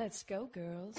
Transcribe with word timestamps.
Let's 0.00 0.22
go, 0.22 0.46
girls. 0.46 0.96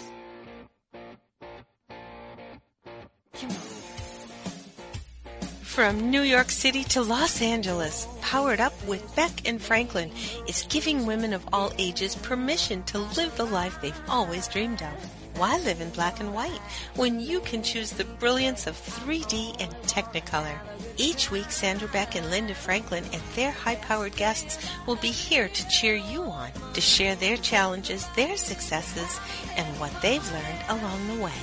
From 5.63 6.11
New 6.11 6.21
York 6.21 6.51
City 6.51 6.83
to 6.83 7.01
Los 7.01 7.41
Angeles, 7.41 8.07
Powered 8.21 8.59
Up 8.59 8.73
with 8.85 9.15
Beck 9.15 9.47
and 9.49 9.59
Franklin 9.59 10.11
is 10.47 10.67
giving 10.69 11.07
women 11.07 11.33
of 11.33 11.43
all 11.51 11.73
ages 11.79 12.13
permission 12.13 12.83
to 12.83 12.99
live 12.99 13.35
the 13.37 13.45
life 13.45 13.81
they've 13.81 13.99
always 14.07 14.47
dreamed 14.47 14.83
of. 14.83 14.93
Why 15.35 15.57
live 15.57 15.81
in 15.81 15.89
black 15.89 16.19
and 16.19 16.31
white 16.35 16.61
when 16.95 17.19
you 17.19 17.39
can 17.39 17.63
choose 17.63 17.89
the 17.89 18.05
brilliance 18.05 18.67
of 18.67 18.75
3D 18.75 19.59
and 19.59 19.73
Technicolor? 19.87 20.59
Each 21.01 21.31
week, 21.31 21.49
Sandra 21.51 21.87
Beck 21.87 22.15
and 22.15 22.29
Linda 22.29 22.53
Franklin 22.53 23.03
and 23.11 23.21
their 23.33 23.49
high-powered 23.49 24.15
guests 24.15 24.59
will 24.85 24.97
be 24.97 25.09
here 25.09 25.49
to 25.49 25.67
cheer 25.67 25.95
you 25.95 26.21
on, 26.21 26.51
to 26.73 26.79
share 26.79 27.15
their 27.15 27.37
challenges, 27.37 28.05
their 28.15 28.37
successes, 28.37 29.19
and 29.57 29.67
what 29.79 29.99
they've 30.03 30.31
learned 30.31 30.63
along 30.69 31.07
the 31.07 31.23
way. 31.23 31.33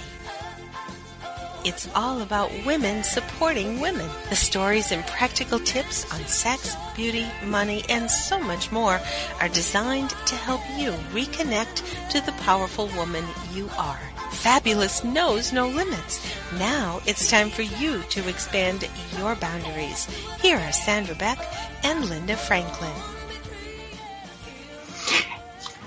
It's 1.64 1.88
all 1.96 2.22
about 2.22 2.52
women 2.64 3.02
supporting 3.02 3.80
women. 3.80 4.08
The 4.30 4.36
stories 4.36 4.92
and 4.92 5.04
practical 5.08 5.58
tips 5.58 6.04
on 6.14 6.24
sex, 6.28 6.76
beauty, 6.94 7.26
money, 7.44 7.82
and 7.88 8.08
so 8.08 8.38
much 8.38 8.70
more 8.70 9.00
are 9.40 9.48
designed 9.48 10.10
to 10.10 10.36
help 10.36 10.60
you 10.76 10.92
reconnect 11.10 11.82
to 12.10 12.20
the 12.24 12.32
powerful 12.44 12.86
woman 12.96 13.24
you 13.52 13.68
are. 13.76 13.98
Fabulous 14.32 15.04
knows 15.04 15.52
no 15.52 15.68
limits. 15.68 16.24
Now 16.58 17.00
it's 17.06 17.30
time 17.30 17.50
for 17.50 17.62
you 17.62 18.02
to 18.10 18.28
expand 18.28 18.88
your 19.18 19.34
boundaries. 19.36 20.06
Here 20.40 20.58
are 20.58 20.72
Sandra 20.72 21.14
Beck 21.14 21.38
and 21.82 22.08
Linda 22.08 22.36
Franklin. 22.36 23.17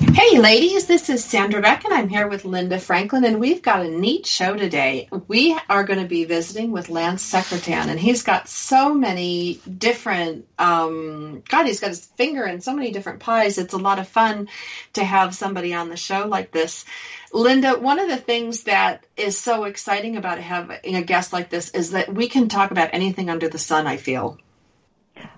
Hey 0.02 0.40
ladies, 0.40 0.88
this 0.88 1.10
is 1.10 1.24
Sandra 1.24 1.62
Beck 1.62 1.86
and 1.86 1.94
I'm 1.94 2.10
here 2.10 2.28
with 2.28 2.44
Linda 2.44 2.80
Franklin 2.80 3.24
and 3.24 3.40
we've 3.40 3.62
got 3.62 3.86
a 3.86 3.90
neat 3.90 4.26
show 4.26 4.56
today. 4.56 5.08
We 5.28 5.58
are 5.70 5.84
going 5.84 6.00
to 6.00 6.08
be 6.08 6.26
visiting 6.26 6.72
with 6.72 6.90
Lance 6.90 7.24
Secretan 7.24 7.88
and 7.88 8.00
he's 8.00 8.24
got 8.24 8.50
so 8.50 8.96
many 8.96 9.62
different, 9.78 10.48
um, 10.58 11.44
God, 11.48 11.68
he's 11.68 11.80
got 11.80 11.90
his 11.90 12.04
finger 12.04 12.46
in 12.46 12.62
so 12.62 12.74
many 12.74 12.92
different 12.92 13.20
pies. 13.20 13.60
It's 13.60 13.76
a 13.76 13.78
lot 13.78 14.00
of 14.00 14.08
fun 14.08 14.50
to 14.94 15.04
have 15.04 15.36
somebody 15.36 15.74
on 15.74 15.90
the 15.90 15.98
show 15.98 16.28
like 16.28 16.52
this. 16.52 16.84
Linda, 17.32 17.78
one 17.78 18.00
of 18.00 18.10
the 18.10 18.18
things 18.18 18.64
that 18.64 19.06
is 19.16 19.38
so 19.38 19.66
exciting 19.66 20.18
about 20.18 20.40
having 20.40 20.96
a 20.96 21.04
guest 21.04 21.32
like 21.32 21.50
this 21.50 21.70
is 21.70 21.92
that 21.92 22.14
we 22.14 22.28
can 22.28 22.50
talk 22.50 22.72
about 22.72 22.90
anything 22.94 23.30
under 23.30 23.50
the 23.50 23.60
sun, 23.60 23.86
I 23.86 23.98
feel. 23.98 24.40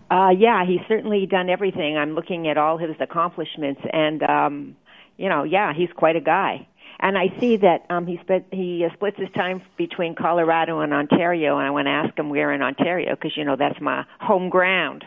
Uh, 0.09 0.29
yeah, 0.29 0.65
he's 0.65 0.81
certainly 0.87 1.25
done 1.25 1.49
everything. 1.49 1.97
I'm 1.97 2.13
looking 2.13 2.47
at 2.47 2.57
all 2.57 2.77
his 2.77 2.95
accomplishments, 2.99 3.81
and 3.91 4.21
um, 4.23 4.75
you 5.17 5.29
know, 5.29 5.43
yeah, 5.43 5.73
he's 5.73 5.89
quite 5.95 6.15
a 6.15 6.21
guy. 6.21 6.67
And 6.99 7.17
I 7.17 7.37
see 7.39 7.57
that 7.57 7.85
um, 7.89 8.05
he 8.05 8.17
spent 8.21 8.45
he 8.51 8.85
uh, 8.85 8.93
splits 8.93 9.17
his 9.17 9.29
time 9.35 9.61
between 9.77 10.15
Colorado 10.15 10.79
and 10.81 10.93
Ontario, 10.93 11.57
and 11.57 11.67
I 11.67 11.71
want 11.71 11.87
to 11.87 11.91
ask 11.91 12.17
him 12.17 12.29
where 12.29 12.51
in 12.53 12.61
Ontario 12.61 13.15
because 13.15 13.35
you 13.35 13.43
know 13.43 13.55
that's 13.55 13.81
my 13.81 14.05
home 14.19 14.49
ground. 14.49 15.05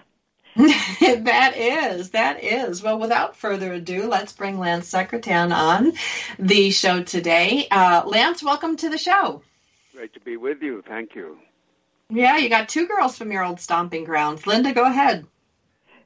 that 0.56 1.52
is, 1.56 2.10
that 2.10 2.42
is. 2.42 2.82
Well, 2.82 2.98
without 2.98 3.36
further 3.36 3.74
ado, 3.74 4.08
let's 4.08 4.32
bring 4.32 4.58
Lance 4.58 4.91
Secretan 4.91 5.54
on 5.54 5.92
the 6.38 6.70
show 6.70 7.02
today. 7.02 7.69
Uh, 7.70 8.04
Lance, 8.06 8.42
welcome 8.42 8.77
to 8.77 8.88
the 8.88 8.97
show. 8.97 9.42
Great 9.94 10.14
to 10.14 10.20
be 10.20 10.38
with 10.38 10.62
you. 10.62 10.82
Thank 10.86 11.14
you. 11.14 11.38
Yeah, 12.09 12.37
you 12.37 12.49
got 12.49 12.69
two 12.69 12.87
girls 12.87 13.19
from 13.19 13.33
your 13.33 13.45
old 13.45 13.61
stomping 13.61 14.05
grounds. 14.05 14.47
Linda, 14.47 14.73
go 14.73 14.85
ahead. 14.85 15.27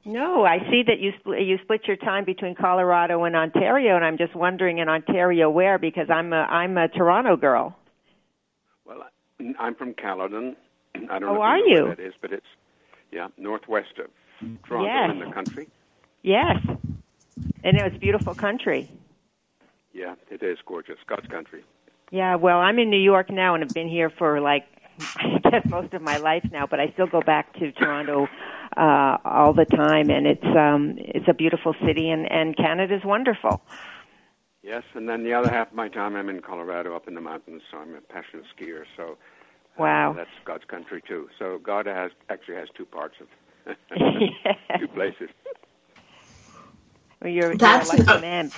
No, 0.03 0.43
I 0.43 0.57
see 0.71 0.83
that 0.87 0.99
you 0.99 1.11
split, 1.19 1.41
you 1.43 1.59
split 1.63 1.81
your 1.85 1.97
time 1.97 2.25
between 2.25 2.55
Colorado 2.55 3.23
and 3.23 3.35
Ontario, 3.35 3.95
and 3.95 4.03
I'm 4.03 4.17
just 4.17 4.35
wondering 4.35 4.79
in 4.79 4.89
Ontario 4.89 5.49
where 5.49 5.77
because 5.77 6.09
I'm 6.09 6.33
a 6.33 6.37
I'm 6.37 6.75
a 6.77 6.87
Toronto 6.87 7.35
girl. 7.37 7.77
Well, 8.83 9.03
I'm 9.59 9.75
from 9.75 9.93
Caledon. 9.93 10.55
I 10.95 11.19
don't 11.19 11.23
oh, 11.23 11.33
know 11.35 11.41
are 11.41 11.57
you 11.59 11.69
know 11.69 11.75
you? 11.75 11.85
where 11.85 11.95
that 11.95 12.03
is, 12.03 12.13
but 12.19 12.33
it's 12.33 12.47
yeah 13.11 13.27
northwest 13.37 13.99
of 13.99 14.07
Toronto 14.63 14.87
Yes. 14.87 15.11
in 15.11 15.19
the 15.19 15.31
country. 15.31 15.67
Yes, 16.23 16.57
and 17.63 17.77
it's 17.77 17.97
beautiful 17.97 18.33
country. 18.33 18.89
Yeah, 19.93 20.15
it 20.31 20.41
is 20.41 20.57
gorgeous. 20.65 20.97
God's 21.05 21.27
country. 21.27 21.63
Yeah, 22.09 22.35
well, 22.35 22.57
I'm 22.57 22.79
in 22.79 22.89
New 22.89 22.99
York 22.99 23.29
now, 23.29 23.53
and 23.53 23.61
have 23.63 23.73
been 23.73 23.87
here 23.87 24.09
for 24.09 24.41
like 24.41 24.65
I 25.17 25.39
guess 25.49 25.63
most 25.69 25.93
of 25.93 26.01
my 26.01 26.17
life 26.17 26.43
now, 26.51 26.65
but 26.69 26.79
I 26.79 26.91
still 26.93 27.07
go 27.07 27.21
back 27.21 27.53
to 27.55 27.71
Toronto 27.71 28.27
uh 28.77 29.17
all 29.25 29.53
the 29.53 29.65
time 29.65 30.09
and 30.09 30.25
it's 30.27 30.43
um 30.57 30.95
it's 30.97 31.27
a 31.27 31.33
beautiful 31.33 31.73
city 31.85 32.09
and 32.09 32.29
and 32.31 32.55
Canada's 32.55 33.03
wonderful. 33.03 33.61
Yes, 34.63 34.83
and 34.95 35.07
then 35.07 35.23
the 35.23 35.33
other 35.33 35.49
half 35.49 35.69
of 35.69 35.73
my 35.73 35.89
time 35.89 36.15
I'm 36.15 36.29
in 36.29 36.41
Colorado, 36.41 36.95
up 36.95 37.07
in 37.07 37.15
the 37.15 37.21
mountains. 37.21 37.61
So 37.71 37.77
I'm 37.77 37.95
a 37.95 38.01
passionate 38.01 38.45
skier. 38.55 38.83
So 38.97 39.17
uh, 39.81 40.09
Wow. 40.09 40.15
that's 40.15 40.29
God's 40.45 40.65
country 40.65 41.01
too. 41.07 41.29
So 41.39 41.59
God 41.63 41.85
has 41.87 42.11
actually 42.29 42.55
has 42.55 42.67
two 42.75 42.85
parts 42.85 43.15
of 43.21 43.27
two 44.79 44.87
places. 44.89 45.29
Well, 47.21 47.31
you're, 47.31 47.53
That's- 47.53 47.61
you're 47.61 47.79
a 47.79 47.85
lucky 47.85 48.15
man. 48.15 48.51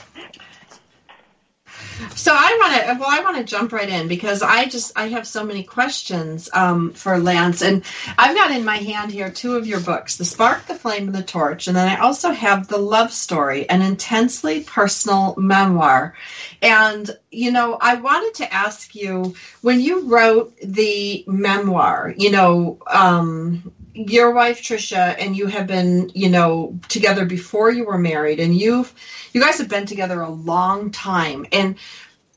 So 2.15 2.31
I 2.33 2.57
want 2.59 2.73
to, 2.73 2.99
well, 2.99 3.09
I 3.09 3.21
want 3.21 3.37
to 3.37 3.43
jump 3.43 3.71
right 3.71 3.87
in 3.87 4.07
because 4.07 4.41
I 4.41 4.65
just, 4.65 4.91
I 4.95 5.07
have 5.09 5.27
so 5.27 5.45
many 5.45 5.63
questions 5.63 6.49
um, 6.53 6.91
for 6.93 7.17
Lance, 7.17 7.61
and 7.61 7.83
I've 8.17 8.35
got 8.35 8.51
in 8.51 8.65
my 8.65 8.77
hand 8.77 9.11
here 9.11 9.29
two 9.29 9.55
of 9.55 9.67
your 9.67 9.79
books, 9.79 10.17
"The 10.17 10.25
Spark, 10.25 10.65
the 10.65 10.75
Flame, 10.75 11.07
and 11.07 11.15
the 11.15 11.23
Torch," 11.23 11.67
and 11.67 11.75
then 11.75 11.87
I 11.87 11.97
also 11.97 12.31
have 12.31 12.67
"The 12.67 12.77
Love 12.77 13.11
Story," 13.11 13.69
an 13.69 13.81
intensely 13.81 14.61
personal 14.61 15.35
memoir. 15.37 16.15
And 16.61 17.09
you 17.31 17.51
know, 17.51 17.77
I 17.79 17.95
wanted 17.95 18.35
to 18.35 18.53
ask 18.53 18.95
you 18.95 19.35
when 19.61 19.79
you 19.79 20.07
wrote 20.07 20.57
the 20.61 21.23
memoir, 21.27 22.13
you 22.17 22.31
know. 22.31 22.79
Um, 22.87 23.73
your 23.93 24.33
wife 24.33 24.61
Trisha 24.61 25.15
and 25.19 25.35
you 25.35 25.47
have 25.47 25.67
been, 25.67 26.11
you 26.13 26.29
know, 26.29 26.79
together 26.89 27.25
before 27.25 27.71
you 27.71 27.85
were 27.85 27.97
married 27.97 28.39
and 28.39 28.55
you've 28.55 28.93
you 29.33 29.41
guys 29.41 29.59
have 29.59 29.69
been 29.69 29.85
together 29.85 30.21
a 30.21 30.29
long 30.29 30.91
time 30.91 31.45
and 31.51 31.77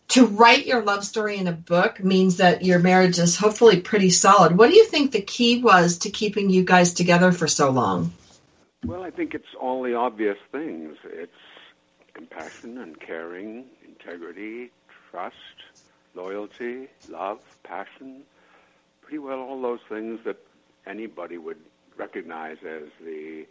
to 0.08 0.26
write 0.26 0.66
your 0.66 0.82
love 0.82 1.04
story 1.04 1.36
in 1.36 1.46
a 1.48 1.52
book 1.52 2.02
means 2.02 2.36
that 2.36 2.64
your 2.64 2.78
marriage 2.78 3.18
is 3.18 3.36
hopefully 3.36 3.80
pretty 3.80 4.10
solid. 4.10 4.56
What 4.56 4.70
do 4.70 4.76
you 4.76 4.84
think 4.84 5.10
the 5.10 5.20
key 5.20 5.60
was 5.62 5.98
to 5.98 6.10
keeping 6.10 6.48
you 6.48 6.62
guys 6.62 6.94
together 6.94 7.32
for 7.32 7.48
so 7.48 7.70
long? 7.70 8.12
Well, 8.84 9.02
I 9.02 9.10
think 9.10 9.34
it's 9.34 9.54
all 9.60 9.82
the 9.82 9.94
obvious 9.94 10.38
things. 10.52 10.96
It's 11.04 11.32
compassion 12.14 12.78
and 12.78 13.00
caring, 13.00 13.64
integrity, 13.84 14.70
trust, 15.10 15.34
loyalty, 16.14 16.88
love, 17.08 17.40
passion. 17.64 18.22
Pretty 19.02 19.18
well 19.18 19.40
all 19.40 19.60
those 19.60 19.80
things 19.88 20.20
that 20.24 20.38
anybody 20.86 21.38
would 21.38 21.58
recognize 21.96 22.58
as 22.66 22.88
the 23.04 23.46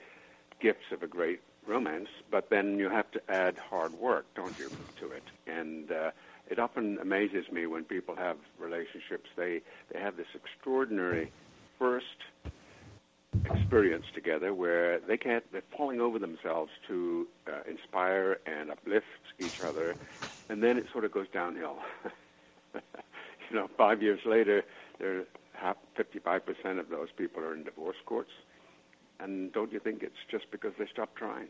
gifts 0.59 0.91
of 0.91 1.03
a 1.03 1.07
great 1.07 1.41
romance. 1.67 2.09
But 2.29 2.49
then 2.49 2.77
you 2.79 2.89
have 2.89 3.09
to 3.11 3.21
add 3.29 3.57
hard 3.57 3.93
work, 3.93 4.25
don't 4.35 4.57
you, 4.57 4.69
to 4.99 5.11
it? 5.11 5.23
And 5.47 5.91
uh, 5.91 6.11
it 6.49 6.59
often 6.59 6.99
amazes 6.99 7.51
me 7.51 7.65
when 7.65 7.83
people 7.83 8.15
have 8.15 8.37
relationships. 8.59 9.29
They 9.35 9.61
they 9.91 9.99
have 9.99 10.17
this 10.17 10.27
extraordinary 10.35 11.31
first 11.79 12.05
experience 13.51 14.05
together 14.13 14.53
where 14.53 14.99
they 14.99 15.17
can't 15.17 15.43
they're 15.51 15.61
falling 15.75 15.99
over 15.99 16.17
themselves 16.19 16.71
to 16.87 17.27
uh, 17.47 17.69
inspire 17.69 18.39
and 18.45 18.71
uplift 18.71 19.05
each 19.39 19.59
other 19.63 19.95
and 20.49 20.63
then 20.63 20.77
it 20.77 20.85
sort 20.91 21.03
of 21.03 21.11
goes 21.11 21.27
downhill 21.33 21.77
you 22.73 23.55
know 23.55 23.69
five 23.77 24.01
years 24.01 24.19
later 24.25 24.63
they're 24.99 25.25
half 25.57 25.77
55% 25.97 26.79
of 26.79 26.89
those 26.89 27.09
people 27.17 27.43
are 27.43 27.53
in 27.53 27.63
divorce 27.63 27.97
courts. 28.05 28.31
And 29.19 29.53
don't 29.53 29.71
you 29.71 29.79
think 29.79 30.03
it's 30.03 30.13
just 30.29 30.45
because 30.51 30.73
they 30.77 30.85
stopped 30.91 31.15
trying 31.15 31.47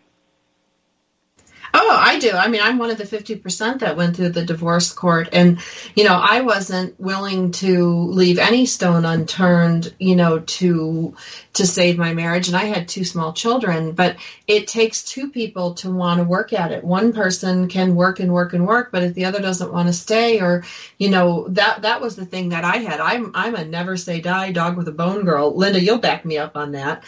Oh, 1.87 1.95
I 1.95 2.17
do. 2.17 2.31
I 2.31 2.47
mean, 2.47 2.61
I'm 2.63 2.79
one 2.79 2.89
of 2.89 2.97
the 2.97 3.03
50% 3.03 3.81
that 3.81 3.95
went 3.95 4.15
through 4.15 4.29
the 4.29 4.43
divorce 4.43 4.91
court. 4.91 5.29
And, 5.33 5.59
you 5.95 6.03
know, 6.03 6.15
I 6.15 6.41
wasn't 6.41 6.99
willing 6.99 7.51
to 7.51 8.07
leave 8.07 8.39
any 8.39 8.65
stone 8.65 9.05
unturned, 9.05 9.93
you 9.99 10.15
know, 10.15 10.39
to, 10.39 11.15
to 11.53 11.67
save 11.67 11.99
my 11.99 12.15
marriage. 12.15 12.47
And 12.47 12.57
I 12.57 12.63
had 12.63 12.87
two 12.87 13.03
small 13.03 13.33
children, 13.33 13.91
but 13.91 14.15
it 14.47 14.67
takes 14.67 15.03
two 15.03 15.29
people 15.29 15.75
to 15.75 15.91
want 15.91 16.17
to 16.17 16.23
work 16.23 16.53
at 16.53 16.71
it. 16.71 16.83
One 16.83 17.13
person 17.13 17.67
can 17.67 17.93
work 17.93 18.19
and 18.19 18.33
work 18.33 18.53
and 18.53 18.65
work, 18.65 18.91
but 18.91 19.03
if 19.03 19.13
the 19.13 19.25
other 19.25 19.39
doesn't 19.39 19.71
want 19.71 19.87
to 19.87 19.93
stay 19.93 20.41
or, 20.41 20.63
you 20.97 21.11
know, 21.11 21.47
that, 21.49 21.83
that 21.83 22.01
was 22.01 22.15
the 22.15 22.25
thing 22.25 22.49
that 22.49 22.65
I 22.65 22.77
had. 22.77 22.99
I'm, 22.99 23.29
I'm 23.35 23.53
a 23.53 23.63
never 23.63 23.95
say 23.95 24.21
die 24.21 24.51
dog 24.53 24.75
with 24.75 24.87
a 24.87 24.91
bone 24.91 25.23
girl. 25.23 25.55
Linda, 25.55 25.79
you'll 25.79 25.99
back 25.99 26.25
me 26.25 26.39
up 26.39 26.57
on 26.57 26.71
that. 26.71 27.03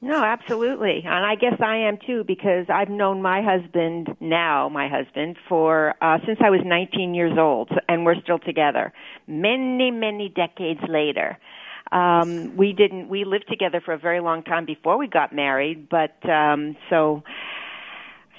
No, 0.00 0.22
absolutely. 0.22 1.02
And 1.04 1.26
I 1.26 1.34
guess 1.34 1.60
I 1.60 1.76
am 1.88 1.98
too 2.06 2.22
because 2.24 2.66
I've 2.72 2.88
known 2.88 3.20
my 3.20 3.42
husband 3.42 4.08
now, 4.20 4.68
my 4.68 4.88
husband, 4.88 5.36
for 5.48 5.94
uh 6.00 6.18
since 6.24 6.38
I 6.42 6.50
was 6.50 6.60
19 6.64 7.14
years 7.14 7.36
old 7.36 7.70
and 7.88 8.04
we're 8.04 8.20
still 8.22 8.38
together. 8.38 8.92
Many, 9.26 9.90
many 9.90 10.28
decades 10.28 10.80
later. 10.88 11.36
Um 11.90 12.56
we 12.56 12.72
didn't 12.74 13.08
we 13.08 13.24
lived 13.24 13.46
together 13.48 13.80
for 13.84 13.92
a 13.92 13.98
very 13.98 14.20
long 14.20 14.44
time 14.44 14.66
before 14.66 14.98
we 14.98 15.08
got 15.08 15.34
married, 15.34 15.88
but 15.88 16.16
um 16.30 16.76
so 16.90 17.24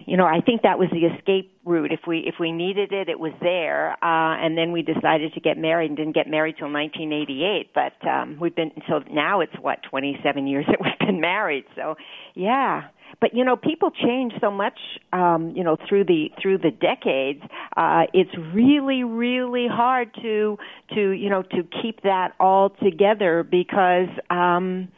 you 0.05 0.17
know, 0.17 0.25
I 0.25 0.41
think 0.41 0.61
that 0.63 0.79
was 0.79 0.89
the 0.91 1.05
escape 1.05 1.53
route. 1.65 1.91
If 1.91 2.01
we 2.07 2.19
if 2.19 2.35
we 2.39 2.51
needed 2.51 2.91
it, 2.91 3.09
it 3.09 3.19
was 3.19 3.33
there. 3.41 3.91
Uh, 4.03 4.37
and 4.37 4.57
then 4.57 4.71
we 4.71 4.81
decided 4.81 5.33
to 5.33 5.39
get 5.39 5.57
married 5.57 5.89
and 5.89 5.97
didn't 5.97 6.15
get 6.15 6.27
married 6.27 6.55
till 6.57 6.71
1988. 6.71 7.71
But 7.73 8.07
um, 8.07 8.37
we've 8.39 8.55
been 8.55 8.71
so 8.87 8.99
now 9.11 9.41
it's 9.41 9.53
what 9.61 9.79
27 9.89 10.47
years 10.47 10.65
that 10.69 10.79
we've 10.81 11.07
been 11.07 11.21
married. 11.21 11.65
So, 11.75 11.95
yeah. 12.35 12.83
But 13.21 13.33
you 13.33 13.43
know, 13.43 13.55
people 13.55 13.91
change 13.91 14.33
so 14.39 14.51
much. 14.51 14.79
Um, 15.11 15.53
you 15.55 15.63
know, 15.63 15.77
through 15.87 16.05
the 16.05 16.29
through 16.41 16.59
the 16.59 16.71
decades, 16.71 17.41
uh, 17.75 18.03
it's 18.13 18.31
really 18.53 19.03
really 19.03 19.67
hard 19.69 20.13
to 20.21 20.57
to 20.93 21.09
you 21.11 21.29
know 21.29 21.41
to 21.41 21.63
keep 21.81 22.01
that 22.03 22.33
all 22.39 22.69
together 22.69 23.43
because. 23.43 24.09
Um, 24.29 24.89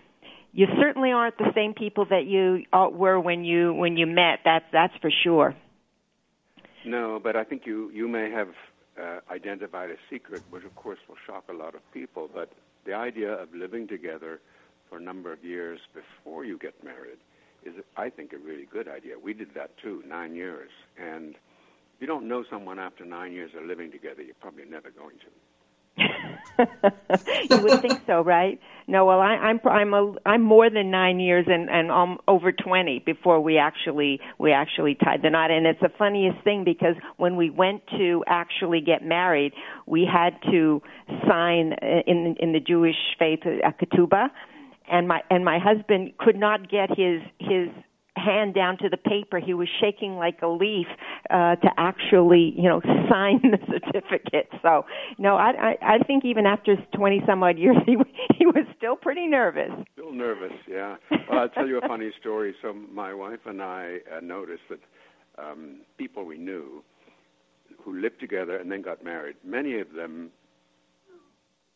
you 0.54 0.68
certainly 0.80 1.12
aren't 1.12 1.38
the 1.38 1.52
same 1.56 1.74
people 1.74 2.06
that 2.10 2.26
you 2.26 2.64
uh, 2.74 2.90
were 2.92 3.20
when 3.20 3.44
you 3.44 3.74
when 3.74 3.98
you 3.98 4.06
met. 4.06 4.40
That's 4.44 4.66
that's 4.72 4.94
for 5.02 5.12
sure. 5.24 5.56
No, 6.86 7.20
but 7.24 7.36
I 7.36 7.44
think 7.44 7.66
you 7.66 7.90
you 7.92 8.08
may 8.08 8.30
have 8.32 8.50
uh, 9.02 9.20
identified 9.32 9.92
a 9.92 9.96
secret, 10.10 10.42
which 10.50 10.64
of 10.66 10.76
course 10.76 11.00
will 11.08 11.18
shock 11.26 11.46
a 11.50 11.54
lot 11.54 11.76
of 11.76 11.82
people. 11.94 12.30
But 12.34 12.52
the 12.86 12.94
idea 12.94 13.32
of 13.32 13.54
living 13.54 13.88
together 13.88 14.40
for 14.90 14.98
a 14.98 15.02
number 15.02 15.32
of 15.32 15.44
years 15.44 15.80
before 15.94 16.44
you 16.44 16.58
get 16.58 16.84
married 16.84 17.20
is, 17.64 17.74
I 17.96 18.10
think, 18.10 18.34
a 18.34 18.38
really 18.38 18.66
good 18.66 18.88
idea. 18.88 19.14
We 19.18 19.34
did 19.34 19.54
that 19.56 19.78
too, 19.78 20.04
nine 20.08 20.36
years, 20.36 20.72
and 21.00 21.36
if 21.36 22.02
you 22.02 22.08
don't 22.08 22.28
know 22.28 22.44
someone 22.50 22.80
after 22.80 23.06
nine 23.06 23.32
years 23.32 23.52
of 23.56 23.66
living 23.66 23.92
together, 23.92 24.22
you're 24.24 24.36
probably 24.42 24.66
never 24.66 24.90
going 24.90 25.18
to. 25.20 25.28
you 25.98 27.58
would 27.62 27.82
think 27.82 28.02
so, 28.06 28.22
right? 28.22 28.60
No, 28.88 29.06
well, 29.06 29.20
I, 29.20 29.36
I'm 29.36 29.60
I'm 29.66 29.94
a, 29.94 30.14
I'm 30.26 30.42
more 30.42 30.70
than 30.70 30.92
nine 30.92 31.20
years 31.20 31.46
and 31.48 31.70
and 31.70 31.92
um, 31.92 32.18
over 32.28 32.52
twenty 32.52 33.00
before 33.00 33.40
we 33.40 33.58
actually 33.58 34.20
we 34.38 34.52
actually 34.52 34.96
tied 34.96 35.22
the 35.22 35.30
knot. 35.30 35.52
And 35.52 35.66
it's 35.66 35.80
the 35.80 35.92
funniest 35.98 36.44
thing 36.44 36.64
because 36.64 36.96
when 37.18 37.36
we 37.36 37.50
went 37.50 37.86
to 37.98 38.24
actually 38.28 38.82
get 38.82 39.04
married, 39.04 39.54
we 39.86 40.06
had 40.12 40.36
to 40.52 40.82
sign 41.28 41.74
uh, 41.82 42.02
in 42.08 42.36
in 42.40 42.54
the 42.54 42.60
Jewish 42.60 42.98
faith 43.18 43.40
a 43.46 43.72
ketubah, 43.72 44.30
and 44.92 45.08
my 45.08 45.22
and 45.30 45.46
my 45.46 45.60
husband 45.60 46.18
could 46.18 46.38
not 46.38 46.70
get 46.70 46.90
his 46.90 47.22
his 47.40 47.70
hand 48.24 48.54
down 48.54 48.78
to 48.80 48.90
the 48.90 48.98
paper. 48.98 49.40
He 49.40 49.54
was 49.54 49.68
shaking 49.80 50.16
like 50.16 50.42
a 50.42 50.48
leaf 50.48 50.88
uh, 51.30 51.56
to 51.56 51.70
actually, 51.78 52.54
you 52.56 52.70
know, 52.70 52.82
sign 53.10 53.42
the 53.42 53.60
certificate. 53.68 54.50
So, 54.62 54.86
no, 55.18 55.36
I, 55.36 55.76
I, 55.82 55.96
I 55.96 55.98
think 56.06 56.26
even 56.26 56.46
after 56.46 56.76
20 56.96 57.24
some 57.26 57.44
odd 57.44 57.58
years, 57.58 57.78
he 57.86 57.96
he 58.38 58.46
was 58.46 58.66
still 58.78 58.96
pretty 58.96 59.28
nervous. 59.28 59.72
Still 59.94 60.14
nervous, 60.14 60.54
yeah. 60.70 60.96
Well, 61.30 61.40
I'll 61.40 61.50
tell 61.50 61.68
you 61.68 61.78
a 61.78 61.88
funny 61.88 62.12
story. 62.20 62.56
So, 62.62 62.74
my 62.74 63.14
wife 63.14 63.40
and 63.46 63.62
I 63.62 63.98
uh, 64.16 64.20
noticed 64.22 64.64
that 64.70 64.80
um, 65.38 65.82
people 65.98 66.26
we 66.26 66.38
knew 66.38 66.84
who 67.84 68.00
lived 68.00 68.20
together 68.20 68.58
and 68.58 68.72
then 68.72 68.82
got 68.82 69.04
married, 69.04 69.36
many 69.44 69.80
of 69.80 69.94
them, 69.94 70.30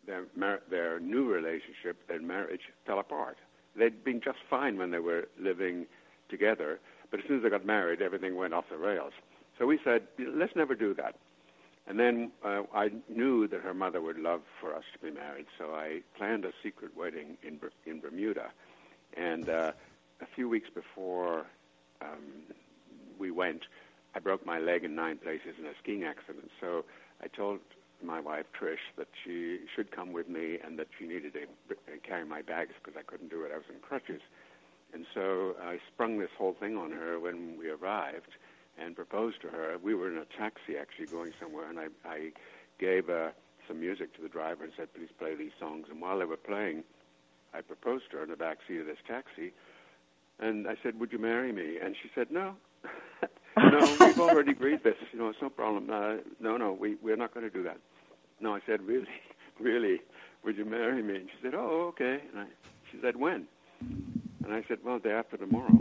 their 0.05 0.25
mar- 0.35 0.61
their 0.69 0.99
new 0.99 1.27
relationship 1.31 2.07
their 2.07 2.21
marriage 2.21 2.61
fell 2.85 2.99
apart. 2.99 3.37
They'd 3.77 4.03
been 4.03 4.21
just 4.23 4.37
fine 4.49 4.77
when 4.77 4.91
they 4.91 4.99
were 4.99 5.27
living 5.39 5.87
together. 6.29 6.79
But 7.11 7.19
as 7.19 7.27
soon 7.27 7.37
as 7.37 7.43
they 7.43 7.49
got 7.49 7.65
married, 7.65 8.01
everything 8.01 8.35
went 8.35 8.53
off 8.53 8.65
the 8.69 8.77
rails. 8.77 9.13
So 9.57 9.65
we 9.65 9.79
said, 9.83 10.03
let's 10.19 10.55
never 10.55 10.75
do 10.75 10.93
that. 10.95 11.15
And 11.87 11.99
then 11.99 12.31
uh, 12.43 12.63
I 12.73 12.91
knew 13.07 13.47
that 13.47 13.61
her 13.61 13.73
mother 13.73 14.01
would 14.01 14.17
love 14.17 14.41
for 14.59 14.73
us 14.73 14.83
to 14.93 14.99
be 14.99 15.11
married, 15.11 15.45
so 15.57 15.75
I 15.75 16.01
planned 16.17 16.43
a 16.43 16.51
secret 16.63 16.97
wedding 16.97 17.37
in 17.43 17.59
in 17.85 17.99
Bermuda. 17.99 18.51
And 19.15 19.47
uh, 19.47 19.71
a 20.19 20.25
few 20.35 20.49
weeks 20.49 20.69
before 20.73 21.45
um, 22.01 22.53
we 23.19 23.29
went, 23.29 23.63
I 24.15 24.19
broke 24.19 24.45
my 24.45 24.59
leg 24.59 24.83
in 24.83 24.95
nine 24.95 25.17
places 25.17 25.55
in 25.59 25.65
a 25.65 25.73
skiing 25.81 26.03
accident. 26.03 26.49
So 26.59 26.85
I 27.21 27.27
told 27.27 27.59
my 28.03 28.19
wife 28.19 28.45
Trish 28.59 28.85
that 28.97 29.07
she 29.23 29.59
should 29.75 29.91
come 29.91 30.11
with 30.11 30.27
me 30.27 30.57
and 30.63 30.77
that 30.79 30.87
she 30.97 31.05
needed 31.05 31.33
to 31.33 31.75
carry 32.03 32.25
my 32.25 32.41
bags 32.41 32.73
because 32.81 32.97
I 32.97 33.03
couldn't 33.03 33.29
do 33.29 33.43
it. 33.43 33.51
I 33.53 33.57
was 33.57 33.65
in 33.69 33.79
crutches. 33.79 34.21
And 34.93 35.05
so 35.13 35.55
I 35.61 35.79
sprung 35.93 36.19
this 36.19 36.29
whole 36.37 36.53
thing 36.53 36.77
on 36.77 36.91
her 36.91 37.19
when 37.19 37.57
we 37.57 37.69
arrived 37.69 38.31
and 38.77 38.95
proposed 38.95 39.41
to 39.41 39.47
her. 39.47 39.77
We 39.81 39.95
were 39.95 40.09
in 40.09 40.17
a 40.17 40.25
taxi 40.37 40.77
actually 40.79 41.07
going 41.07 41.33
somewhere, 41.39 41.69
and 41.69 41.79
I, 41.79 41.87
I 42.05 42.31
gave 42.79 43.09
uh, 43.09 43.29
some 43.67 43.79
music 43.79 44.15
to 44.15 44.21
the 44.21 44.29
driver 44.29 44.63
and 44.63 44.73
said, 44.77 44.93
please 44.93 45.09
play 45.17 45.35
these 45.35 45.51
songs. 45.59 45.87
And 45.89 46.01
while 46.01 46.19
they 46.19 46.25
were 46.25 46.37
playing, 46.37 46.83
I 47.53 47.61
proposed 47.61 48.11
to 48.11 48.17
her 48.17 48.23
in 48.23 48.29
the 48.29 48.35
back 48.35 48.57
seat 48.67 48.79
of 48.79 48.85
this 48.85 48.97
taxi. 49.07 49.53
And 50.39 50.67
I 50.67 50.75
said, 50.83 50.99
would 50.99 51.11
you 51.11 51.19
marry 51.19 51.51
me? 51.51 51.77
And 51.81 51.95
she 52.01 52.09
said, 52.13 52.31
no. 52.31 52.55
no, 53.57 53.97
we've 53.99 54.19
already 54.19 54.51
agreed 54.51 54.83
this. 54.83 54.95
You 55.13 55.19
know, 55.19 55.29
it's 55.29 55.41
no 55.41 55.49
problem. 55.49 55.89
Uh, 55.89 56.21
no, 56.39 56.57
no, 56.57 56.73
we, 56.73 56.95
we're 57.01 57.15
not 57.15 57.33
going 57.33 57.45
to 57.45 57.49
do 57.49 57.63
that. 57.63 57.77
No, 58.41 58.53
I 58.53 58.59
said, 58.65 58.81
really, 58.81 59.07
really, 59.59 60.01
would 60.43 60.57
you 60.57 60.65
marry 60.65 61.01
me? 61.01 61.15
And 61.15 61.29
she 61.29 61.37
said, 61.41 61.55
oh, 61.55 61.93
okay. 61.93 62.21
And 62.31 62.41
I, 62.41 62.45
she 62.91 62.99
said, 63.01 63.15
when? 63.15 63.47
And 64.45 64.53
I 64.53 64.63
said, 64.67 64.77
well, 64.83 64.99
day 64.99 65.11
after 65.11 65.37
tomorrow. 65.37 65.77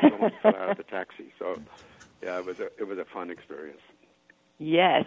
Someone 0.00 0.32
fell 0.42 0.56
out 0.56 0.70
of 0.70 0.76
the 0.78 0.84
taxi. 0.84 1.32
So, 1.38 1.60
yeah, 2.22 2.38
it 2.38 2.44
was 2.44 2.56
a 2.58 2.66
it 2.80 2.86
was 2.86 2.98
a 2.98 3.04
fun 3.12 3.30
experience. 3.30 3.80
Yes. 4.58 5.04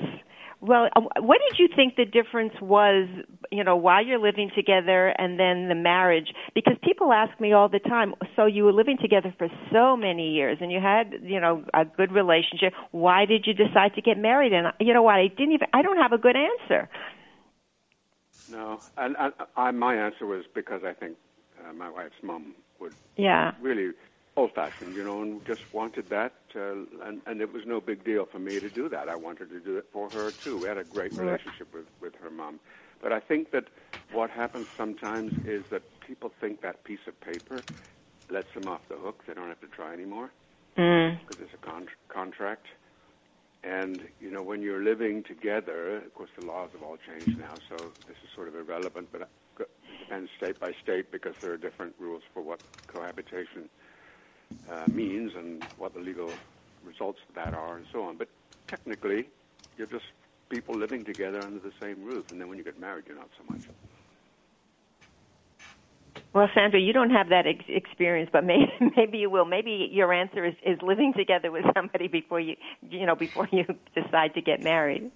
Well, 0.62 0.90
uh, 0.96 1.02
what 1.22 1.40
did 1.50 1.60
you 1.60 1.70
think 1.76 1.96
the 1.96 2.06
difference 2.06 2.54
was, 2.62 3.08
you 3.52 3.64
know, 3.64 3.76
while 3.76 4.06
you're 4.06 4.20
living 4.20 4.52
together 4.56 5.08
and 5.18 5.40
then 5.40 5.68
the 5.68 5.76
marriage? 5.76 6.30
Because 6.54 6.76
people 6.84 7.12
ask 7.12 7.40
me 7.40 7.54
all 7.54 7.70
the 7.70 7.80
time, 7.80 8.16
so 8.36 8.46
you 8.46 8.64
were 8.64 8.74
living 8.74 8.98
together 9.02 9.34
for 9.38 9.48
so 9.72 9.96
many 9.96 10.32
years 10.32 10.58
and 10.62 10.72
you 10.72 10.80
had, 10.80 11.14
you 11.22 11.40
know, 11.40 11.64
a 11.74 11.86
good 11.86 12.12
relationship. 12.12 12.74
Why 12.92 13.26
did 13.26 13.46
you 13.46 13.54
decide 13.54 13.96
to 13.96 14.02
get 14.02 14.18
married? 14.18 14.54
And 14.54 14.68
you 14.80 14.94
know 14.94 15.04
what? 15.04 15.16
I 15.16 15.28
didn't 15.28 15.54
even, 15.54 15.68
I 15.74 15.82
don't 15.82 15.98
have 15.98 16.14
a 16.14 16.18
good 16.18 16.36
answer. 16.36 16.90
No, 18.50 18.80
and, 18.98 19.16
and 19.20 19.34
I, 19.56 19.72
my 19.72 19.96
answer 19.96 20.26
was 20.26 20.46
because 20.54 20.82
I 20.86 20.94
think 20.94 21.18
uh, 21.64 21.74
my 21.74 21.90
wife's 21.90 22.16
mom 22.24 22.56
would 22.80 22.94
yeah 23.18 23.52
really 23.62 23.92
old 24.38 24.52
fashioned, 24.54 24.96
you 24.96 25.04
know, 25.04 25.22
and 25.22 25.46
just 25.46 25.62
wanted 25.72 26.10
that, 26.10 26.34
uh, 26.56 26.74
and 27.06 27.22
and 27.26 27.42
it 27.42 27.54
was 27.54 27.64
no 27.66 27.80
big 27.80 28.04
deal 28.04 28.26
for 28.30 28.40
me 28.40 28.60
to 28.60 28.70
do 28.70 28.90
that. 28.90 29.08
I 29.08 29.16
wanted 29.16 29.50
to 29.50 29.60
do 29.60 29.78
it 29.78 29.86
for 29.92 30.10
her 30.10 30.34
too. 30.44 30.60
We 30.60 30.68
had 30.68 30.78
a 30.78 30.84
great 30.84 31.16
relationship 31.16 31.74
with 31.74 31.86
with 32.02 32.14
her 32.22 32.30
mom, 32.30 32.60
but 33.02 33.12
I 33.12 33.20
think 33.20 33.52
that 33.52 33.66
what 34.12 34.30
happens 34.30 34.68
sometimes 34.78 35.34
is 35.44 35.64
that 35.72 35.84
people 36.06 36.32
think 36.40 36.62
that 36.62 36.84
piece 36.84 37.08
of 37.08 37.20
paper 37.22 37.66
lets 38.30 38.48
them 38.54 38.68
off 38.68 38.82
the 38.90 38.98
hook. 38.98 39.24
They 39.28 39.34
don't 39.34 39.48
have 39.48 39.62
to 39.62 39.68
try 39.68 39.94
anymore 39.94 40.32
mm. 40.78 41.20
because 41.20 41.42
it's 41.42 41.54
a 41.54 41.66
con- 41.66 41.88
contract. 42.10 42.68
And 43.64 44.02
you 44.20 44.30
know, 44.30 44.44
when 44.44 44.62
you're 44.62 44.84
living 44.84 45.24
together, 45.24 45.98
of 45.98 46.14
course, 46.14 46.30
the 46.38 46.44
laws 46.44 46.70
have 46.74 46.84
all 46.84 46.98
changed 46.98 47.32
now, 47.40 47.58
so 47.70 47.94
this 48.08 48.18
is 48.24 48.30
sort 48.36 48.48
of 48.48 48.56
irrelevant. 48.56 49.10
But 49.12 49.30
depends 50.00 50.30
state 50.38 50.60
by 50.60 50.72
state 50.84 51.12
because 51.12 51.34
there 51.42 51.52
are 51.52 51.58
different 51.58 51.94
rules 52.00 52.24
for 52.34 52.42
what 52.42 52.60
cohabitation 52.92 53.70
uh, 54.72 54.88
means 54.88 55.32
and 55.36 55.64
what 55.78 55.94
the 55.94 56.00
legal 56.00 56.40
results 56.84 57.20
of 57.28 57.36
that 57.36 57.54
are, 57.54 57.78
and 57.78 57.86
so 57.92 58.04
on. 58.04 58.18
But 58.18 58.30
technically, 58.70 59.30
you're 59.78 59.88
just 59.88 60.06
people 60.50 60.78
living 60.78 61.06
together 61.06 61.44
under 61.44 61.60
the 61.60 61.72
same 61.82 62.04
roof, 62.04 62.26
and 62.32 62.40
then 62.40 62.48
when 62.50 62.58
you 62.58 62.64
get 62.64 62.80
married, 62.80 63.06
you're 63.08 63.18
not 63.18 63.30
so 63.38 63.46
much. 63.46 63.62
Well, 66.34 66.50
Sandra, 66.54 66.82
you 66.82 66.92
don't 66.92 67.12
have 67.12 67.30
that 67.30 67.48
ex- 67.48 67.64
experience, 67.70 68.30
but 68.32 68.44
maybe 68.44 68.66
maybe 68.98 69.18
you 69.20 69.30
will. 69.30 69.46
Maybe 69.46 69.90
your 69.92 70.12
answer 70.14 70.46
is, 70.46 70.54
is 70.66 70.78
living 70.82 71.14
together 71.16 71.52
with 71.52 71.64
somebody 71.74 72.08
before 72.08 72.40
you 72.42 72.56
you 72.82 73.06
know 73.06 73.16
before 73.16 73.48
you 73.52 73.64
decide 73.96 74.34
to 74.36 74.42
get 74.42 74.62
married. 74.62 75.12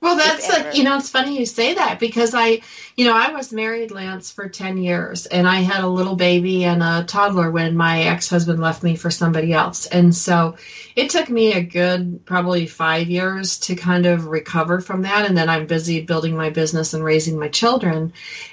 Well, 0.00 0.16
that's 0.16 0.48
a, 0.48 0.76
you 0.76 0.84
know, 0.84 0.96
it's 0.96 1.10
funny 1.10 1.38
you 1.38 1.44
say 1.44 1.74
that 1.74 1.98
because 1.98 2.32
I, 2.32 2.62
you 2.96 3.04
know, 3.06 3.16
I 3.16 3.32
was 3.32 3.52
married, 3.52 3.90
Lance, 3.90 4.30
for 4.30 4.48
10 4.48 4.78
years 4.78 5.26
and 5.26 5.46
I 5.46 5.56
had 5.56 5.82
a 5.82 5.88
little 5.88 6.14
baby 6.14 6.64
and 6.64 6.84
a 6.84 7.02
toddler 7.04 7.50
when 7.50 7.76
my 7.76 8.02
ex 8.02 8.28
husband 8.28 8.60
left 8.60 8.84
me 8.84 8.94
for 8.94 9.10
somebody 9.10 9.52
else. 9.52 9.86
And 9.86 10.14
so 10.14 10.56
it 10.94 11.10
took 11.10 11.28
me 11.28 11.52
a 11.52 11.62
good 11.62 12.24
probably 12.24 12.66
five 12.66 13.10
years 13.10 13.58
to 13.60 13.74
kind 13.74 14.06
of 14.06 14.26
recover 14.26 14.80
from 14.80 15.02
that. 15.02 15.26
And 15.26 15.36
then 15.36 15.48
I'm 15.48 15.66
busy 15.66 16.02
building 16.02 16.36
my 16.36 16.50
business 16.50 16.94
and 16.94 17.02
raising 17.02 17.36
my 17.36 17.48
children. 17.48 18.12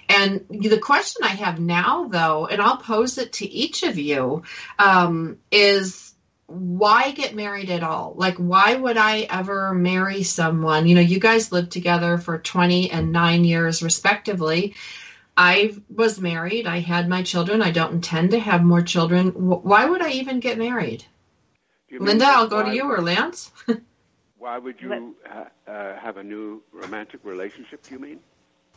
And 0.09 0.45
the 0.49 0.79
question 0.79 1.23
I 1.25 1.35
have 1.35 1.59
now, 1.59 2.07
though, 2.07 2.47
and 2.47 2.59
I'll 2.59 2.77
pose 2.77 3.19
it 3.19 3.33
to 3.33 3.47
each 3.47 3.83
of 3.83 3.99
you, 3.99 4.43
um, 4.79 5.37
is, 5.51 6.04
why 6.47 7.11
get 7.11 7.35
married 7.35 7.69
at 7.69 7.83
all? 7.83 8.13
Like, 8.15 8.35
why 8.35 8.75
would 8.75 8.97
I 8.97 9.21
ever 9.21 9.73
marry 9.73 10.23
someone? 10.23 10.87
You 10.87 10.95
know, 10.95 11.01
you 11.01 11.19
guys 11.19 11.51
lived 11.51 11.71
together 11.71 12.17
for 12.17 12.37
20 12.37 12.91
and 12.91 13.11
nine 13.11 13.43
years, 13.43 13.81
respectively. 13.81 14.75
I 15.35 15.75
was 15.89 16.19
married. 16.19 16.67
I 16.67 16.79
had 16.79 17.09
my 17.09 17.23
children. 17.23 17.61
I 17.61 17.71
don't 17.71 17.93
intend 17.93 18.31
to 18.31 18.39
have 18.39 18.63
more 18.63 18.81
children. 18.81 19.31
Why 19.31 19.85
would 19.85 20.01
I 20.01 20.11
even 20.11 20.39
get 20.39 20.57
married? 20.57 21.03
Linda, 21.91 22.25
I'll 22.25 22.47
go 22.47 22.63
to 22.63 22.73
you 22.73 22.83
or 22.83 23.01
Lance. 23.01 23.51
why 24.37 24.57
would 24.57 24.79
you 24.81 25.15
uh, 25.25 25.45
have 25.97 26.17
a 26.17 26.23
new 26.23 26.61
romantic 26.71 27.21
relationship, 27.23 27.83
do 27.83 27.95
you 27.95 27.99
mean? 27.99 28.19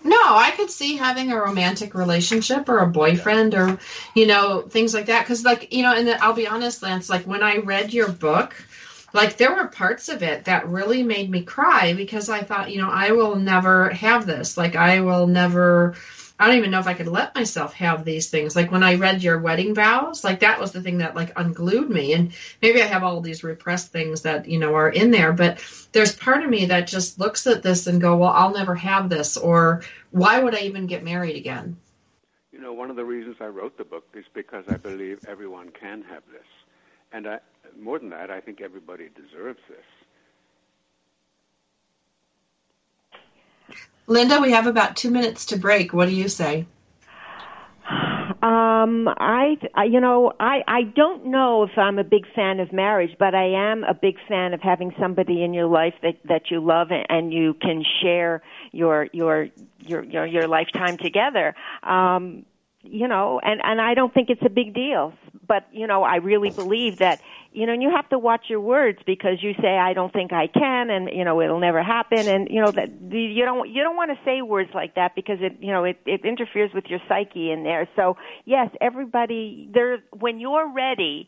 No, 0.05 0.17
I 0.17 0.53
could 0.53 0.71
see 0.71 0.97
having 0.97 1.33
a 1.33 1.41
romantic 1.41 1.95
relationship 1.95 2.69
or 2.69 2.79
a 2.79 2.87
boyfriend 2.87 3.55
or, 3.55 3.79
you 4.15 4.27
know, 4.27 4.63
things 4.63 4.95
like 4.95 5.07
that. 5.07 5.25
Because, 5.25 5.45
like, 5.45 5.73
you 5.73 5.83
know, 5.83 5.95
and 5.95 6.09
I'll 6.09 6.35
be 6.35 6.47
honest, 6.47 6.83
Lance, 6.83 7.11
like 7.11 7.27
when 7.27 7.43
I 7.43 7.57
read 7.57 7.93
your 7.93 8.09
book, 8.09 8.55
like 9.13 9.37
there 9.37 9.55
were 9.55 9.67
parts 9.67 10.09
of 10.09 10.23
it 10.23 10.45
that 10.45 10.69
really 10.69 11.03
made 11.03 11.31
me 11.31 11.43
cry 11.43 11.95
because 11.95 12.29
I 12.29 12.43
thought, 12.43 12.71
you 12.71 12.81
know, 12.81 12.91
I 12.91 13.13
will 13.13 13.37
never 13.37 13.91
have 13.91 14.27
this. 14.27 14.57
Like, 14.57 14.77
I 14.77 15.01
will 15.01 15.27
never 15.27 15.95
I 16.39 16.47
don't 16.47 16.57
even 16.57 16.71
know 16.71 16.79
if 16.79 16.87
I 16.87 16.95
could 16.95 17.09
let 17.09 17.35
myself 17.35 17.75
have 17.75 18.05
these 18.05 18.31
things. 18.31 18.55
Like 18.55 18.71
when 18.71 18.85
I 18.85 18.95
read 18.95 19.23
your 19.23 19.39
wedding 19.39 19.75
vows, 19.75 20.23
like 20.23 20.41
that 20.41 20.61
was 20.61 20.71
the 20.71 20.81
thing 20.81 20.99
that 20.99 21.17
like 21.17 21.33
unglued 21.37 21.91
me. 21.91 22.13
And 22.13 22.33
maybe 22.63 22.81
I 22.81 22.87
have 22.87 23.03
all 23.03 23.21
these 23.21 23.43
repressed 23.43 23.91
things 23.91 24.23
that, 24.23 24.49
you 24.49 24.59
know, 24.59 24.75
are 24.75 24.89
in 24.89 25.11
there, 25.11 25.33
but 25.33 25.59
there's 25.93 26.15
part 26.15 26.45
of 26.45 26.51
me 26.51 26.67
that 26.67 26.87
just 26.87 27.19
looks 27.19 27.47
at 27.47 27.63
this 27.63 27.89
and 27.89 28.01
go, 28.01 28.17
well, 28.17 28.31
I'll 28.31 28.53
never 28.53 28.77
have 28.77 29.09
this 29.09 29.37
or 29.37 29.83
why 30.11 30.39
would 30.39 30.55
I 30.55 30.61
even 30.61 30.87
get 30.87 31.03
married 31.03 31.37
again? 31.37 31.77
You 32.53 32.61
know, 32.61 32.73
one 32.73 32.91
of 32.91 32.97
the 32.97 33.05
reasons 33.05 33.37
I 33.41 33.47
wrote 33.47 33.77
the 33.77 33.85
book 33.85 34.05
is 34.15 34.25
because 34.33 34.65
I 34.69 34.77
believe 34.77 35.25
everyone 35.27 35.71
can 35.71 36.03
have 36.03 36.23
this. 36.33 36.47
And 37.13 37.27
I, 37.27 37.41
more 37.79 37.99
than 37.99 38.11
that, 38.11 38.31
I 38.31 38.41
think 38.41 38.61
everybody 38.61 39.09
deserves 39.15 39.61
this. 39.69 39.85
Linda, 44.09 44.41
we 44.41 44.53
have 44.53 44.67
about 44.67 44.97
two 44.97 45.11
minutes 45.11 45.47
to 45.47 45.59
break. 45.59 45.93
What 45.93 46.09
do 46.09 46.15
you 46.15 46.29
say? 46.29 46.67
Um, 48.41 49.09
I, 49.09 49.57
you 49.87 50.01
know, 50.01 50.33
I, 50.41 50.61
I 50.67 50.83
don't 50.83 51.27
know 51.27 51.65
if 51.65 51.77
I'm 51.77 51.99
a 51.99 52.05
big 52.05 52.25
fan 52.35 52.61
of 52.61 52.73
marriage, 52.73 53.11
but 53.19 53.35
I 53.35 53.71
am 53.71 53.85
a 53.85 53.95
big 53.95 54.17
fan 54.27 54.55
of 54.55 54.61
having 54.63 54.93
somebody 54.99 55.43
in 55.43 55.53
your 55.53 55.67
life 55.67 55.95
that 56.03 56.19
that 56.25 56.51
you 56.51 56.65
love 56.65 56.89
and 56.91 57.33
you 57.33 57.55
can 57.55 57.85
share 58.01 58.43
your 58.73 59.09
your 59.13 59.49
your 59.81 60.05
your, 60.05 60.27
your 60.27 60.49
lifetime 60.49 60.97
together. 60.99 61.55
Um, 61.83 62.47
you 62.83 63.09
know, 63.09 63.41
and 63.43 63.61
and 63.65 63.81
I 63.81 63.95
don't 63.95 64.15
think 64.15 64.31
it's 64.31 64.43
a 64.45 64.51
big 64.51 64.73
deal. 64.73 65.13
But 65.47 65.67
you 65.73 65.87
know, 65.87 66.03
I 66.03 66.17
really 66.17 66.51
believe 66.51 66.99
that 66.99 67.21
you 67.53 67.67
know, 67.67 67.73
and 67.73 67.83
you 67.83 67.91
have 67.91 68.09
to 68.11 68.19
watch 68.19 68.47
your 68.49 68.61
words 68.61 68.99
because 69.07 69.43
you 69.43 69.53
say 69.61 69.79
I 69.79 69.95
don't 69.95 70.13
think 70.13 70.33
I 70.33 70.47
can, 70.49 70.91
and 70.91 71.09
you 71.13 71.25
know 71.25 71.41
it'll 71.41 71.61
never 71.61 71.83
happen, 71.83 72.29
and 72.29 72.49
you 72.51 72.61
know 72.61 72.73
that 72.73 72.89
you 73.11 73.45
don't 73.45 73.69
you 73.69 73.83
don't 73.83 73.97
want 73.97 74.11
to 74.11 74.19
say 74.25 74.43
words 74.43 74.71
like 74.75 74.95
that 74.97 75.15
because 75.15 75.39
it 75.41 75.57
you 75.61 75.73
know 75.73 75.85
it 75.85 75.99
it 76.07 76.25
interferes 76.25 76.71
with 76.75 76.85
your 76.87 77.01
psyche 77.09 77.51
in 77.51 77.65
there. 77.65 77.89
So 77.97 78.17
yes, 78.45 78.71
everybody 78.81 79.69
there 79.73 79.99
when 80.19 80.41
you're 80.41 80.71
ready, 80.73 81.27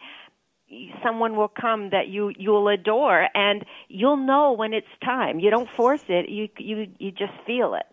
someone 1.02 1.36
will 1.36 1.48
come 1.48 1.90
that 1.90 2.08
you 2.08 2.32
you'll 2.36 2.68
adore, 2.68 3.28
and 3.34 3.64
you'll 3.88 4.16
know 4.18 4.52
when 4.52 4.72
it's 4.74 4.86
time. 5.04 5.40
You 5.40 5.50
don't 5.50 5.68
force 5.76 6.04
it; 6.08 6.28
you 6.28 6.48
you 6.58 6.88
you 6.98 7.10
just 7.10 7.32
feel 7.46 7.74
it. 7.74 7.86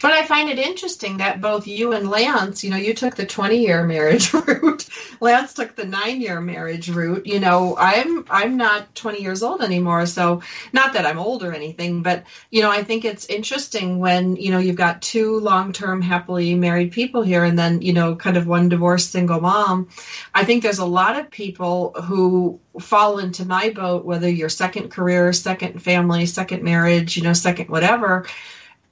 But 0.00 0.12
I 0.12 0.24
find 0.24 0.48
it 0.48 0.58
interesting 0.58 1.16
that 1.16 1.40
both 1.40 1.66
you 1.66 1.92
and 1.92 2.08
Lance, 2.08 2.62
you 2.62 2.70
know, 2.70 2.76
you 2.76 2.94
took 2.94 3.16
the 3.16 3.26
20 3.26 3.58
year 3.58 3.82
marriage 3.84 4.32
route. 4.34 4.88
Lance 5.20 5.54
took 5.54 5.74
the 5.74 5.84
9 5.84 6.20
year 6.20 6.40
marriage 6.40 6.88
route. 6.88 7.26
You 7.26 7.40
know, 7.40 7.76
I'm 7.76 8.24
I'm 8.30 8.56
not 8.56 8.94
20 8.94 9.20
years 9.20 9.42
old 9.42 9.62
anymore, 9.62 10.06
so 10.06 10.42
not 10.72 10.92
that 10.92 11.06
I'm 11.06 11.18
old 11.18 11.42
or 11.42 11.52
anything, 11.52 12.02
but 12.02 12.24
you 12.50 12.62
know, 12.62 12.70
I 12.70 12.84
think 12.84 13.04
it's 13.04 13.26
interesting 13.26 13.98
when, 13.98 14.36
you 14.36 14.52
know, 14.52 14.58
you've 14.58 14.76
got 14.76 15.02
two 15.02 15.40
long-term 15.40 16.02
happily 16.02 16.54
married 16.54 16.92
people 16.92 17.22
here 17.22 17.44
and 17.44 17.58
then, 17.58 17.82
you 17.82 17.92
know, 17.92 18.14
kind 18.14 18.36
of 18.36 18.46
one 18.46 18.68
divorced 18.68 19.10
single 19.10 19.40
mom. 19.40 19.88
I 20.34 20.44
think 20.44 20.62
there's 20.62 20.78
a 20.78 20.86
lot 20.86 21.18
of 21.18 21.30
people 21.30 21.92
who 22.04 22.60
fall 22.80 23.18
into 23.18 23.44
my 23.44 23.70
boat 23.70 24.04
whether 24.04 24.28
your 24.28 24.48
second 24.48 24.90
career, 24.90 25.32
second 25.32 25.82
family, 25.82 26.26
second 26.26 26.62
marriage, 26.62 27.16
you 27.16 27.24
know, 27.24 27.32
second 27.32 27.68
whatever 27.68 28.26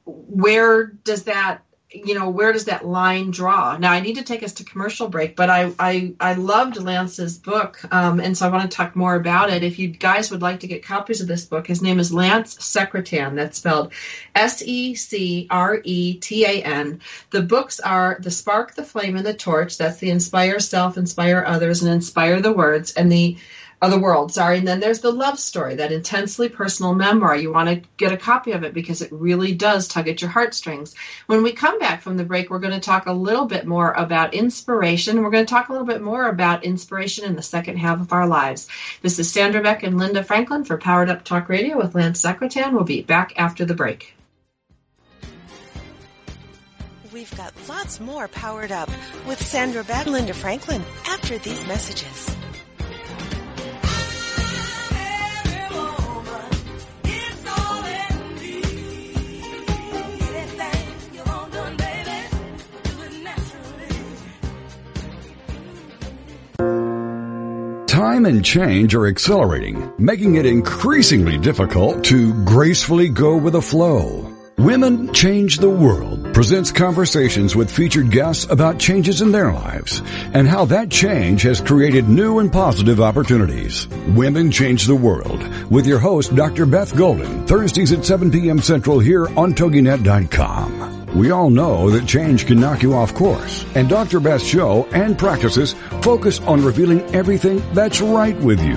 where 0.07 0.87
does 0.87 1.25
that 1.25 1.63
you 1.93 2.15
know 2.15 2.29
where 2.29 2.53
does 2.53 2.65
that 2.65 2.85
line 2.85 3.31
draw? 3.31 3.77
Now 3.77 3.93
i 3.93 4.01
need 4.01 4.17
to 4.17 4.25
take 4.25 4.43
us 4.43 4.55
to 4.55 4.65
commercial 4.65 5.09
break 5.09 5.37
but 5.37 5.49
i 5.51 5.73
i, 5.79 6.15
I 6.19 6.35
loved 6.35 6.77
lance's 6.77 7.39
book 7.39 7.81
um, 7.93 8.19
and 8.21 8.37
so 8.37 8.47
i 8.47 8.51
want 8.51 8.69
to 8.71 8.77
talk 8.77 8.97
more 8.97 9.15
about 9.15 9.51
it. 9.51 9.63
If 9.63 9.79
you 9.79 9.89
guys 9.89 10.31
would 10.31 10.43
like 10.43 10.61
to 10.61 10.67
get 10.67 10.85
copies 10.85 11.21
of 11.21 11.29
this 11.29 11.45
book 11.45 11.67
his 11.67 11.83
name 11.83 11.99
is 12.01 12.13
lance 12.13 12.57
secretan 12.57 13.37
that's 13.37 13.59
spelled 13.59 13.93
s-e-c-r-e-t-a-n 14.35 15.51
the 17.31 17.43
books 17.43 17.81
are 17.81 18.19
the 18.21 18.31
spark 18.31 18.75
the 18.75 18.85
flame 18.85 19.17
and 19.17 19.27
the 19.27 19.35
torch 19.35 19.79
that's 19.79 19.99
the 19.99 20.11
inspire 20.11 20.59
self 20.61 20.97
inspire 20.99 21.45
others 21.47 21.83
and 21.83 21.93
inspire 21.93 22.41
the 22.41 22.53
words 22.53 22.93
and 22.93 23.11
the 23.11 23.37
of 23.83 23.91
the 23.91 23.99
world, 23.99 24.33
sorry. 24.33 24.59
And 24.59 24.67
then 24.67 24.81
there's 24.81 25.01
the 25.01 25.13
love 25.13 25.39
story, 25.39 25.77
that 25.77 25.93
intensely 25.93 26.49
personal 26.49 26.95
memoir. 26.95 27.37
You 27.37 27.53
want 27.53 27.69
to 27.69 27.89
get 27.97 28.13
a 28.13 28.17
copy 28.17 28.53
of 28.53 28.65
it 28.65 28.73
because 28.73 29.03
it 29.03 29.13
really 29.13 29.53
does 29.53 29.87
tug 29.87 30.09
at 30.09 30.23
your 30.23 30.31
heartstrings. 30.31 30.95
When 31.27 31.43
we 31.43 31.53
come 31.53 31.79
back 31.79 32.01
from 32.01 32.17
the 32.17 32.25
break, 32.25 32.49
we're 32.49 32.59
going 32.59 32.73
to 32.73 32.81
talk 32.81 33.07
a 33.07 33.13
little 33.13 33.45
bit 33.45 33.67
more 33.67 33.93
about 33.93 34.35
inspiration. 34.35 35.23
We're 35.23 35.31
going 35.31 35.45
to 35.45 35.51
talk 35.51 35.69
a 35.69 35.73
little 35.73 35.87
bit 35.87 36.01
more 36.01 36.27
about 36.27 36.65
inspiration 36.65 37.27
in 37.27 37.37
the 37.37 37.43
second 37.43 37.77
half 37.77 38.01
of 38.01 38.13
our 38.13 38.27
lives. 38.27 38.69
This 39.03 39.19
is 39.19 39.31
Sandra 39.31 39.63
Beck 39.63 39.83
and 39.83 39.99
Linda 39.99 40.25
Franklin 40.25 40.65
for 40.65 40.79
Powered 40.79 41.11
Up 41.11 41.25
Talk 41.25 41.49
Radio 41.49 41.77
with 41.77 41.95
Lance 41.95 42.23
Secretan. 42.23 42.73
We'll 42.73 42.85
be 42.85 43.03
back 43.03 43.35
after 43.37 43.67
the 43.67 43.75
break. 43.75 44.15
We've 47.13 47.35
got 47.37 47.53
lots 47.69 48.01
more 48.01 48.29
Powered 48.29 48.73
Up 48.73 48.91
with 49.27 49.41
Sandra 49.45 49.85
Beck 49.85 50.07
and 50.07 50.13
Linda 50.13 50.35
Franklin 50.35 50.83
after 51.07 51.39
these 51.39 51.67
messages. 51.67 52.37
Time 68.17 68.25
and 68.25 68.43
change 68.43 68.95
are 68.95 69.09
accelerating, 69.09 69.93
making 69.99 70.37
it 70.37 70.47
increasingly 70.47 71.37
difficult 71.37 72.03
to 72.05 72.33
gracefully 72.45 73.11
go 73.11 73.37
with 73.37 73.53
the 73.53 73.61
flow. 73.61 74.33
Women 74.57 75.13
Change 75.13 75.59
the 75.59 75.69
World 75.69 76.33
presents 76.33 76.73
conversations 76.73 77.55
with 77.55 77.71
featured 77.71 78.11
guests 78.11 78.47
about 78.49 78.79
changes 78.79 79.21
in 79.21 79.33
their 79.33 79.53
lives 79.53 80.01
and 80.33 80.49
how 80.49 80.65
that 80.65 80.91
change 80.91 81.43
has 81.43 81.61
created 81.61 82.09
new 82.09 82.39
and 82.39 82.51
positive 82.51 83.03
opportunities. 83.03 83.87
Women 84.15 84.51
Change 84.51 84.87
the 84.87 84.97
World 84.97 85.47
with 85.71 85.87
your 85.87 85.99
host, 85.99 86.35
Dr. 86.35 86.65
Beth 86.65 86.97
Golden, 86.97 87.47
Thursdays 87.47 87.93
at 87.93 88.07
7 88.07 88.31
p.m. 88.31 88.63
Central 88.63 88.99
here 88.99 89.27
on 89.37 89.53
TogiNet.com. 89.53 90.96
We 91.17 91.31
all 91.31 91.49
know 91.49 91.89
that 91.93 92.07
change 92.07 92.45
can 92.47 92.61
knock 92.61 92.83
you 92.83 92.93
off 92.93 93.15
course, 93.15 93.65
and 93.75 93.89
Dr. 93.89 94.21
Beth's 94.21 94.45
show 94.45 94.87
and 94.93 95.19
practices 95.19 95.73
focus 96.03 96.41
on 96.41 96.63
revealing 96.63 97.01
everything 97.15 97.63
that's 97.73 98.03
right 98.03 98.37
with 98.37 98.63
you. 98.63 98.77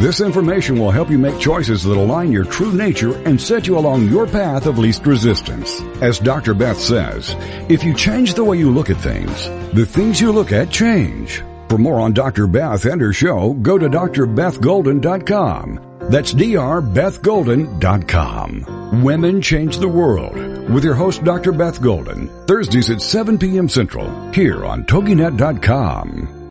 This 0.00 0.20
information 0.20 0.80
will 0.80 0.90
help 0.90 1.10
you 1.10 1.18
make 1.18 1.38
choices 1.38 1.84
that 1.84 1.96
align 1.96 2.32
your 2.32 2.44
true 2.44 2.72
nature 2.72 3.14
and 3.24 3.40
set 3.40 3.68
you 3.68 3.78
along 3.78 4.08
your 4.08 4.26
path 4.26 4.66
of 4.66 4.80
least 4.80 5.06
resistance. 5.06 5.80
As 6.02 6.18
Dr. 6.18 6.54
Beth 6.54 6.80
says, 6.80 7.36
if 7.68 7.84
you 7.84 7.94
change 7.94 8.34
the 8.34 8.42
way 8.42 8.58
you 8.58 8.72
look 8.72 8.90
at 8.90 8.96
things, 8.96 9.46
the 9.72 9.86
things 9.86 10.20
you 10.20 10.32
look 10.32 10.50
at 10.50 10.70
change. 10.70 11.44
For 11.68 11.78
more 11.78 12.00
on 12.00 12.12
Dr. 12.12 12.48
Beth 12.48 12.84
and 12.84 13.00
her 13.00 13.12
show, 13.12 13.52
go 13.52 13.78
to 13.78 13.88
drbethgolden.com. 13.88 15.98
That's 16.10 16.34
drbethgolden.com. 16.34 19.02
Women 19.04 19.40
Change 19.40 19.78
the 19.78 19.88
World 19.88 20.55
with 20.68 20.84
your 20.84 20.94
host, 20.94 21.24
Dr. 21.24 21.52
Beth 21.52 21.80
Golden, 21.80 22.28
Thursdays 22.46 22.90
at 22.90 23.00
7 23.00 23.38
p.m. 23.38 23.68
Central, 23.68 24.32
here 24.32 24.64
on 24.64 24.84
TogiNet.com. 24.84 26.48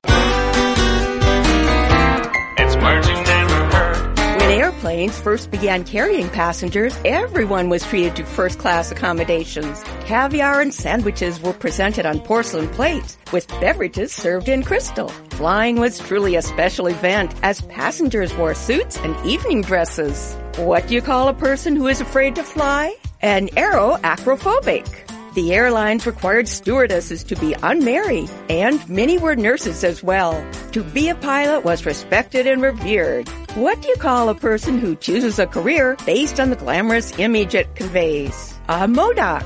It's 2.58 2.76
merging 2.78 3.25
airplanes 4.96 5.20
first 5.20 5.52
began 5.52 5.84
carrying 5.84 6.30
passengers, 6.30 6.98
everyone 7.04 7.68
was 7.68 7.84
treated 7.84 8.16
to 8.16 8.24
first 8.24 8.60
class 8.60 8.92
accommodations. 8.92 9.84
Caviar 10.06 10.62
and 10.62 10.74
sandwiches 10.74 11.42
were 11.42 11.52
presented 11.52 12.06
on 12.06 12.22
porcelain 12.22 12.70
plates, 12.70 13.18
with 13.34 13.48
beverages 13.60 14.14
served 14.14 14.48
in 14.48 14.64
crystal. 14.64 15.10
Flying 15.32 15.82
was 15.82 16.00
truly 16.00 16.36
a 16.36 16.42
special 16.42 16.88
event 16.88 17.36
as 17.44 17.60
passengers 17.62 18.34
wore 18.36 18.56
suits 18.56 18.98
and 19.00 19.14
evening 19.26 19.62
dresses. 19.62 20.38
What 20.56 20.88
do 20.88 20.96
you 20.96 21.02
call 21.02 21.28
a 21.28 21.34
person 21.34 21.76
who 21.76 21.88
is 21.88 22.00
afraid 22.00 22.36
to 22.36 22.44
fly? 22.44 22.96
An 23.22 23.50
aeroacrophobic. 23.50 24.88
The 25.34 25.54
airlines 25.54 26.06
required 26.06 26.48
stewardesses 26.48 27.26
to 27.26 27.36
be 27.36 27.54
unmarried, 27.62 28.30
and 28.50 28.80
many 28.88 29.18
were 29.18 29.36
nurses 29.36 29.84
as 29.84 30.02
well. 30.02 30.42
To 30.72 30.84
be 30.84 31.10
a 31.10 31.16
pilot 31.16 31.66
was 31.66 31.86
respected 31.86 32.48
and 32.48 32.62
revered. 32.62 33.30
What 33.56 33.82
do 33.82 33.88
you 33.88 33.96
call 33.96 34.28
a 34.28 34.36
person 34.36 34.78
who 34.80 34.98
chooses 34.98 35.40
a 35.40 35.48
career 35.48 35.96
based 36.06 36.42
on 36.42 36.50
the 36.50 36.58
glamorous 36.58 37.18
image 37.18 37.56
it 37.56 37.74
conveys? 37.74 38.54
A 38.68 38.86
Modoc. 38.86 39.46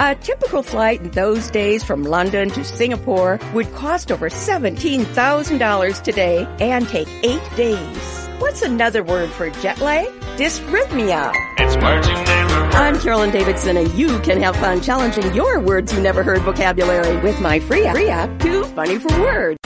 A 0.00 0.16
typical 0.16 0.64
flight 0.64 1.00
in 1.00 1.10
those 1.12 1.48
days 1.48 1.84
from 1.84 2.02
London 2.02 2.50
to 2.50 2.64
Singapore 2.64 3.38
would 3.54 3.72
cost 3.72 4.10
over 4.10 4.30
$17,000 4.30 6.02
today 6.02 6.44
and 6.58 6.88
take 6.88 7.06
eight 7.22 7.48
days. 7.54 8.26
What's 8.40 8.62
another 8.62 9.04
word 9.04 9.30
for 9.30 9.48
jet 9.50 9.80
lag? 9.80 10.08
Dysrhythmia. 10.34 11.30
It's 11.58 11.76
merging 11.76 12.14
never 12.24 12.52
hurt. 12.52 12.74
I'm 12.74 12.98
Carolyn 12.98 13.30
Davidson, 13.30 13.76
and 13.76 13.94
you 13.94 14.18
can 14.22 14.42
have 14.42 14.56
fun 14.56 14.80
challenging 14.80 15.32
your 15.36 15.60
words 15.60 15.92
you 15.92 16.00
never 16.00 16.24
heard 16.24 16.42
vocabulary 16.42 17.16
with 17.18 17.40
my 17.40 17.60
free 17.60 17.86
app, 17.86 17.94
free 17.94 18.08
app, 18.08 18.40
Too 18.40 18.64
Funny 18.64 18.98
for 18.98 19.20
Words. 19.20 19.65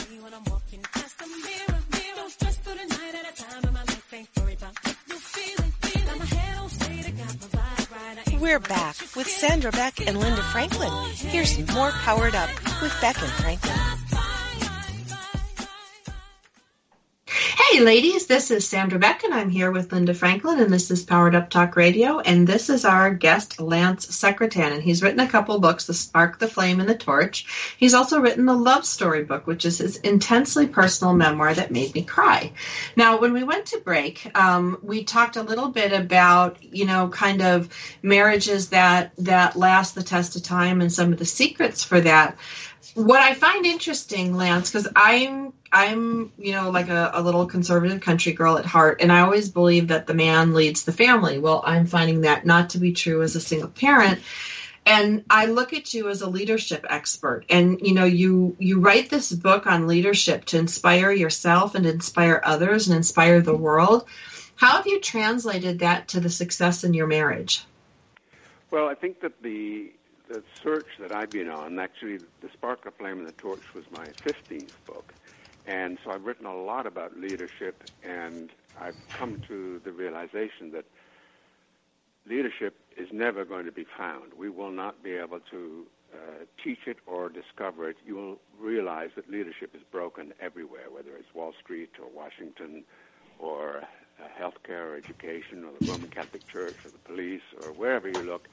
We're 8.41 8.59
back 8.59 8.97
with 9.15 9.27
Sandra 9.27 9.71
Beck 9.71 10.07
and 10.07 10.19
Linda 10.19 10.43
Franklin. 10.45 10.91
Here's 11.15 11.59
more 11.75 11.91
Powered 11.91 12.35
Up 12.35 12.49
with 12.81 12.97
Beck 13.03 13.21
and 13.21 13.31
Franklin. 13.33 14.10
Hey, 17.33 17.79
ladies, 17.79 18.27
this 18.27 18.51
is 18.51 18.67
Sandra 18.67 18.99
Beck, 18.99 19.23
and 19.23 19.33
I'm 19.33 19.51
here 19.51 19.71
with 19.71 19.93
Linda 19.93 20.15
Franklin, 20.15 20.59
and 20.59 20.73
this 20.73 20.91
is 20.91 21.05
Powered 21.05 21.37
Up 21.37 21.49
Talk 21.49 21.77
Radio. 21.77 22.19
And 22.19 22.45
this 22.45 22.69
is 22.69 22.85
our 22.85 23.15
guest, 23.15 23.61
Lance 23.61 24.07
Secretan, 24.07 24.73
and 24.73 24.83
he's 24.83 25.01
written 25.01 25.21
a 25.21 25.29
couple 25.29 25.61
books 25.61 25.87
The 25.87 25.95
Spark, 25.95 26.41
the 26.41 26.49
Flame, 26.49 26.81
and 26.81 26.89
the 26.89 26.97
Torch. 26.97 27.75
He's 27.77 27.95
also 27.95 28.19
written 28.19 28.47
the 28.47 28.57
Love 28.57 28.85
Story 28.85 29.23
book, 29.23 29.47
which 29.47 29.65
is 29.65 29.79
his 29.79 29.99
intensely 29.99 30.67
personal 30.67 31.15
memoir 31.15 31.55
that 31.55 31.71
made 31.71 31.95
me 31.95 32.03
cry. 32.03 32.53
Now, 32.97 33.21
when 33.21 33.33
we 33.33 33.45
went 33.45 33.67
to 33.67 33.79
break, 33.79 34.37
um, 34.37 34.79
we 34.83 35.05
talked 35.05 35.37
a 35.37 35.43
little 35.43 35.69
bit 35.69 35.93
about, 35.93 36.57
you 36.61 36.85
know, 36.85 37.11
kind 37.11 37.43
of 37.43 37.69
marriages 38.03 38.71
that, 38.71 39.13
that 39.19 39.55
last 39.55 39.95
the 39.95 40.03
test 40.03 40.35
of 40.35 40.43
time 40.43 40.81
and 40.81 40.93
some 40.93 41.13
of 41.13 41.21
the 41.21 41.25
secrets 41.25 41.85
for 41.85 42.01
that 42.01 42.37
what 42.95 43.21
I 43.21 43.35
find 43.35 43.67
interesting, 43.67 44.37
Lance, 44.37 44.71
because 44.71 44.89
I'm 44.97 45.53
I'm 45.73 46.33
you 46.39 46.53
know 46.53 46.71
like 46.71 46.89
a, 46.89 47.11
a, 47.15 47.23
little 47.23 47.47
conservative 47.47 48.01
country 48.01 48.33
girl 48.33 48.59
at 48.59 48.67
heart, 48.67 49.01
and 49.01 49.13
I 49.13 49.21
always 49.21 49.49
believe 49.49 49.89
that 49.89 50.07
the 50.07 50.15
man 50.15 50.55
leads 50.55 50.85
the 50.85 50.93
family. 50.93 51.39
Well, 51.39 51.63
I'm 51.65 51.87
finding 51.87 52.23
that 52.23 52.47
not 52.47 52.71
to 52.71 52.79
be 52.79 52.93
true 52.93 53.23
as 53.23 53.37
a 53.37 53.41
single 53.41 53.69
parent. 53.69 54.21
And 54.87 55.25
I 55.29 55.47
look 55.47 55.75
at 55.75 55.93
you 55.93 56.09
as 56.09 56.23
a 56.23 56.29
leadership 56.29 56.87
expert, 56.89 57.45
and 57.51 57.81
you 57.83 57.93
know 57.93 58.07
you 58.07 58.57
you 58.59 58.81
write 58.81 59.11
this 59.11 59.31
book 59.31 59.67
on 59.67 59.87
leadership 59.87 60.47
to 60.47 60.59
inspire 60.59 61.13
yourself 61.13 61.75
and 61.75 61.87
inspire 61.87 62.41
others 62.43 62.89
and 62.89 62.97
inspire 62.97 63.41
the 63.41 63.55
world. 63.55 64.07
How 64.57 64.77
have 64.77 64.87
you 64.87 65.01
translated 65.01 65.81
that 65.81 66.09
to 66.09 66.21
the 66.21 66.31
success 66.31 66.83
in 66.83 66.95
your 66.95 67.07
marriage? 67.07 67.65
Well, 68.71 68.89
I 68.89 68.95
think 68.95 69.21
that 69.21 69.43
the 69.43 69.93
the 70.31 70.43
search 70.63 70.87
that 71.01 71.11
I've 71.11 71.33
been 71.33 71.49
on, 71.49 71.79
actually, 71.81 72.19
The 72.41 72.49
Spark, 72.53 72.85
the 72.85 72.93
Flame, 72.93 73.19
and 73.19 73.27
the 73.27 73.33
Torch 73.33 73.63
was 73.75 73.85
my 73.91 74.11
15th 74.25 74.71
book. 74.87 75.13
And 75.67 75.99
so 76.05 76.13
I've 76.13 76.25
written 76.25 76.47
a 76.47 76.55
lot 76.55 76.87
about 76.87 77.19
leadership, 77.19 77.83
and 78.03 78.51
I've 78.81 78.95
come 79.13 79.41
to 79.49 79.81
the 79.85 79.91
realization 79.91 80.71
that 80.73 80.85
leadership 82.27 82.77
is 82.97 83.09
never 83.13 83.45
going 83.45 83.67
to 83.67 83.73
be 83.73 83.85
found. 83.99 84.33
We 84.39 84.49
will 84.49 84.71
not 84.71 85.03
be 85.03 85.13
able 85.13 85.41
to 85.51 85.85
uh, 86.15 86.45
teach 86.63 86.87
it 86.87 86.99
or 87.07 87.29
discover 87.29 87.91
it. 87.91 87.97
You 88.07 88.15
will 88.15 88.39
realize 88.59 89.11
that 89.17 89.29
leadership 89.29 89.75
is 89.75 89.83
broken 89.91 90.33
everywhere, 90.41 90.91
whether 90.95 91.17
it's 91.17 91.35
Wall 91.35 91.53
Street 91.63 91.91
or 92.01 92.09
Washington 92.15 92.85
or 93.39 93.79
uh, 93.79 94.29
healthcare 94.41 94.93
or 94.93 94.97
education 94.97 95.65
or 95.65 95.73
the 95.73 95.85
Roman 95.85 96.09
Catholic 96.09 96.49
Church 96.49 96.77
or 96.85 96.91
the 96.93 96.99
police 96.99 97.43
or 97.63 97.73
wherever 97.73 98.09
you 98.09 98.23
look 98.23 98.49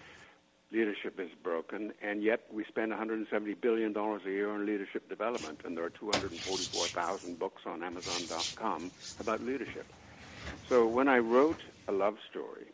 leadership 0.72 1.20
is 1.20 1.30
broken, 1.44 1.94
and 2.02 2.24
yet 2.24 2.42
we 2.52 2.66
spend 2.66 2.92
$170 2.92 3.26
billion 3.62 3.96
a 3.96 4.30
year 4.30 4.50
on 4.50 4.66
leadership 4.66 5.08
development, 5.10 5.62
and 5.64 5.78
there 5.78 5.86
are 5.86 5.90
244,000 5.90 7.40
books 7.40 7.62
on 7.66 7.84
Amazon.com 7.84 8.92
about 9.20 9.42
leadership. 9.42 9.92
So 10.68 10.88
when 10.88 11.08
I 11.08 11.18
wrote 11.20 11.62
a 11.88 11.92
love 11.92 12.16
story, 12.30 12.68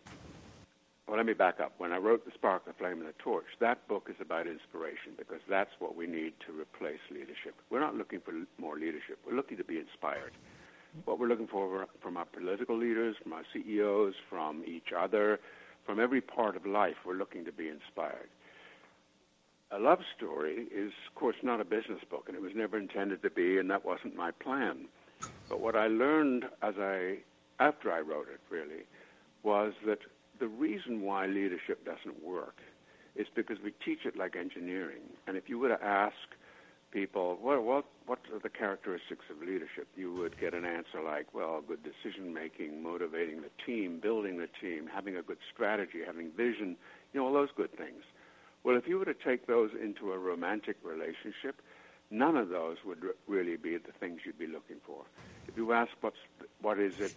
well, 1.08 1.18
let 1.18 1.26
me 1.26 1.34
back 1.34 1.60
up. 1.60 1.74
When 1.78 1.92
I 1.92 1.98
wrote 1.98 2.26
The 2.26 2.32
Spark, 2.34 2.66
the 2.66 2.74
Flame, 2.74 3.00
and 3.00 3.08
the 3.08 3.14
Torch, 3.20 3.46
that 3.60 3.88
book 3.88 4.08
is 4.10 4.16
about 4.22 4.48
inspiration 4.48 5.14
because 5.18 5.42
that's 5.50 5.72
what 5.80 5.96
we 5.96 6.08
need 6.08 6.34
to 6.48 6.60
replace 6.60 7.02
leadership. 7.12 7.56
We're 7.70 7.82
not 7.82 7.96
looking 7.96 8.22
for 8.22 8.32
more 8.58 8.80
leadership. 8.80 9.20
We're 9.28 9.36
looking 9.36 9.58
to 9.58 9.66
be 9.66 9.78
inspired. 9.78 10.32
What 11.06 11.20
we're 11.20 11.28
looking 11.28 11.48
for 11.48 11.88
from 12.02 12.18
our 12.18 12.26
political 12.26 12.78
leaders, 12.78 13.18
from 13.22 13.34
our 13.34 13.44
CEOs, 13.54 14.14
from 14.30 14.64
each 14.66 14.94
other, 14.98 15.40
from 15.85 16.00
every 16.00 16.22
part 16.22 16.55
of 16.55 16.65
life, 16.65 16.96
we're 17.05 17.13
looking 17.13 17.46
to 17.46 17.51
be 17.51 17.67
inspired. 17.67 18.29
A 19.72 19.79
love 19.79 20.00
story 20.15 20.67
is, 20.74 20.91
of 21.07 21.15
course, 21.15 21.35
not 21.41 21.59
a 21.59 21.65
business 21.65 22.01
book, 22.09 22.25
and 22.27 22.35
it 22.35 22.41
was 22.41 22.51
never 22.55 22.77
intended 22.77 23.22
to 23.24 23.29
be, 23.29 23.57
and 23.57 23.69
that 23.72 23.83
wasn't 23.83 24.15
my 24.15 24.31
plan. 24.31 24.85
But 25.50 25.61
what 25.61 25.75
I 25.75 25.87
learned 25.87 26.46
as 26.61 26.75
I, 26.77 27.17
after 27.59 27.91
I 27.91 28.00
wrote 28.01 28.27
it, 28.31 28.39
really, 28.50 28.83
was 29.41 29.74
that 29.85 30.00
the 30.39 30.48
reason 30.48 31.01
why 31.01 31.25
leadership 31.25 31.85
doesn't 31.85 32.24
work 32.24 32.57
is 33.15 33.27
because 33.33 33.57
we 33.63 33.72
teach 33.83 34.05
it 34.05 34.17
like 34.17 34.35
engineering. 34.35 35.01
And 35.27 35.37
if 35.37 35.50
you 35.50 35.59
were 35.59 35.69
to 35.69 35.83
ask 35.83 36.15
people, 36.94 37.38
well, 37.42 37.62
what 37.62 37.86
what 38.06 38.20
are 38.34 38.40
the 38.40 38.50
characteristics 38.50 39.25
of 39.32 39.40
leadership? 39.42 39.88
You 39.96 40.14
would 40.16 40.38
get 40.40 40.53
an 40.53 40.66
answer 40.66 41.01
like, 41.03 41.34
well, 41.34 41.62
good 41.68 41.82
decision 41.84 42.34
making, 42.34 42.84
motivating 42.84 43.42
the 43.42 43.51
team, 43.66 44.00
building 44.01 44.38
the 44.38 44.50
team, 44.62 44.90
having 44.94 45.18
a 45.18 45.24
good 45.24 45.40
strategy, 45.53 46.00
having 46.06 46.32
vision, 46.38 46.77
you 47.14 47.20
know, 47.20 47.27
all 47.27 47.34
those 47.34 47.50
good 47.58 47.75
things. 47.77 48.03
Well, 48.64 48.77
if 48.77 48.88
you 48.88 49.00
were 49.00 49.06
to 49.06 49.16
take 49.16 49.48
those 49.48 49.72
into 49.82 50.12
a 50.14 50.20
romantic 50.20 50.77
relationship, 50.84 51.62
none 52.12 52.38
of 52.38 52.50
those 52.50 52.77
would 52.86 53.00
really 53.27 53.58
be 53.58 53.77
the 53.77 53.94
things 54.00 54.22
you'd 54.25 54.40
be 54.40 54.48
looking 54.48 54.77
for. 54.86 55.06
If 55.48 55.58
you 55.58 55.74
ask 55.74 55.92
what's 56.01 56.18
what 56.62 56.79
is 56.79 56.94
it 57.00 57.14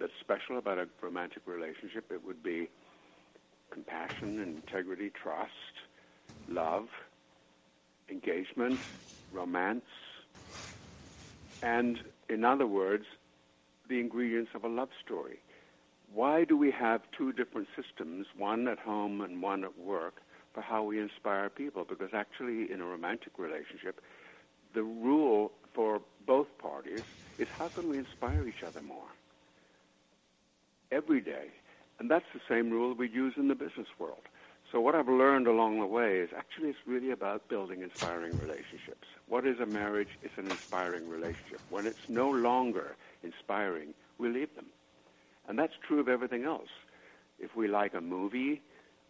that's 0.00 0.12
special 0.20 0.58
about 0.58 0.78
a 0.78 0.88
romantic 1.02 1.42
relationship, 1.46 2.10
it 2.10 2.24
would 2.26 2.42
be 2.42 2.68
compassion, 3.72 4.40
integrity, 4.40 5.10
trust, 5.22 5.74
love, 6.48 6.86
engagement, 8.10 8.80
romance, 9.32 9.84
and, 11.62 11.98
in 12.28 12.44
other 12.44 12.66
words, 12.66 13.04
the 13.88 14.00
ingredients 14.00 14.52
of 14.54 14.64
a 14.64 14.68
love 14.68 14.90
story. 15.04 15.40
Why 16.12 16.44
do 16.44 16.56
we 16.56 16.70
have 16.70 17.02
two 17.16 17.32
different 17.32 17.68
systems, 17.76 18.26
one 18.36 18.66
at 18.66 18.78
home 18.78 19.20
and 19.20 19.42
one 19.42 19.62
at 19.64 19.78
work, 19.78 20.22
for 20.52 20.60
how 20.60 20.82
we 20.82 21.00
inspire 21.00 21.48
people? 21.48 21.84
Because 21.88 22.10
actually, 22.12 22.70
in 22.72 22.80
a 22.80 22.86
romantic 22.86 23.38
relationship, 23.38 24.00
the 24.74 24.82
rule 24.82 25.52
for 25.74 26.00
both 26.26 26.48
parties 26.58 27.04
is 27.38 27.48
how 27.56 27.68
can 27.68 27.88
we 27.88 27.98
inspire 27.98 28.46
each 28.48 28.62
other 28.66 28.80
more? 28.80 29.08
Every 30.90 31.20
day. 31.20 31.48
And 31.98 32.10
that's 32.10 32.24
the 32.34 32.40
same 32.48 32.70
rule 32.70 32.94
we 32.94 33.08
use 33.08 33.34
in 33.36 33.48
the 33.48 33.54
business 33.54 33.86
world. 33.98 34.22
So 34.72 34.80
what 34.80 34.94
I've 34.94 35.08
learned 35.08 35.48
along 35.48 35.80
the 35.80 35.86
way 35.86 36.18
is 36.18 36.30
actually 36.36 36.68
it's 36.68 36.78
really 36.86 37.10
about 37.10 37.48
building 37.48 37.82
inspiring 37.82 38.38
relationships. 38.38 39.08
What 39.26 39.44
is 39.44 39.58
a 39.58 39.66
marriage? 39.66 40.10
It's 40.22 40.38
an 40.38 40.46
inspiring 40.46 41.08
relationship. 41.08 41.60
When 41.70 41.86
it's 41.86 42.08
no 42.08 42.30
longer 42.30 42.94
inspiring, 43.24 43.94
we 44.18 44.28
leave 44.28 44.54
them. 44.54 44.66
And 45.48 45.58
that's 45.58 45.72
true 45.86 45.98
of 45.98 46.08
everything 46.08 46.44
else. 46.44 46.68
If 47.40 47.56
we 47.56 47.66
like 47.66 47.94
a 47.94 48.00
movie, 48.00 48.62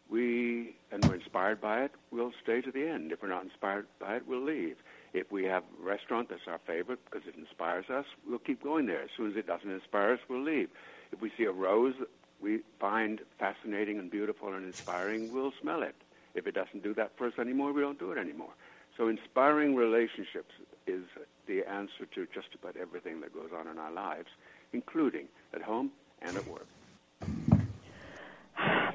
we 0.09 0.77
and 0.91 1.05
we're 1.05 1.17
inspired 1.17 1.61
by 1.61 1.83
it, 1.83 1.93
we'll 2.11 2.33
stay 2.43 2.63
to 2.63 2.73
the 2.73 2.89
end. 2.89 3.13
If 3.13 3.23
we're 3.23 3.29
not 3.29 3.45
inspired 3.45 3.87
by 3.99 4.17
it, 4.17 4.27
we'll 4.27 4.43
leave. 4.43 4.77
If 5.13 5.31
we 5.31 5.45
have 5.45 5.63
a 5.63 5.87
restaurant 5.87 6.31
that's 6.31 6.47
our 6.47 6.61
favorite 6.67 7.01
because 7.05 7.27
it 7.29 7.35
inspires 7.37 7.91
us, 7.91 8.07
we'll 8.27 8.39
keep 8.39 8.63
going 8.63 8.87
there. 8.87 9.03
As 9.03 9.11
soon 9.15 9.31
as 9.31 9.37
it 9.37 9.47
doesn't 9.47 9.71
inspire 9.71 10.15
us, 10.15 10.21
we'll 10.29 10.43
leave. 10.43 10.71
If 11.13 11.21
we 11.21 11.31
see 11.37 11.45
a 11.45 11.53
rose 11.53 11.95
we 12.43 12.61
find 12.79 13.21
fascinating 13.39 13.99
and 13.99 14.11
beautiful 14.11 14.53
and 14.53 14.67
inspiring, 14.67 15.33
we'll 15.33 15.53
smell 15.61 15.83
it. 15.83 15.95
If 16.35 16.47
it 16.47 16.55
doesn't 16.55 16.83
do 16.83 16.95
that 16.95 17.13
for 17.17 17.27
us 17.27 17.33
anymore, 17.39 17.73
we 17.73 17.81
don't 17.81 17.99
do 17.99 18.13
it 18.13 18.19
anymore. 18.19 18.53
So 18.97 19.09
inspiring 19.09 19.75
relationships 19.75 20.53
is 20.87 21.05
the 21.47 21.63
answer 21.69 22.07
to 22.15 22.27
just 22.35 22.49
about 22.61 22.77
everything 22.77 23.21
that 23.21 23.35
goes 23.35 23.51
on 23.59 23.67
in 23.67 23.79
our 23.79 23.93
lives, 23.93 24.29
including 24.73 25.27
at 25.55 25.63
home 25.63 25.91
and 26.23 26.37
at 26.37 26.47
work. 26.47 26.67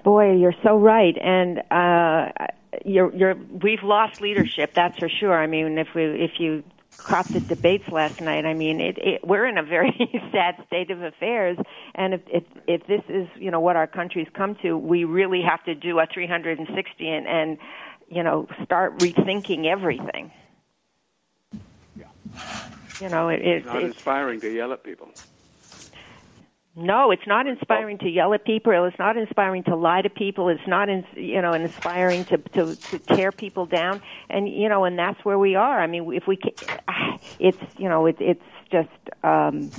Boy, 0.03 0.35
you're 0.35 0.55
so 0.63 0.77
right, 0.77 1.17
and 1.19 1.63
uh, 1.71 2.31
you're, 2.85 3.13
you're, 3.15 3.35
we've 3.35 3.81
lost 3.83 4.21
leadership. 4.21 4.73
That's 4.75 4.97
for 4.99 5.09
sure. 5.09 5.33
I 5.33 5.47
mean, 5.47 5.77
if 5.79 5.87
we, 5.95 6.03
if 6.03 6.39
you 6.39 6.63
caught 6.97 7.31
the 7.33 7.39
debates 7.39 7.83
last 7.91 8.19
night. 8.21 8.45
I 8.45 8.53
mean, 8.53 8.79
it, 8.79 8.97
it, 8.97 9.21
we're 9.23 9.45
in 9.45 9.57
a 9.57 9.63
very 9.63 9.93
sad 10.31 10.55
state 10.67 10.91
of 10.91 11.01
affairs, 11.01 11.57
and 11.93 12.13
if, 12.13 12.21
if 12.27 12.43
if 12.67 12.87
this 12.87 13.01
is 13.09 13.27
you 13.35 13.51
know 13.51 13.59
what 13.59 13.75
our 13.75 13.87
country's 13.87 14.27
come 14.35 14.55
to, 14.63 14.77
we 14.77 15.03
really 15.03 15.41
have 15.41 15.63
to 15.65 15.75
do 15.75 15.99
a 15.99 16.07
360 16.11 17.07
and, 17.07 17.27
and 17.27 17.57
you 18.07 18.23
know 18.23 18.47
start 18.63 18.97
rethinking 18.99 19.65
everything. 19.65 20.31
Yeah. 21.97 22.05
You 22.99 23.09
know, 23.09 23.29
it, 23.29 23.41
it, 23.41 23.47
it's 23.47 23.65
not 23.65 23.83
it's 23.83 23.95
inspiring 23.95 24.41
to 24.41 24.49
yell 24.49 24.73
at 24.73 24.83
people. 24.83 25.09
No, 26.75 27.11
it's 27.11 27.27
not 27.27 27.47
inspiring 27.47 27.99
to 27.99 28.09
yell 28.09 28.33
at 28.33 28.45
people. 28.45 28.85
It's 28.85 28.99
not 28.99 29.17
inspiring 29.17 29.63
to 29.65 29.75
lie 29.75 30.01
to 30.01 30.09
people. 30.09 30.49
It's 30.49 30.67
not, 30.67 30.89
in, 30.89 31.05
you 31.15 31.41
know, 31.41 31.53
inspiring 31.53 32.25
to, 32.25 32.37
to 32.37 32.77
to 32.91 33.15
tear 33.15 33.31
people 33.31 33.65
down. 33.65 34.01
And 34.29 34.49
you 34.49 34.69
know, 34.69 34.85
and 34.85 34.99
that's 34.99 35.23
where 35.23 35.39
we 35.39 35.55
are. 35.55 35.81
I 35.81 35.87
mean, 35.87 36.13
if 36.13 36.23
we, 36.27 36.37
can, 36.37 36.51
it's 37.39 37.59
you 37.77 37.89
know, 37.89 38.07
it, 38.07 38.17
it's 38.19 38.43
just. 38.71 38.89
um 39.23 39.73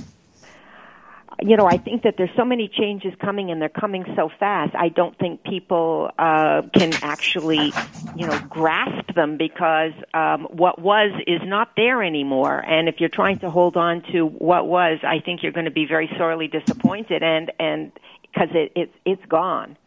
you 1.41 1.55
know, 1.55 1.67
I 1.67 1.77
think 1.77 2.03
that 2.03 2.15
there's 2.17 2.35
so 2.35 2.43
many 2.43 2.67
changes 2.67 3.13
coming 3.21 3.51
and 3.51 3.61
they're 3.61 3.69
coming 3.69 4.05
so 4.15 4.29
fast. 4.39 4.73
I 4.75 4.89
don't 4.89 5.17
think 5.17 5.43
people 5.43 6.09
uh, 6.17 6.63
can 6.73 6.93
actually, 7.01 7.73
you 8.15 8.25
know, 8.25 8.39
grasp 8.49 9.13
them 9.13 9.37
because 9.37 9.91
um, 10.13 10.47
what 10.49 10.79
was 10.81 11.11
is 11.27 11.41
not 11.43 11.69
there 11.75 12.01
anymore. 12.01 12.59
And 12.59 12.89
if 12.89 12.95
you're 12.99 13.09
trying 13.09 13.39
to 13.39 13.51
hold 13.51 13.77
on 13.77 14.03
to 14.13 14.25
what 14.25 14.67
was, 14.67 14.99
I 15.03 15.19
think 15.19 15.43
you're 15.43 15.51
going 15.51 15.65
to 15.65 15.71
be 15.71 15.85
very 15.85 16.09
sorely 16.17 16.47
disappointed 16.47 17.21
and 17.21 17.51
and 17.59 17.91
because 18.21 18.49
it, 18.53 18.71
it 18.75 18.91
it's 19.05 19.25
gone. 19.27 19.77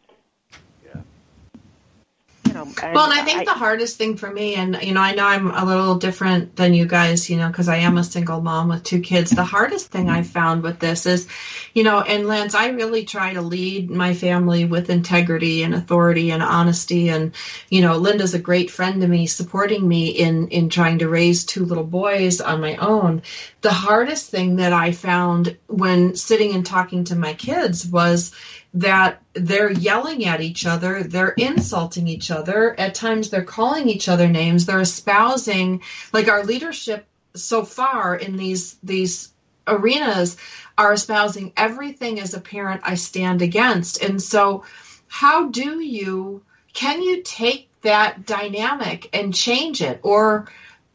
You 2.50 2.54
know, 2.54 2.62
and 2.82 2.94
Well, 2.94 3.08
and 3.08 3.20
I 3.20 3.24
think 3.24 3.44
the 3.44 3.54
hardest 3.54 3.96
thing 3.96 4.16
for 4.16 4.28
me, 4.28 4.56
and 4.56 4.76
you 4.82 4.92
know, 4.92 5.00
I 5.00 5.14
know 5.14 5.24
I'm 5.24 5.50
a 5.52 5.64
little 5.64 5.94
different 5.94 6.56
than 6.56 6.74
you 6.74 6.84
guys, 6.84 7.30
you 7.30 7.36
know, 7.36 7.46
because 7.46 7.68
I 7.68 7.76
am 7.76 7.96
a 7.96 8.02
single 8.02 8.40
mom 8.40 8.68
with 8.68 8.82
two 8.82 9.00
kids. 9.00 9.30
The 9.30 9.44
hardest 9.44 9.92
thing 9.92 10.10
I 10.10 10.24
found 10.24 10.64
with 10.64 10.80
this 10.80 11.06
is, 11.06 11.28
you 11.74 11.84
know, 11.84 12.00
and 12.00 12.26
Lance, 12.26 12.56
I 12.56 12.70
really 12.70 13.04
try 13.04 13.34
to 13.34 13.40
lead 13.40 13.88
my 13.88 14.14
family 14.14 14.64
with 14.64 14.90
integrity 14.90 15.62
and 15.62 15.76
authority 15.76 16.32
and 16.32 16.42
honesty. 16.42 17.10
And 17.10 17.34
you 17.68 17.82
know, 17.82 17.98
Linda's 17.98 18.34
a 18.34 18.40
great 18.40 18.72
friend 18.72 19.00
to 19.00 19.06
me, 19.06 19.28
supporting 19.28 19.86
me 19.86 20.08
in 20.08 20.48
in 20.48 20.70
trying 20.70 20.98
to 20.98 21.08
raise 21.08 21.44
two 21.44 21.64
little 21.64 21.84
boys 21.84 22.40
on 22.40 22.60
my 22.60 22.74
own. 22.76 23.22
The 23.60 23.70
hardest 23.70 24.28
thing 24.28 24.56
that 24.56 24.72
I 24.72 24.90
found 24.90 25.56
when 25.68 26.16
sitting 26.16 26.52
and 26.56 26.66
talking 26.66 27.04
to 27.04 27.14
my 27.14 27.34
kids 27.34 27.86
was 27.86 28.32
that 28.74 29.20
they're 29.32 29.72
yelling 29.72 30.24
at 30.26 30.40
each 30.40 30.64
other, 30.64 31.02
they're 31.02 31.34
insulting 31.36 32.06
each 32.06 32.30
other, 32.30 32.78
at 32.78 32.94
times 32.94 33.30
they're 33.30 33.42
calling 33.42 33.88
each 33.88 34.08
other 34.08 34.28
names, 34.28 34.66
they're 34.66 34.80
espousing 34.80 35.82
like 36.12 36.28
our 36.28 36.44
leadership 36.44 37.06
so 37.34 37.64
far 37.64 38.16
in 38.16 38.36
these 38.36 38.76
these 38.82 39.32
arenas 39.66 40.36
are 40.76 40.92
espousing 40.92 41.52
everything 41.56 42.20
as 42.20 42.34
a 42.34 42.40
parent 42.40 42.80
I 42.84 42.94
stand 42.94 43.42
against. 43.42 44.02
And 44.02 44.20
so 44.20 44.64
how 45.08 45.48
do 45.48 45.80
you 45.80 46.42
can 46.72 47.02
you 47.02 47.22
take 47.22 47.68
that 47.82 48.26
dynamic 48.26 49.08
and 49.12 49.34
change 49.34 49.82
it? 49.82 50.00
Or 50.02 50.48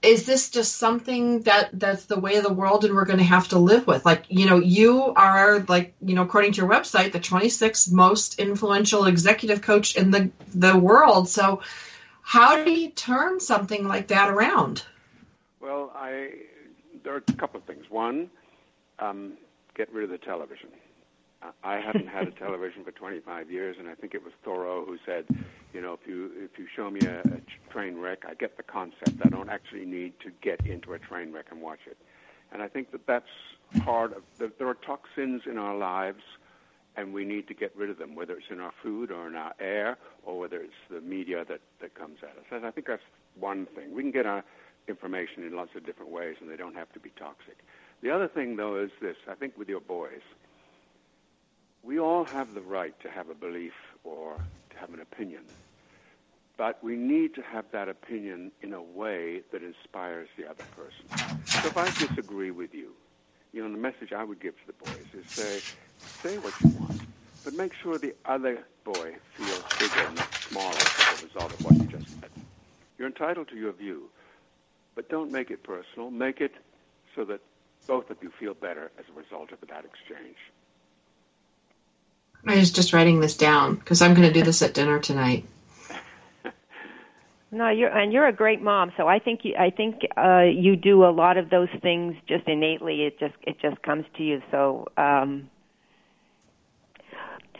is 0.06 0.26
this 0.26 0.50
just 0.50 0.76
something 0.78 1.42
that 1.42 1.70
that's 1.74 2.06
the 2.06 2.20
way 2.20 2.36
of 2.36 2.44
the 2.44 2.54
world 2.54 2.86
and 2.86 2.94
we're 2.94 3.06
going 3.06 3.20
to 3.20 3.26
have 3.26 3.48
to 3.48 3.60
live 3.60 3.88
with 3.88 4.06
like 4.06 4.26
you 4.30 4.46
know 4.46 4.58
you 4.58 5.14
are 5.16 5.60
like 5.68 5.94
you 6.02 6.16
know 6.16 6.22
according 6.22 6.52
to 6.54 6.62
your 6.62 6.70
website 6.70 7.12
the 7.12 7.20
26th 7.20 7.92
most 7.92 8.40
influential 8.40 9.06
executive 9.06 9.62
coach 9.62 9.96
in 9.96 10.12
the 10.12 10.30
the 10.54 10.78
world 10.78 11.28
so 11.28 11.62
how 12.22 12.64
do 12.64 12.72
you 12.72 12.90
turn 12.90 13.40
something 13.40 13.88
like 13.88 14.08
that 14.08 14.30
around 14.30 14.84
Well, 15.60 15.92
I 15.96 16.32
there 17.06 17.14
are 17.14 17.24
a 17.26 17.34
couple 17.34 17.60
of 17.60 17.66
things. 17.66 17.86
One, 17.90 18.30
um, 19.00 19.34
get 19.76 19.94
rid 19.94 20.04
of 20.04 20.10
the 20.10 20.18
television. 20.18 20.70
I- 21.64 21.80
haven't 21.80 22.08
had 22.08 22.28
a 22.28 22.32
television 22.32 22.84
for 22.84 22.92
25 22.92 23.52
years, 23.52 23.78
and 23.80 23.88
I 23.88 23.96
think 23.96 24.14
it 24.14 24.24
was 24.24 24.34
Thoreau 24.44 24.86
who 24.86 24.98
said, 25.06 25.26
you 25.74 25.82
know, 25.82 25.94
if 25.94 26.08
you 26.08 26.32
if 26.38 26.58
you 26.58 26.68
show 26.76 26.90
me 26.90 27.02
a, 27.02 27.20
a 27.20 27.72
train 27.72 27.98
wreck, 27.98 28.24
I 28.28 28.34
get 28.34 28.58
the 28.58 28.64
concept. 28.64 29.22
I 29.24 29.30
don't 29.30 29.50
actually 29.50 29.86
need 29.86 30.20
to 30.22 30.32
get 30.42 30.66
into 30.66 30.94
a 30.94 31.00
train 31.00 31.32
wreck 31.32 31.48
and 31.52 31.62
watch 31.62 31.80
it. 31.86 31.98
And 32.52 32.62
I 32.62 32.68
think 32.68 32.92
that 32.92 33.06
that's 33.06 33.30
part 33.80 34.16
of. 34.16 34.24
That 34.38 34.58
there 34.58 34.68
are 34.68 34.76
toxins 34.76 35.44
in 35.46 35.58
our 35.58 35.76
lives, 35.76 36.24
and 36.96 37.14
we 37.14 37.26
need 37.26 37.48
to 37.50 37.54
get 37.54 37.76
rid 37.76 37.90
of 37.90 37.98
them, 37.98 38.16
whether 38.16 38.34
it's 38.36 38.50
in 38.50 38.60
our 38.60 38.74
food 38.82 39.12
or 39.12 39.28
in 39.28 39.36
our 39.36 39.54
air, 39.60 39.98
or 40.24 40.40
whether 40.40 40.62
it's 40.62 40.74
the 40.90 41.02
media 41.02 41.44
that 41.46 41.62
that 41.82 41.94
comes 41.96 42.20
at 42.24 42.30
us. 42.38 42.46
And 42.52 42.66
I 42.66 42.72
think 42.72 42.88
that's 42.88 43.04
one 43.40 43.66
thing. 43.76 43.94
We 43.94 44.02
can 44.02 44.12
get 44.12 44.26
our 44.26 44.44
information 44.88 45.44
in 45.44 45.56
lots 45.56 45.76
of 45.76 45.86
different 45.86 46.12
ways, 46.12 46.38
and 46.40 46.50
they 46.50 46.58
don't 46.58 46.76
have 46.76 46.92
to 46.94 47.00
be 47.00 47.12
toxic. 47.18 47.58
The 48.02 48.12
other 48.12 48.28
thing, 48.28 48.56
though, 48.56 48.78
is 48.78 48.92
this. 49.02 49.18
I 49.28 49.36
think 49.36 49.58
with 49.58 49.68
your 49.68 49.82
boys, 49.82 50.22
we 51.86 52.00
all 52.00 52.26
have 52.26 52.54
the 52.54 52.62
right 52.62 52.96
to 53.02 53.10
have 53.10 53.30
a 53.30 53.36
belief 53.36 53.74
or 54.04 54.42
to 54.72 54.78
have 54.78 54.94
an 54.94 55.02
opinion, 55.02 55.44
but 56.58 56.84
we 56.84 56.96
need 56.96 57.36
to 57.36 57.42
have 57.42 57.66
that 57.74 57.90
opinion 57.90 58.52
in 58.62 58.74
a 58.74 58.82
way 58.82 59.42
that 59.52 59.62
inspires 59.64 60.30
the 60.38 60.46
other 60.46 60.64
person. 60.72 61.06
So 61.62 61.68
if 61.70 61.78
I 61.78 61.92
disagree 61.92 62.52
with 62.52 62.72
you, 62.74 62.94
you 63.54 63.64
know, 63.64 63.72
the 63.72 63.78
message 63.82 64.12
I 64.16 64.24
would 64.24 64.42
give 64.42 64.56
to 64.56 64.68
the 64.68 64.74
boys 64.74 65.06
is 65.14 65.26
say, 65.36 65.64
say 66.24 66.38
what 66.40 66.56
you 66.62 66.70
want, 66.70 66.98
but 67.44 67.54
make 67.54 67.72
sure 67.84 68.00
the 68.00 68.16
other 68.26 68.66
boy 68.84 69.12
feels 69.38 69.66
bigger, 69.80 70.10
not 70.10 70.32
smaller, 70.50 70.92
as 71.00 71.08
a 71.12 71.18
result 71.18 71.54
of 71.54 71.60
what 71.64 71.80
you 71.80 71.88
just 71.88 72.06
said. 72.22 72.32
You're 72.98 73.08
entitled 73.08 73.50
to 73.50 73.56
your 73.58 73.74
view, 73.74 74.10
but 74.96 75.10
don't 75.10 75.32
make 75.32 75.52
it 75.52 75.64
personal. 75.64 76.12
Make 76.12 76.42
it 76.42 76.54
so 77.16 77.26
that 77.26 77.42
both 77.88 78.10
of 78.10 78.18
you 78.22 78.32
feel 78.40 78.54
better 78.56 78.92
as 79.00 79.06
a 79.10 79.18
result 79.20 79.52
of 79.52 79.60
that 79.70 79.86
exchange. 79.86 80.38
I 82.48 82.58
was 82.58 82.72
just 82.72 82.94
writing 82.94 83.20
this 83.20 83.38
down 83.38 83.76
because 83.76 84.02
i'm 84.02 84.14
going 84.14 84.28
to 84.28 84.34
do 84.34 84.44
this 84.44 84.62
at 84.62 84.74
dinner 84.74 85.00
tonight 85.00 85.46
No, 87.56 87.70
you're 87.70 87.90
and 87.90 88.12
you're 88.12 88.28
a 88.28 88.34
great 88.34 88.62
mom. 88.62 88.92
So 88.98 89.08
I 89.08 89.20
think 89.20 89.42
you, 89.44 89.56
I 89.58 89.70
think 89.70 90.02
uh, 90.18 90.42
you 90.42 90.76
do 90.76 91.06
a 91.06 91.12
lot 91.12 91.38
of 91.38 91.50
those 91.50 91.70
things 91.82 92.16
just 92.28 92.46
innately. 92.50 93.04
It 93.04 93.18
just 93.18 93.36
it 93.44 93.56
just 93.62 93.82
comes 93.82 94.04
to 94.18 94.24
you. 94.24 94.42
So, 94.52 94.88
um, 94.98 95.50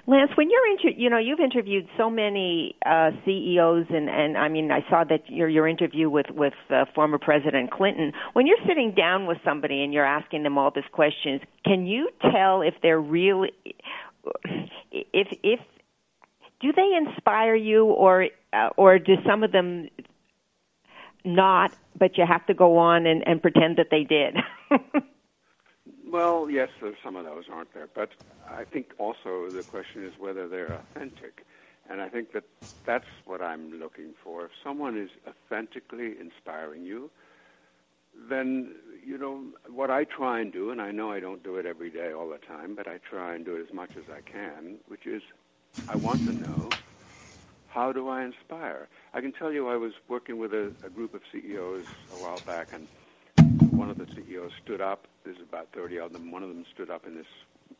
Lance, 0.06 0.32
when 0.36 0.50
you're 0.50 0.70
inter- 0.72 1.00
you 1.00 1.10
know 1.10 1.18
you've 1.18 1.40
interviewed 1.40 1.88
so 1.98 2.10
many 2.10 2.76
uh, 2.86 3.12
CEOs 3.24 3.86
and 3.90 4.10
and 4.10 4.38
I 4.38 4.50
mean 4.50 4.70
I 4.70 4.82
saw 4.90 5.06
that 5.06 5.30
your 5.30 5.48
your 5.48 5.66
interview 5.66 6.10
with 6.10 6.30
with 6.30 6.54
uh, 6.70 6.84
former 6.94 7.18
President 7.18 7.72
Clinton. 7.72 8.12
When 8.34 8.48
you're 8.48 8.66
sitting 8.68 8.94
down 8.98 9.28
with 9.28 9.38
somebody 9.46 9.82
and 9.82 9.94
you're 9.94 10.06
asking 10.06 10.44
them 10.44 10.58
all 10.58 10.72
these 10.72 10.84
questions, 10.92 11.40
can 11.64 11.86
you 11.86 12.10
tell 12.34 12.62
if 12.62 12.74
they're 12.82 13.00
really 13.00 13.54
if 14.92 15.28
if 15.44 15.60
do 16.62 16.72
they 16.72 16.96
inspire 16.96 17.56
you 17.56 17.86
or 17.86 18.28
uh, 18.54 18.70
or 18.78 19.00
do 19.00 19.16
some 19.26 19.44
of 19.44 19.52
them 19.52 19.90
not 21.24 21.74
but 21.98 22.18
you 22.18 22.26
have 22.26 22.46
to 22.46 22.54
go 22.54 22.78
on 22.78 23.06
and, 23.06 23.28
and 23.28 23.42
pretend 23.42 23.78
that 23.78 23.88
they 23.90 24.04
did 24.04 24.36
Well, 26.16 26.50
yes, 26.50 26.70
there's 26.82 26.96
some 27.04 27.18
of 27.18 27.26
those, 27.26 27.44
aren't 27.52 27.74
there? 27.74 27.90
But 27.94 28.10
I 28.50 28.64
think 28.64 28.94
also 28.98 29.50
the 29.50 29.64
question 29.64 30.06
is 30.06 30.14
whether 30.18 30.48
they're 30.48 30.72
authentic. 30.72 31.46
And 31.90 32.00
I 32.00 32.08
think 32.08 32.32
that 32.32 32.46
that's 32.86 33.06
what 33.26 33.42
I'm 33.42 33.80
looking 33.80 34.14
for. 34.24 34.46
If 34.46 34.52
someone 34.64 34.98
is 34.98 35.10
authentically 35.28 36.14
inspiring 36.18 36.84
you, 36.84 37.12
then, 38.30 38.76
you 39.06 39.18
know, 39.18 39.44
what 39.70 39.92
I 39.92 40.06
try 40.06 40.40
and 40.42 40.52
do, 40.52 40.72
and 40.72 40.82
I 40.82 40.92
know 40.92 41.12
I 41.12 41.20
don't 41.20 41.44
do 41.44 41.58
it 41.58 41.66
every 41.66 41.92
day 41.92 42.12
all 42.14 42.30
the 42.30 42.38
time, 42.38 42.76
but 42.76 42.88
I 42.88 43.00
try 43.10 43.36
and 43.36 43.46
do 43.46 43.56
it 43.56 43.62
as 43.68 43.74
much 43.74 43.92
as 43.98 44.06
I 44.10 44.22
can, 44.22 44.78
which 44.88 45.06
is 45.06 45.22
I 45.88 45.96
want 45.96 46.24
to 46.26 46.34
know 46.34 46.78
how 47.68 47.92
do 47.92 48.08
I 48.08 48.24
inspire? 48.24 48.88
I 49.14 49.20
can 49.22 49.34
tell 49.34 49.52
you 49.52 49.68
I 49.68 49.76
was 49.76 49.92
working 50.08 50.38
with 50.40 50.54
a, 50.54 50.72
a 50.84 50.90
group 50.90 51.14
of 51.14 51.22
CEOs 51.32 51.86
a 52.12 52.18
while 52.18 52.40
back, 52.40 52.70
and 52.72 52.88
one 53.76 53.90
of 53.90 53.98
the 53.98 54.08
CEOs 54.16 54.52
stood 54.64 54.82
up. 54.82 55.08
There's 55.26 55.38
about 55.48 55.68
30 55.76 56.00
of 56.00 56.14
them. 56.14 56.32
One 56.32 56.42
of 56.42 56.50
them 56.50 56.64
stood 56.74 56.90
up 56.90 57.06
in 57.06 57.16
this 57.16 57.26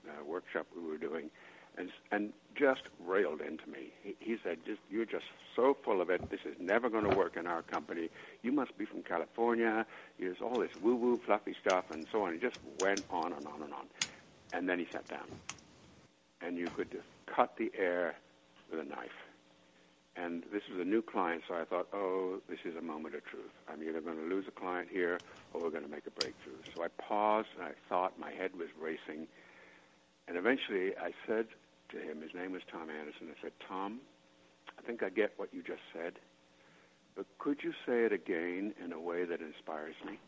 uh, 0.08 0.24
workshop 0.26 0.68
we 0.76 0.84
were 0.86 0.98
doing, 0.98 1.30
and 1.78 1.90
and 2.12 2.34
just 2.58 2.82
railed 3.06 3.42
into 3.42 3.68
me. 3.70 3.92
He, 4.04 4.16
he 4.20 4.36
said, 4.44 4.60
"Just 4.66 4.80
you're 4.90 5.06
just 5.06 5.26
so 5.56 5.78
full 5.84 6.02
of 6.02 6.10
it. 6.10 6.30
This 6.30 6.42
is 6.46 6.56
never 6.60 6.90
going 6.90 7.04
to 7.04 7.10
work 7.10 7.38
in 7.38 7.48
our 7.48 7.62
company. 7.62 8.10
You 8.42 8.52
must 8.52 8.78
be 8.78 8.86
from 8.86 9.04
California. 9.04 9.86
There's 10.20 10.38
all 10.42 10.60
this 10.60 10.72
woo-woo, 10.82 11.20
fluffy 11.26 11.56
stuff, 11.60 11.86
and 11.90 12.08
so 12.12 12.24
on." 12.24 12.34
He 12.34 12.40
just 12.40 12.58
went 12.78 13.06
on 13.10 13.34
and 13.34 13.48
on 13.48 13.62
and 13.62 13.74
on, 13.74 13.88
and 14.54 14.70
then 14.70 14.80
he 14.80 14.88
sat 14.92 15.08
down, 15.08 15.28
and 16.42 16.58
you 16.58 16.70
could 16.70 16.92
just 16.92 17.08
cut 17.34 17.56
the 17.58 17.72
air 17.78 18.16
with 18.72 18.80
a 18.80 18.84
knife. 18.84 19.10
And 20.16 20.44
this 20.54 20.62
was 20.72 20.80
a 20.80 20.86
new 20.86 21.02
client, 21.02 21.44
so 21.48 21.56
I 21.56 21.66
thought, 21.66 21.88
oh, 21.94 22.40
this 22.48 22.60
is 22.64 22.76
a 22.78 22.82
moment 22.82 23.16
of 23.16 23.26
truth. 23.26 23.52
I'm 23.68 23.84
either 23.84 24.00
going 24.00 24.16
to 24.18 24.24
lose 24.24 24.46
a 24.48 24.52
client 24.58 24.88
here 24.90 25.20
or 25.54 25.62
we're 25.62 25.70
going 25.72 25.84
to 25.84 25.90
make 25.90 26.08
a 26.08 26.12
breakthrough. 26.12 26.64
So 26.74 26.84
I 26.84 26.88
paused 26.88 27.50
and 27.58 27.66
I 27.66 27.72
thought, 27.90 28.18
my 28.18 28.32
head 28.32 28.52
was 28.58 28.70
racing. 28.82 29.28
And 30.28 30.38
eventually 30.38 30.92
I 30.98 31.12
said 31.28 31.48
to 31.92 31.98
him, 31.98 32.22
his 32.22 32.32
name 32.34 32.52
was 32.52 32.62
Tom 32.72 32.90
Anderson, 32.90 33.28
I 33.30 33.42
said, 33.42 33.52
Tom, 33.68 34.00
I 34.78 34.82
think 34.82 35.04
I 35.04 35.10
get 35.10 35.34
what 35.38 35.54
you 35.54 35.62
just 35.62 35.82
said, 35.94 36.14
but 37.16 37.26
could 37.40 37.60
you 37.64 37.72
say 37.86 38.06
it 38.06 38.12
again 38.12 38.74
in 38.84 38.92
a 38.94 39.00
way 39.00 39.26
that 39.26 39.40
inspires 39.42 39.96
me? 40.06 40.20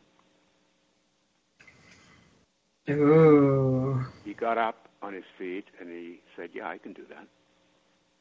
Ooh. 2.89 4.05
He 4.23 4.33
got 4.33 4.57
up 4.57 4.87
on 5.01 5.13
his 5.13 5.25
feet 5.37 5.65
and 5.79 5.89
he 5.89 6.21
said, 6.35 6.49
yeah, 6.53 6.67
I 6.67 6.77
can 6.77 6.93
do 6.93 7.03
that. 7.09 7.27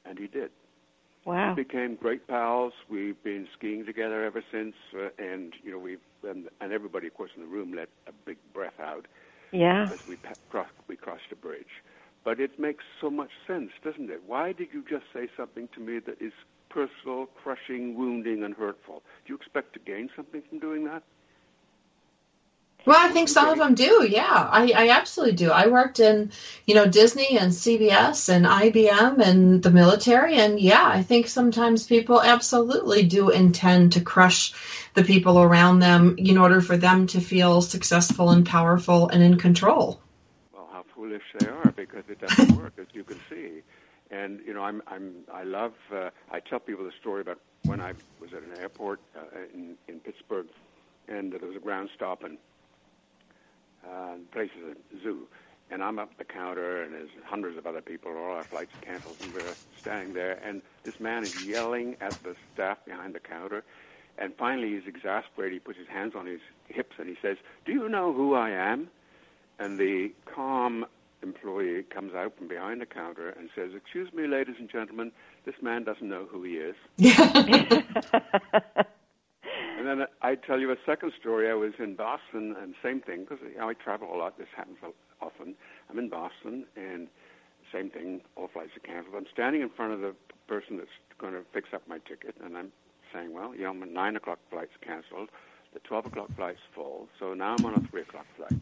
And 0.05 0.18
he 0.18 0.27
did. 0.27 0.51
wow 1.25 1.55
We 1.57 1.64
became 1.64 1.96
great 1.96 2.27
pals. 2.29 2.72
We've 2.88 3.20
been 3.22 3.46
skiing 3.57 3.85
together 3.85 4.25
ever 4.25 4.42
since, 4.53 4.75
uh, 4.94 5.09
and 5.18 5.53
you 5.64 5.72
know 5.72 5.79
we've 5.79 5.99
and, 6.29 6.49
and 6.61 6.72
everybody, 6.72 7.07
of 7.07 7.14
course, 7.14 7.31
in 7.37 7.42
the 7.42 7.49
room 7.49 7.72
let 7.75 7.88
a 8.09 8.12
big 8.25 8.38
breath 8.53 8.79
out 8.81 9.07
yeah 9.53 9.90
as 9.92 9.99
we 10.09 10.16
pa- 10.16 10.35
cross, 10.51 10.68
we 10.88 10.96
crossed 10.96 11.31
a 11.33 11.37
bridge. 11.37 11.83
But 12.27 12.41
it 12.41 12.59
makes 12.59 12.83
so 13.01 13.09
much 13.09 13.31
sense, 13.47 13.71
doesn't 13.85 14.11
it? 14.11 14.21
Why 14.27 14.53
did 14.53 14.71
you 14.73 14.83
just 14.91 15.05
say 15.15 15.29
something 15.37 15.69
to 15.75 15.81
me 15.81 16.01
that 16.01 16.21
is 16.21 16.33
personal, 16.69 17.27
crushing, 17.27 17.95
wounding, 17.95 18.43
and 18.43 18.53
hurtful? 18.53 19.05
Do 19.25 19.33
you 19.33 19.37
expect 19.37 19.75
to 19.75 19.79
gain 19.79 20.11
something 20.17 20.43
from 20.49 20.59
doing 20.59 20.87
that? 20.87 21.05
Well, 22.85 22.99
I 22.99 23.12
think 23.12 23.29
some 23.29 23.49
of 23.49 23.59
them 23.59 23.77
do. 23.77 24.05
Yeah, 24.11 24.25
I, 24.29 24.73
I 24.75 24.89
absolutely 24.89 25.37
do. 25.37 25.53
I 25.53 25.69
worked 25.69 26.01
in, 26.01 26.33
you 26.67 26.75
know, 26.75 26.87
Disney 26.87 27.39
and 27.39 27.53
CBS 27.53 28.29
and 28.29 28.45
IBM 28.45 29.21
and 29.21 29.62
the 29.62 29.71
military, 29.71 30.35
and 30.35 30.59
yeah, 30.59 30.85
I 30.85 31.05
think 31.05 31.29
sometimes 31.29 31.87
people 31.87 32.21
absolutely 32.21 33.05
do 33.05 33.31
intend 33.31 33.93
to 33.93 34.01
crush 34.01 34.53
the 34.95 35.05
people 35.05 35.39
around 35.41 35.79
them 35.79 36.17
in 36.19 36.39
order 36.39 36.61
for 36.61 36.77
them 36.77 37.07
to 37.09 37.21
feel 37.21 37.62
successful 37.62 38.31
and 38.31 38.45
powerful 38.45 39.11
and 39.11 39.23
in 39.23 39.39
control. 39.39 40.01
Foolish 41.07 41.23
they 41.35 41.47
are 41.47 41.73
because 41.73 42.05
it 42.09 42.21
doesn't 42.21 42.55
work, 42.57 42.75
as 42.81 42.87
you 42.95 43.05
can 43.05 43.21
see. 43.31 43.62
And 44.11 44.40
you 44.47 44.55
know, 44.55 44.62
I'm 44.62 44.83
I'm 44.88 45.25
I 45.33 45.45
love. 45.45 45.73
Uh, 45.95 46.11
I 46.31 46.40
tell 46.40 46.61
people 46.61 46.85
the 46.85 46.92
story 47.01 47.23
about 47.23 47.38
when 47.64 47.81
I 47.81 47.95
was 48.21 48.31
at 48.37 48.42
an 48.42 48.53
airport 48.59 49.01
uh, 49.16 49.38
in 49.55 49.77
in 49.88 50.01
Pittsburgh, 50.01 50.47
and 51.09 51.33
there 51.33 51.40
was 51.49 51.57
a 51.57 51.61
ground 51.61 51.90
stop 51.95 52.23
and 52.25 52.38
uh, 53.87 54.16
the 54.16 54.27
place 54.33 54.51
is 54.59 54.77
a 54.77 55.03
zoo. 55.03 55.29
And 55.71 55.83
I'm 55.83 55.99
up 55.99 56.16
the 56.19 56.25
counter, 56.25 56.83
and 56.83 56.95
there's 56.95 57.11
hundreds 57.25 57.59
of 57.59 57.66
other 57.66 57.83
people. 57.83 58.12
All 58.12 58.33
our 58.37 58.47
flights 58.51 58.73
canceled, 58.83 59.19
and 59.21 59.33
we're 59.35 59.57
standing 59.81 60.14
there. 60.14 60.35
And 60.47 60.62
this 60.85 60.95
man 61.01 61.25
is 61.25 61.33
yelling 61.37 61.97
at 62.01 62.23
the 62.23 62.35
staff 62.53 62.79
behind 62.87 63.14
the 63.14 63.21
counter. 63.21 63.64
And 64.19 64.35
finally, 64.38 64.75
he's 64.75 64.87
exasperated. 64.87 65.55
He 65.55 65.59
puts 65.61 65.79
his 65.79 65.88
hands 65.88 66.14
on 66.16 66.27
his 66.27 66.40
hips 66.69 66.97
and 66.99 67.09
he 67.09 67.16
says, 67.23 67.38
"Do 67.66 67.73
you 67.73 67.88
know 67.88 68.12
who 68.12 68.35
I 68.35 68.51
am?" 68.51 68.90
And 69.59 69.79
the 69.79 70.14
calm 70.27 70.87
employee 71.27 71.83
comes 71.83 72.15
out 72.15 72.37
from 72.37 72.49
behind 72.49 72.81
the 72.81 72.87
counter 72.87 73.31
and 73.31 73.51
says, 73.55 73.73
"Excuse 73.75 74.12
me, 74.12 74.27
ladies 74.27 74.57
and 74.59 74.71
gentlemen, 74.71 75.12
this 75.45 75.57
man 75.61 75.85
doesn't 75.85 76.09
know 76.09 76.27
who 76.31 76.43
he 76.43 76.55
is." 76.55 76.77
And 79.79 79.87
then 79.87 80.07
I 80.23 80.35
tell 80.35 80.59
you 80.59 80.73
a 80.73 80.77
second 80.87 81.12
story. 81.21 81.51
I 81.51 81.55
was 81.55 81.73
in 81.79 81.95
Boston, 81.95 82.57
and 82.61 82.75
same 82.83 83.01
thing 83.01 83.21
because 83.21 83.39
you 83.43 83.59
know, 83.59 83.69
I 83.69 83.75
travel 83.75 84.09
a 84.12 84.17
lot. 84.17 84.39
This 84.39 84.49
happens 84.57 84.79
often. 85.21 85.55
I'm 85.91 85.99
in 85.99 86.09
Boston, 86.09 86.65
and 86.77 87.09
same 87.73 87.91
thing. 87.91 88.23
All 88.37 88.49
flights 88.49 88.71
are 88.77 88.81
canceled. 88.81 89.15
I'm 89.17 89.27
standing 89.33 89.61
in 89.61 89.69
front 89.69 89.93
of 89.93 90.01
the 90.01 90.15
person 90.49 90.79
that's 90.79 90.89
going 91.19 91.35
to 91.35 91.43
fix 91.53 91.69
up 91.75 91.83
my 91.87 91.99
ticket, 91.99 92.35
and 92.43 92.57
I'm 92.57 92.73
saying, 93.12 93.33
"Well, 93.35 93.55
you 93.55 93.65
know, 93.65 93.75
my 93.75 93.87
nine 93.87 94.17
o'clock 94.17 94.39
flight's 94.51 94.77
canceled. 94.81 95.29
The 95.75 95.81
twelve 95.81 96.07
o'clock 96.07 96.35
flight's 96.35 96.67
full. 96.75 97.09
So 97.21 97.35
now 97.35 97.55
I'm 97.59 97.65
on 97.67 97.75
a 97.75 97.81
three 97.89 98.03
o'clock 98.03 98.27
flight." 98.37 98.59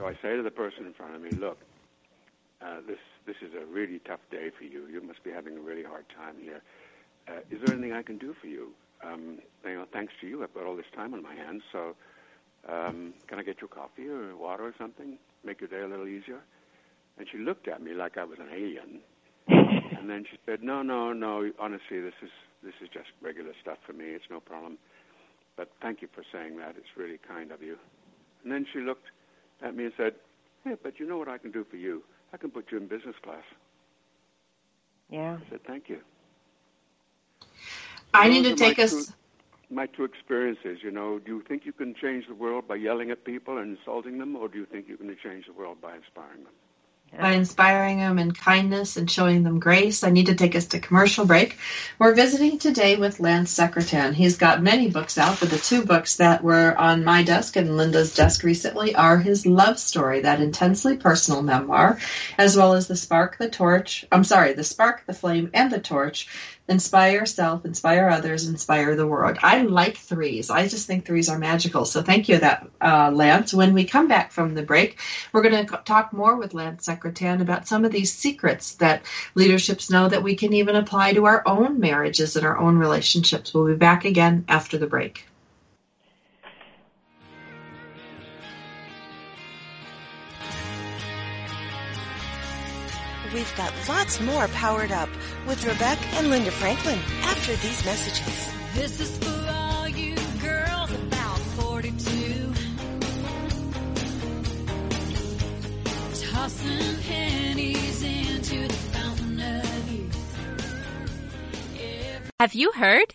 So 0.00 0.06
I 0.06 0.14
say 0.22 0.34
to 0.34 0.42
the 0.42 0.50
person 0.50 0.86
in 0.86 0.94
front 0.94 1.14
of 1.14 1.20
me, 1.20 1.34
"Look, 1.34 1.60
uh, 2.62 2.80
this 2.86 2.98
this 3.26 3.36
is 3.42 3.52
a 3.52 3.66
really 3.66 3.98
tough 3.98 4.20
day 4.30 4.48
for 4.48 4.64
you. 4.64 4.86
You 4.86 5.02
must 5.02 5.22
be 5.22 5.30
having 5.30 5.58
a 5.58 5.60
really 5.60 5.82
hard 5.82 6.08
time 6.08 6.36
here. 6.40 6.62
Uh, 7.28 7.40
is 7.50 7.60
there 7.60 7.70
anything 7.70 7.92
I 7.92 8.02
can 8.02 8.16
do 8.16 8.32
for 8.40 8.46
you?" 8.46 8.72
um, 9.02 9.40
you 9.64 9.74
know, 9.74 9.86
thanks 9.92 10.12
to 10.20 10.26
you, 10.26 10.42
I've 10.42 10.54
got 10.54 10.64
all 10.64 10.76
this 10.76 10.90
time 10.94 11.14
on 11.14 11.22
my 11.22 11.34
hands. 11.34 11.62
So, 11.72 11.96
um, 12.68 13.14
can 13.28 13.38
I 13.38 13.42
get 13.42 13.60
you 13.62 13.68
coffee 13.68 14.08
or 14.08 14.36
water 14.36 14.64
or 14.64 14.74
something? 14.78 15.18
Make 15.44 15.60
your 15.60 15.68
day 15.68 15.80
a 15.80 15.86
little 15.86 16.06
easier? 16.06 16.40
And 17.18 17.26
she 17.30 17.38
looked 17.38 17.68
at 17.68 17.82
me 17.82 17.92
like 17.92 18.16
I 18.18 18.24
was 18.24 18.38
an 18.38 18.48
alien. 18.52 19.00
and 19.48 20.08
then 20.08 20.24
she 20.30 20.38
said, 20.46 20.62
"No, 20.62 20.82
no, 20.82 21.12
no. 21.12 21.50
Honestly, 21.58 22.00
this 22.00 22.16
is 22.22 22.30
this 22.62 22.74
is 22.82 22.88
just 22.88 23.10
regular 23.20 23.52
stuff 23.60 23.78
for 23.86 23.92
me. 23.92 24.06
It's 24.06 24.30
no 24.30 24.40
problem. 24.40 24.78
But 25.56 25.70
thank 25.82 26.00
you 26.00 26.08
for 26.14 26.24
saying 26.32 26.56
that. 26.56 26.76
It's 26.78 26.96
really 26.96 27.18
kind 27.18 27.52
of 27.52 27.62
you." 27.62 27.76
And 28.42 28.50
then 28.50 28.64
she 28.72 28.80
looked 28.80 29.10
at 29.62 29.76
me 29.76 29.84
and 29.84 29.92
said, 29.96 30.14
"Hey, 30.64 30.76
but 30.82 31.00
you 31.00 31.06
know 31.08 31.18
what 31.18 31.28
I 31.28 31.38
can 31.38 31.50
do 31.50 31.64
for 31.70 31.76
you? 31.76 32.04
I 32.32 32.36
can 32.38 32.50
put 32.50 32.70
you 32.72 32.78
in 32.78 32.86
business 32.88 33.16
class." 33.22 33.44
Yeah. 35.10 35.38
I 35.40 35.50
said, 35.50 35.60
"Thank 35.66 35.88
you." 35.88 36.00
I 38.14 38.28
need 38.28 38.44
to 38.44 38.54
take 38.54 38.78
my 38.78 38.84
us. 38.84 38.90
Two, 38.90 39.06
my 39.70 39.86
two 39.86 40.04
experiences, 40.04 40.78
you 40.82 40.90
know, 40.90 41.18
do 41.18 41.36
you 41.36 41.42
think 41.48 41.64
you 41.66 41.72
can 41.72 41.94
change 41.94 42.26
the 42.28 42.34
world 42.34 42.68
by 42.68 42.76
yelling 42.76 43.10
at 43.10 43.24
people 43.24 43.58
and 43.58 43.76
insulting 43.78 44.18
them, 44.18 44.36
or 44.36 44.48
do 44.48 44.58
you 44.58 44.66
think 44.66 44.88
you 44.88 44.96
can 44.96 45.14
change 45.22 45.46
the 45.46 45.52
world 45.52 45.80
by 45.80 45.96
inspiring 45.96 46.44
them? 46.44 46.54
By 47.18 47.32
inspiring 47.32 47.98
them 47.98 48.18
in 48.18 48.32
kindness 48.32 48.96
and 48.96 49.10
showing 49.10 49.42
them 49.42 49.58
grace. 49.58 50.04
I 50.04 50.10
need 50.10 50.26
to 50.26 50.34
take 50.34 50.54
us 50.54 50.66
to 50.66 50.80
commercial 50.80 51.26
break. 51.26 51.58
We're 51.98 52.14
visiting 52.14 52.58
today 52.58 52.96
with 52.96 53.20
Lance 53.20 53.52
Secretan. 53.52 54.14
He's 54.14 54.36
got 54.36 54.62
many 54.62 54.88
books 54.88 55.18
out, 55.18 55.40
but 55.40 55.50
the 55.50 55.58
two 55.58 55.84
books 55.84 56.16
that 56.16 56.42
were 56.42 56.76
on 56.76 57.04
my 57.04 57.22
desk 57.22 57.56
and 57.56 57.76
Linda's 57.76 58.14
desk 58.14 58.44
recently 58.44 58.94
are 58.94 59.18
his 59.18 59.44
love 59.44 59.78
story, 59.78 60.20
that 60.20 60.40
intensely 60.40 60.96
personal 60.96 61.42
memoir, 61.42 61.98
as 62.38 62.56
well 62.56 62.74
as 62.74 62.86
The 62.86 62.96
Spark, 62.96 63.38
the 63.38 63.50
Torch. 63.50 64.06
I'm 64.12 64.24
sorry, 64.24 64.52
The 64.52 64.64
Spark, 64.64 65.04
the 65.06 65.14
Flame, 65.14 65.50
and 65.52 65.70
the 65.70 65.80
Torch. 65.80 66.28
Inspire 66.70 67.12
yourself, 67.12 67.64
inspire 67.64 68.08
others, 68.08 68.46
inspire 68.46 68.94
the 68.94 69.06
world. 69.06 69.38
I 69.42 69.62
like 69.62 69.96
threes. 69.96 70.50
I 70.50 70.68
just 70.68 70.86
think 70.86 71.04
threes 71.04 71.28
are 71.28 71.36
magical. 71.36 71.84
So 71.84 72.00
thank 72.00 72.28
you, 72.28 72.38
that 72.38 72.70
uh, 72.80 73.10
Lance. 73.12 73.52
When 73.52 73.74
we 73.74 73.84
come 73.84 74.06
back 74.06 74.30
from 74.30 74.54
the 74.54 74.62
break, 74.62 75.00
we're 75.32 75.42
going 75.42 75.66
to 75.66 75.76
talk 75.84 76.12
more 76.12 76.36
with 76.36 76.54
Lance 76.54 76.86
Secretan 76.86 77.42
about 77.42 77.66
some 77.66 77.84
of 77.84 77.90
these 77.90 78.12
secrets 78.12 78.76
that 78.76 79.02
leaderships 79.34 79.90
know 79.90 80.08
that 80.08 80.22
we 80.22 80.36
can 80.36 80.52
even 80.52 80.76
apply 80.76 81.14
to 81.14 81.26
our 81.26 81.42
own 81.44 81.80
marriages 81.80 82.36
and 82.36 82.46
our 82.46 82.56
own 82.56 82.78
relationships. 82.78 83.52
We'll 83.52 83.66
be 83.66 83.74
back 83.74 84.04
again 84.04 84.44
after 84.46 84.78
the 84.78 84.86
break. 84.86 85.24
We've 93.40 93.56
got 93.56 93.72
lots 93.88 94.20
more 94.20 94.48
powered 94.48 94.92
up 94.92 95.08
with 95.46 95.64
Rebecca 95.64 96.04
and 96.16 96.28
Linda 96.28 96.50
Franklin 96.50 96.98
after 97.22 97.56
these 97.56 97.82
messages. 97.86 98.52
This 98.74 99.00
is 99.00 99.16
for 99.16 99.48
all 99.50 99.88
you 99.88 100.14
girls 100.42 100.92
about 100.92 101.38
42. 101.56 102.52
Tossing 106.30 107.02
pennies 107.08 108.02
into 108.02 108.68
the 108.68 108.74
fountain 108.74 109.40
of 109.40 109.90
youth. 109.90 110.38
Every- 111.80 112.30
Have 112.40 112.54
you 112.54 112.72
heard? 112.72 113.14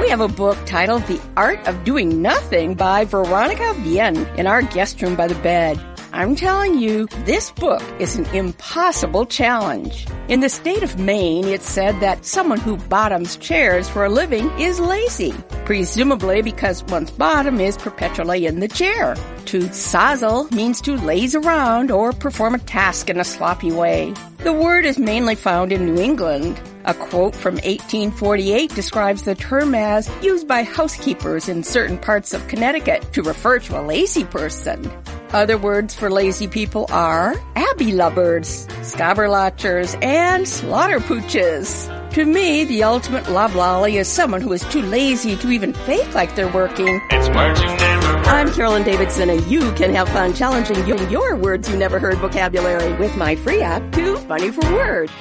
We 0.00 0.08
have 0.08 0.20
a 0.20 0.28
book 0.28 0.56
titled 0.64 1.02
The 1.06 1.20
Art 1.36 1.66
of 1.66 1.82
Doing 1.84 2.22
Nothing 2.22 2.74
by 2.74 3.04
Veronique 3.04 3.74
Vienne 3.78 4.26
in 4.38 4.46
our 4.46 4.62
guest 4.62 5.02
room 5.02 5.16
by 5.16 5.26
the 5.26 5.34
bed. 5.36 5.91
I'm 6.14 6.36
telling 6.36 6.78
you, 6.78 7.06
this 7.24 7.50
book 7.52 7.82
is 7.98 8.16
an 8.16 8.26
impossible 8.34 9.24
challenge. 9.24 10.06
In 10.28 10.40
the 10.40 10.50
state 10.50 10.82
of 10.82 10.98
Maine, 10.98 11.48
it's 11.48 11.66
said 11.68 12.00
that 12.00 12.26
someone 12.26 12.60
who 12.60 12.76
bottoms 12.76 13.38
chairs 13.38 13.88
for 13.88 14.04
a 14.04 14.10
living 14.10 14.50
is 14.60 14.78
lazy, 14.78 15.32
presumably 15.64 16.42
because 16.42 16.84
one's 16.84 17.10
bottom 17.10 17.60
is 17.60 17.78
perpetually 17.78 18.44
in 18.44 18.60
the 18.60 18.68
chair. 18.68 19.14
To 19.46 19.60
sozzle 19.70 20.52
means 20.52 20.82
to 20.82 20.96
laze 20.98 21.34
around 21.34 21.90
or 21.90 22.12
perform 22.12 22.56
a 22.56 22.58
task 22.58 23.08
in 23.08 23.18
a 23.18 23.24
sloppy 23.24 23.72
way. 23.72 24.12
The 24.40 24.52
word 24.52 24.84
is 24.84 24.98
mainly 24.98 25.34
found 25.34 25.72
in 25.72 25.86
New 25.86 25.98
England. 25.98 26.60
A 26.84 26.92
quote 26.92 27.34
from 27.34 27.54
1848 27.54 28.74
describes 28.74 29.22
the 29.22 29.34
term 29.34 29.74
as 29.74 30.10
used 30.22 30.46
by 30.46 30.62
housekeepers 30.62 31.48
in 31.48 31.62
certain 31.62 31.96
parts 31.96 32.34
of 32.34 32.46
Connecticut 32.48 33.14
to 33.14 33.22
refer 33.22 33.60
to 33.60 33.80
a 33.80 33.86
lazy 33.86 34.24
person. 34.24 34.90
Other 35.32 35.56
words 35.56 35.94
for 35.94 36.10
lazy 36.10 36.46
people 36.46 36.84
are 36.90 37.34
abbey 37.56 37.92
lubbers, 37.92 38.66
scobberlotchers, 38.82 39.96
and 40.04 40.46
slaughter 40.46 41.00
pooches. 41.00 41.88
To 42.12 42.26
me, 42.26 42.64
the 42.64 42.82
ultimate 42.82 43.30
loblolly 43.30 43.96
is 43.96 44.08
someone 44.08 44.42
who 44.42 44.52
is 44.52 44.62
too 44.64 44.82
lazy 44.82 45.34
to 45.36 45.50
even 45.50 45.72
fake 45.72 46.14
like 46.14 46.34
they're 46.36 46.52
working 46.52 47.00
It's 47.10 47.28
merging 47.30 47.64
never 47.64 48.06
heard. 48.08 48.26
I'm 48.26 48.52
Carolyn 48.52 48.82
Davidson, 48.82 49.30
and 49.30 49.42
you 49.46 49.72
can 49.72 49.94
have 49.94 50.10
fun 50.10 50.34
challenging 50.34 50.86
your, 50.86 51.02
your 51.08 51.36
words 51.36 51.66
you 51.70 51.76
never 51.78 51.98
heard 51.98 52.18
vocabulary 52.18 52.92
with 52.98 53.16
my 53.16 53.34
free 53.36 53.62
app, 53.62 53.90
Too 53.92 54.18
Funny 54.18 54.50
for 54.50 54.70
Words. 54.70 55.12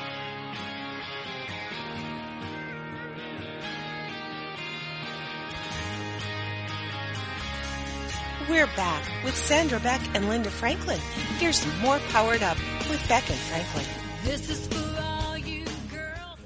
We're 8.52 8.68
back 8.76 9.10
with 9.24 9.38
Sandra 9.38 9.80
Beck 9.80 10.02
and 10.14 10.28
Linda 10.28 10.50
Franklin. 10.50 11.00
Here's 11.40 11.66
more 11.82 12.00
Powered 12.10 12.44
Up 12.44 12.58
with 12.90 13.02
Beck 13.08 13.30
and 13.30 13.40
Franklin. 13.40 13.86
This 14.26 14.50
is 14.50 14.68
for 14.68 15.02
all 15.02 15.38
you 15.38 15.64
girls. 15.90 16.38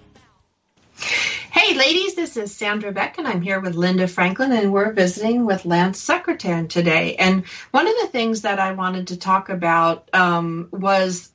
Hey, 1.49 1.73
ladies, 1.73 2.13
this 2.13 2.37
is 2.37 2.55
Sandra 2.55 2.91
Beck, 2.91 3.17
and 3.17 3.27
I'm 3.27 3.41
here 3.41 3.59
with 3.59 3.73
Linda 3.73 4.07
Franklin, 4.07 4.51
and 4.51 4.71
we're 4.71 4.93
visiting 4.93 5.47
with 5.47 5.65
Lance 5.65 5.99
Secretan 5.99 6.69
today. 6.69 7.15
And 7.15 7.43
one 7.71 7.87
of 7.87 7.95
the 7.99 8.09
things 8.11 8.43
that 8.43 8.59
I 8.59 8.73
wanted 8.73 9.07
to 9.07 9.17
talk 9.17 9.49
about 9.49 10.07
um, 10.13 10.69
was 10.71 11.31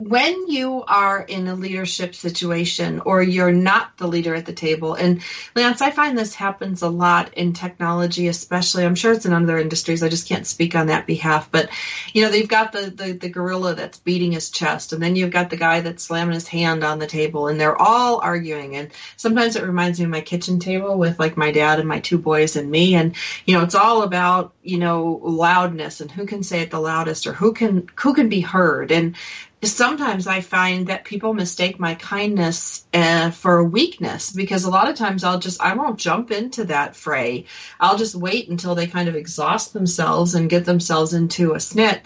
when 0.00 0.46
you 0.46 0.84
are 0.86 1.20
in 1.20 1.48
a 1.48 1.56
leadership 1.56 2.14
situation 2.14 3.00
or 3.00 3.20
you're 3.20 3.50
not 3.50 3.96
the 3.96 4.06
leader 4.06 4.32
at 4.32 4.46
the 4.46 4.52
table 4.52 4.94
and 4.94 5.20
lance 5.56 5.82
i 5.82 5.90
find 5.90 6.16
this 6.16 6.36
happens 6.36 6.82
a 6.82 6.88
lot 6.88 7.34
in 7.34 7.52
technology 7.52 8.28
especially 8.28 8.86
i'm 8.86 8.94
sure 8.94 9.12
it's 9.12 9.26
in 9.26 9.32
other 9.32 9.58
industries 9.58 10.00
i 10.04 10.08
just 10.08 10.28
can't 10.28 10.46
speak 10.46 10.76
on 10.76 10.86
that 10.86 11.04
behalf 11.04 11.50
but 11.50 11.68
you 12.12 12.22
know 12.22 12.30
they've 12.30 12.46
got 12.46 12.70
the, 12.70 12.82
the 12.90 13.10
the 13.10 13.28
gorilla 13.28 13.74
that's 13.74 13.98
beating 13.98 14.30
his 14.30 14.50
chest 14.50 14.92
and 14.92 15.02
then 15.02 15.16
you've 15.16 15.32
got 15.32 15.50
the 15.50 15.56
guy 15.56 15.80
that's 15.80 16.04
slamming 16.04 16.34
his 16.34 16.46
hand 16.46 16.84
on 16.84 17.00
the 17.00 17.06
table 17.08 17.48
and 17.48 17.60
they're 17.60 17.82
all 17.82 18.20
arguing 18.20 18.76
and 18.76 18.92
sometimes 19.16 19.56
it 19.56 19.64
reminds 19.64 19.98
me 19.98 20.04
of 20.04 20.12
my 20.12 20.20
kitchen 20.20 20.60
table 20.60 20.96
with 20.96 21.18
like 21.18 21.36
my 21.36 21.50
dad 21.50 21.80
and 21.80 21.88
my 21.88 21.98
two 21.98 22.18
boys 22.18 22.54
and 22.54 22.70
me 22.70 22.94
and 22.94 23.16
you 23.46 23.52
know 23.56 23.64
it's 23.64 23.74
all 23.74 24.04
about 24.04 24.54
you 24.62 24.78
know 24.78 25.18
loudness 25.24 26.00
and 26.00 26.12
who 26.12 26.24
can 26.24 26.44
say 26.44 26.60
it 26.60 26.70
the 26.70 26.78
loudest 26.78 27.26
or 27.26 27.32
who 27.32 27.52
can 27.52 27.90
who 27.96 28.14
can 28.14 28.28
be 28.28 28.40
heard 28.40 28.92
and 28.92 29.16
sometimes 29.62 30.26
I 30.26 30.40
find 30.40 30.86
that 30.86 31.04
people 31.04 31.34
mistake 31.34 31.80
my 31.80 31.94
kindness 31.94 32.86
uh, 32.94 33.30
for 33.30 33.64
weakness 33.64 34.30
because 34.30 34.64
a 34.64 34.70
lot 34.70 34.88
of 34.88 34.96
times 34.96 35.24
I'll 35.24 35.40
just 35.40 35.60
I 35.60 35.74
won't 35.74 35.98
jump 35.98 36.30
into 36.30 36.64
that 36.66 36.94
fray. 36.94 37.46
I'll 37.80 37.98
just 37.98 38.14
wait 38.14 38.48
until 38.48 38.74
they 38.74 38.86
kind 38.86 39.08
of 39.08 39.16
exhaust 39.16 39.72
themselves 39.72 40.34
and 40.34 40.50
get 40.50 40.64
themselves 40.64 41.12
into 41.12 41.52
a 41.52 41.56
snit. 41.56 42.00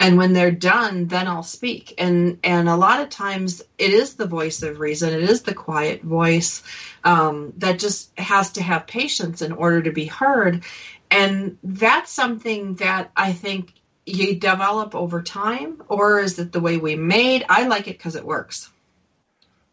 And 0.00 0.16
when 0.16 0.32
they're 0.32 0.52
done, 0.52 1.06
then 1.06 1.26
I'll 1.26 1.42
speak. 1.42 1.94
And 1.98 2.38
and 2.42 2.68
a 2.68 2.76
lot 2.76 3.00
of 3.00 3.10
times 3.10 3.62
it 3.78 3.90
is 3.90 4.14
the 4.14 4.26
voice 4.26 4.62
of 4.62 4.80
reason. 4.80 5.12
It 5.12 5.22
is 5.22 5.42
the 5.42 5.54
quiet 5.54 6.02
voice 6.02 6.62
um, 7.04 7.52
that 7.58 7.78
just 7.78 8.16
has 8.18 8.52
to 8.52 8.62
have 8.62 8.86
patience 8.86 9.42
in 9.42 9.52
order 9.52 9.82
to 9.82 9.92
be 9.92 10.06
heard. 10.06 10.64
And 11.10 11.58
that's 11.62 12.12
something 12.12 12.74
that 12.76 13.10
I 13.16 13.32
think 13.32 13.72
you 14.08 14.38
develop 14.40 14.94
over 14.94 15.22
time, 15.22 15.82
or 15.88 16.20
is 16.20 16.38
it 16.38 16.52
the 16.52 16.60
way 16.60 16.76
we 16.78 16.96
made? 16.96 17.44
I 17.48 17.66
like 17.68 17.88
it 17.88 17.98
because 17.98 18.16
it 18.16 18.24
works. 18.24 18.70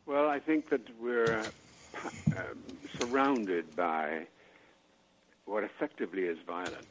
Well, 0.06 0.30
I 0.30 0.40
think 0.40 0.70
that 0.70 0.82
we're 1.00 1.52
uh, 2.36 2.42
surrounded 2.98 3.76
by 3.76 4.28
what 5.46 5.64
effectively 5.64 6.24
is 6.24 6.38
violence. 6.48 6.88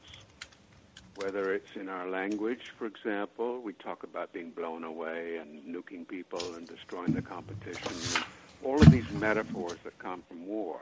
Whether 1.15 1.55
it's 1.55 1.77
in 1.77 1.89
our 1.89 2.09
language, 2.09 2.61
for 2.79 2.87
example, 2.87 3.61
we 3.63 3.73
talk 3.75 4.03
about 4.05 4.33
being 4.33 4.51
blown 4.51 4.85
away 4.85 5.39
and 5.41 5.63
nuking 5.65 6.09
people 6.09 6.55
and 6.57 6.69
destroying 6.69 7.15
the 7.15 7.23
competition, 7.23 8.25
all 8.63 8.83
of 8.83 8.91
these 8.91 9.05
metaphors 9.13 9.79
that 9.85 9.99
come 9.99 10.25
from 10.29 10.47
war. 10.47 10.81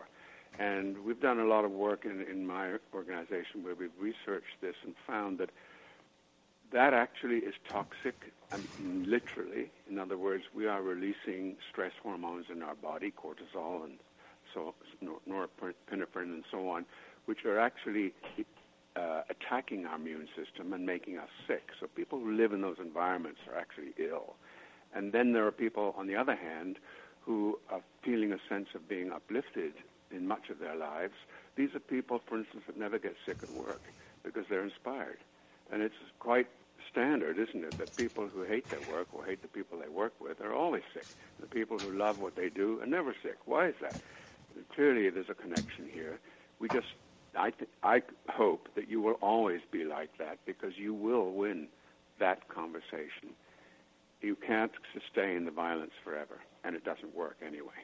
And 0.58 1.04
we've 1.04 1.20
done 1.20 1.38
a 1.40 1.46
lot 1.46 1.64
of 1.64 1.70
work 1.72 2.04
in, 2.06 2.22
in 2.22 2.46
my 2.46 2.76
organization 2.94 3.62
where 3.62 3.74
we've 3.74 3.90
researched 4.00 4.60
this 4.62 4.76
and 4.84 4.94
found 5.06 5.38
that 5.38 5.50
that 6.72 6.94
actually 6.94 7.38
is 7.38 7.54
toxic, 7.70 8.14
literally. 8.80 9.70
In 9.90 9.98
other 9.98 10.16
words, 10.16 10.44
we 10.54 10.66
are 10.66 10.82
releasing 10.82 11.56
stress 11.70 11.92
hormones 12.02 12.46
in 12.50 12.62
our 12.62 12.74
body, 12.74 13.12
cortisol 13.12 13.84
and 13.84 13.98
so 14.54 14.74
norepinephrine 15.28 16.32
and 16.34 16.44
so 16.50 16.68
on, 16.68 16.84
which 17.26 17.44
are 17.44 17.58
actually 17.58 18.12
uh, 18.96 19.22
attacking 19.30 19.86
our 19.86 19.96
immune 19.96 20.28
system 20.36 20.72
and 20.72 20.84
making 20.84 21.18
us 21.18 21.28
sick. 21.46 21.70
So 21.80 21.86
people 21.86 22.18
who 22.18 22.32
live 22.32 22.52
in 22.52 22.60
those 22.60 22.76
environments 22.78 23.40
are 23.50 23.58
actually 23.58 23.92
ill. 23.98 24.34
And 24.94 25.12
then 25.12 25.32
there 25.32 25.46
are 25.46 25.52
people, 25.52 25.94
on 25.96 26.06
the 26.06 26.16
other 26.16 26.36
hand, 26.36 26.78
who 27.22 27.58
are 27.70 27.80
feeling 28.04 28.32
a 28.32 28.38
sense 28.48 28.68
of 28.74 28.88
being 28.88 29.10
uplifted 29.12 29.72
in 30.10 30.26
much 30.26 30.50
of 30.50 30.58
their 30.58 30.76
lives. 30.76 31.14
These 31.56 31.74
are 31.74 31.80
people, 31.80 32.20
for 32.28 32.38
instance, 32.38 32.64
that 32.66 32.78
never 32.78 32.98
get 32.98 33.14
sick 33.24 33.38
at 33.42 33.50
work 33.50 33.82
because 34.22 34.44
they're 34.50 34.64
inspired. 34.64 35.18
And 35.72 35.82
it's 35.82 35.94
quite 36.18 36.48
standard, 36.90 37.38
isn't 37.38 37.64
it, 37.64 37.78
that 37.78 37.96
people 37.96 38.28
who 38.32 38.42
hate 38.44 38.70
their 38.70 38.82
work 38.82 39.08
or 39.12 39.24
hate 39.24 39.42
the 39.42 39.48
people 39.48 39.78
they 39.78 39.88
work 39.88 40.12
with 40.20 40.40
are 40.40 40.54
always 40.54 40.82
sick. 40.94 41.06
The 41.40 41.46
people 41.46 41.78
who 41.78 41.96
love 41.96 42.18
what 42.18 42.36
they 42.36 42.48
do 42.48 42.80
are 42.80 42.86
never 42.86 43.14
sick. 43.22 43.38
Why 43.46 43.68
is 43.68 43.74
that? 43.80 43.96
Clearly, 44.74 45.08
there's 45.10 45.26
a 45.30 45.34
connection 45.34 45.88
here. 45.90 46.18
We 46.60 46.68
just, 46.68 46.86
I, 47.36 47.50
th- 47.50 47.70
I 47.82 48.02
hope 48.28 48.68
that 48.76 48.88
you 48.88 49.00
will 49.00 49.16
always 49.22 49.60
be 49.70 49.84
like 49.84 50.10
that 50.18 50.38
because 50.46 50.72
you 50.76 50.94
will 50.94 51.32
win 51.32 51.68
that 52.20 52.48
conversation. 52.48 53.34
You 54.20 54.36
can't 54.36 54.72
sustain 54.92 55.44
the 55.44 55.50
violence 55.50 55.92
forever, 56.04 56.40
and 56.64 56.76
it 56.76 56.84
doesn't 56.84 57.14
work 57.14 57.36
anyway. 57.44 57.82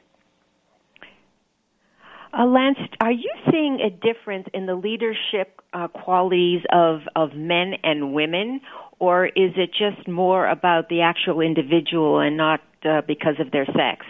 Uh, 2.37 2.45
Lance, 2.45 2.77
are 3.01 3.11
you 3.11 3.31
seeing 3.51 3.79
a 3.81 3.89
difference 3.89 4.47
in 4.53 4.67
the 4.67 4.75
leadership 4.75 5.61
uh, 5.73 5.87
qualities 5.87 6.61
of, 6.71 6.99
of 7.15 7.33
men 7.33 7.73
and 7.83 8.13
women, 8.13 8.61
or 8.99 9.27
is 9.27 9.51
it 9.55 9.71
just 9.71 10.07
more 10.07 10.47
about 10.47 10.89
the 10.89 11.01
actual 11.01 11.41
individual 11.41 12.19
and 12.19 12.37
not 12.37 12.61
uh, 12.83 13.01
because 13.07 13.35
of 13.39 13.51
their 13.51 13.65
sex? 13.65 14.05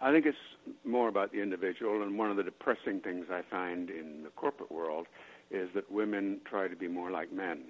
I 0.00 0.12
think 0.12 0.26
it's 0.26 0.36
more 0.84 1.08
about 1.08 1.32
the 1.32 1.40
individual, 1.42 2.02
and 2.02 2.18
one 2.18 2.30
of 2.30 2.36
the 2.36 2.42
depressing 2.42 3.00
things 3.00 3.26
I 3.30 3.42
find 3.50 3.90
in 3.90 4.22
the 4.22 4.30
corporate 4.30 4.72
world 4.72 5.06
is 5.50 5.68
that 5.74 5.90
women 5.90 6.40
try 6.48 6.68
to 6.68 6.76
be 6.76 6.88
more 6.88 7.10
like 7.10 7.32
men. 7.32 7.62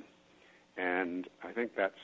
And 0.77 1.29
I 1.45 1.53
think 1.53 1.73
that's 1.77 1.95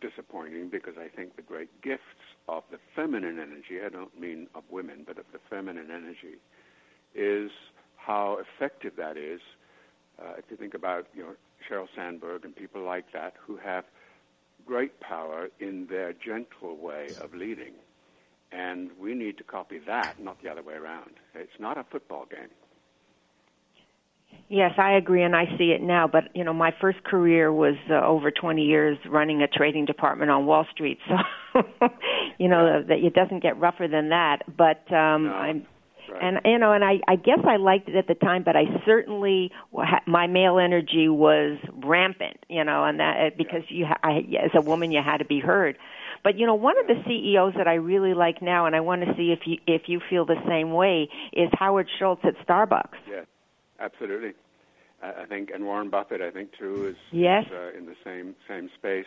disappointing 0.00 0.70
because 0.70 0.94
I 0.98 1.08
think 1.14 1.36
the 1.36 1.42
great 1.42 1.68
gifts 1.82 2.02
of 2.48 2.62
the 2.70 2.78
feminine 2.94 3.38
energy, 3.38 3.84
I 3.84 3.88
don't 3.88 4.18
mean 4.18 4.48
of 4.54 4.64
women, 4.70 5.04
but 5.06 5.18
of 5.18 5.24
the 5.32 5.38
feminine 5.48 5.88
energy, 5.90 6.38
is 7.14 7.50
how 7.96 8.38
effective 8.38 8.92
that 8.96 9.16
is. 9.16 9.40
Uh, 10.20 10.34
if 10.38 10.44
you 10.50 10.56
think 10.56 10.74
about 10.74 11.06
you 11.14 11.22
know 11.22 11.34
Sheryl 11.68 11.86
Sandberg 11.94 12.44
and 12.44 12.54
people 12.54 12.82
like 12.82 13.12
that 13.12 13.34
who 13.46 13.56
have 13.56 13.84
great 14.66 15.00
power 15.00 15.48
in 15.58 15.86
their 15.88 16.12
gentle 16.12 16.76
way 16.76 17.08
of 17.20 17.34
leading, 17.34 17.72
and 18.52 18.90
we 19.00 19.14
need 19.14 19.38
to 19.38 19.44
copy 19.44 19.80
that, 19.86 20.20
not 20.20 20.42
the 20.42 20.48
other 20.48 20.62
way 20.62 20.74
around. 20.74 21.12
It's 21.34 21.58
not 21.58 21.78
a 21.78 21.84
football 21.90 22.26
game. 22.30 22.50
Yes, 24.48 24.72
I 24.78 24.92
agree, 24.92 25.22
and 25.22 25.36
I 25.36 25.44
see 25.58 25.70
it 25.70 25.80
now. 25.80 26.08
But 26.08 26.24
you 26.34 26.44
know, 26.44 26.52
my 26.52 26.72
first 26.80 27.04
career 27.04 27.52
was 27.52 27.76
uh, 27.88 28.04
over 28.04 28.30
20 28.30 28.62
years 28.62 28.98
running 29.08 29.42
a 29.42 29.48
trading 29.48 29.84
department 29.84 30.30
on 30.30 30.46
Wall 30.46 30.66
Street, 30.72 30.98
so 31.08 31.62
you 32.38 32.48
know 32.48 32.82
that 32.86 32.98
it 32.98 33.14
doesn't 33.14 33.42
get 33.42 33.58
rougher 33.58 33.86
than 33.86 34.08
that. 34.08 34.38
But 34.48 34.92
um, 34.92 35.24
No. 35.24 35.32
I'm 35.32 35.66
Right. 36.10 36.22
and 36.22 36.38
you 36.44 36.58
know 36.58 36.72
and 36.72 36.84
i 36.84 37.00
i 37.08 37.16
guess 37.16 37.38
i 37.46 37.56
liked 37.56 37.88
it 37.88 37.96
at 37.96 38.06
the 38.08 38.14
time 38.14 38.42
but 38.42 38.56
i 38.56 38.64
certainly 38.84 39.50
my 40.06 40.26
male 40.26 40.58
energy 40.58 41.08
was 41.08 41.58
rampant 41.84 42.38
you 42.48 42.64
know 42.64 42.84
and 42.84 42.98
that 43.00 43.36
because 43.36 43.62
you 43.68 43.86
ha- 43.86 43.98
I, 44.02 44.18
as 44.44 44.50
a 44.54 44.60
woman 44.60 44.90
you 44.92 45.00
had 45.04 45.18
to 45.18 45.24
be 45.24 45.40
heard 45.40 45.78
but 46.24 46.38
you 46.38 46.46
know 46.46 46.54
one 46.54 46.78
of 46.78 46.86
the 46.86 47.00
ceos 47.06 47.54
that 47.56 47.68
i 47.68 47.74
really 47.74 48.14
like 48.14 48.42
now 48.42 48.66
and 48.66 48.74
i 48.74 48.80
want 48.80 49.02
to 49.02 49.14
see 49.16 49.30
if 49.32 49.40
you 49.46 49.58
if 49.66 49.82
you 49.86 50.00
feel 50.10 50.24
the 50.24 50.40
same 50.48 50.72
way 50.72 51.08
is 51.32 51.48
howard 51.52 51.88
schultz 51.98 52.22
at 52.24 52.34
starbucks 52.46 52.98
Yes, 53.08 53.26
absolutely. 53.78 54.32
I 55.02 55.22
I 55.22 55.26
think, 55.26 55.50
and 55.54 55.64
Warren 55.64 55.88
Buffett, 55.90 56.20
I 56.20 56.30
think 56.30 56.50
too, 56.58 56.88
is, 56.88 56.96
Yes. 57.10 57.46
is 57.46 57.52
uh, 57.52 57.78
in 57.78 57.86
the 57.86 57.96
same 58.04 58.34
same 58.46 58.68
space. 58.78 59.06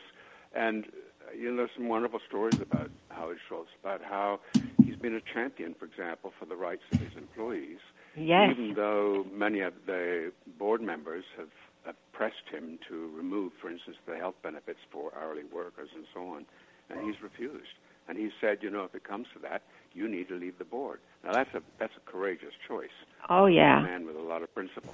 And 0.56 0.86
uh, 0.86 0.90
you 1.38 1.50
know, 1.50 1.58
there's 1.58 1.72
some 1.76 1.88
wonderful 1.90 2.20
stories 2.28 2.58
about 2.62 2.92
Howard 3.10 3.38
Schultz, 3.48 3.70
about 3.82 4.02
how 4.04 4.40
he's 4.86 4.96
been 4.96 5.16
a 5.16 5.22
champion, 5.34 5.76
for 5.78 5.86
example, 5.86 6.32
for 6.40 6.46
the 6.46 6.56
rights 6.56 6.84
of 6.92 7.00
his 7.00 7.12
employees. 7.18 7.80
Yes. 8.16 8.52
Even 8.52 8.74
though 8.76 9.26
many 9.34 9.62
of 9.62 9.74
the 9.86 10.32
board 10.60 10.82
members 10.82 11.26
have, 11.38 11.50
have 11.86 11.96
pressed 12.12 12.48
him 12.52 12.80
to 12.90 13.10
remove, 13.16 13.54
for 13.62 13.70
instance, 13.70 13.98
the 14.06 14.16
health 14.18 14.36
benefits 14.44 14.80
for 14.92 15.12
hourly 15.20 15.44
workers 15.52 15.90
and 15.96 16.06
so 16.14 16.28
on, 16.28 16.46
and 16.90 17.06
he's 17.06 17.22
refused. 17.22 17.74
And 18.08 18.18
he 18.18 18.30
said, 18.42 18.58
you 18.62 18.70
know, 18.70 18.84
if 18.84 18.94
it 18.94 19.04
comes 19.04 19.28
to 19.34 19.40
that, 19.40 19.64
you 19.94 20.08
need 20.10 20.28
to 20.28 20.36
leave 20.36 20.58
the 20.58 20.66
board. 20.66 21.00
Now 21.24 21.32
that's 21.34 21.54
a 21.56 21.62
that's 21.80 21.94
a 21.96 22.12
courageous 22.12 22.54
choice. 22.68 22.90
oh 23.30 23.46
yeah 23.46 23.80
A 23.80 23.84
man 23.84 24.06
with 24.06 24.16
a 24.18 24.22
lot 24.22 24.44
of 24.44 24.54
principle. 24.54 24.94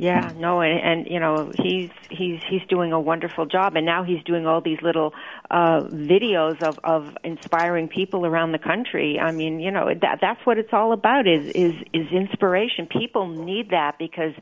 Yeah, 0.00 0.32
no, 0.36 0.60
and, 0.60 0.78
and 0.78 1.06
you 1.10 1.18
know 1.18 1.50
he's 1.56 1.90
he's 2.08 2.38
he's 2.48 2.60
doing 2.68 2.92
a 2.92 3.00
wonderful 3.00 3.46
job, 3.46 3.74
and 3.74 3.84
now 3.84 4.04
he's 4.04 4.22
doing 4.22 4.46
all 4.46 4.60
these 4.60 4.78
little 4.80 5.12
uh, 5.50 5.82
videos 5.90 6.62
of 6.62 6.78
of 6.84 7.16
inspiring 7.24 7.88
people 7.88 8.24
around 8.24 8.52
the 8.52 8.60
country. 8.60 9.18
I 9.18 9.32
mean, 9.32 9.58
you 9.58 9.72
know 9.72 9.88
that 10.00 10.18
that's 10.20 10.38
what 10.44 10.56
it's 10.56 10.72
all 10.72 10.92
about 10.92 11.26
is 11.26 11.50
is 11.52 11.74
is 11.92 12.06
inspiration. 12.12 12.86
People 12.86 13.26
need 13.26 13.70
that 13.70 13.96
because 13.98 14.34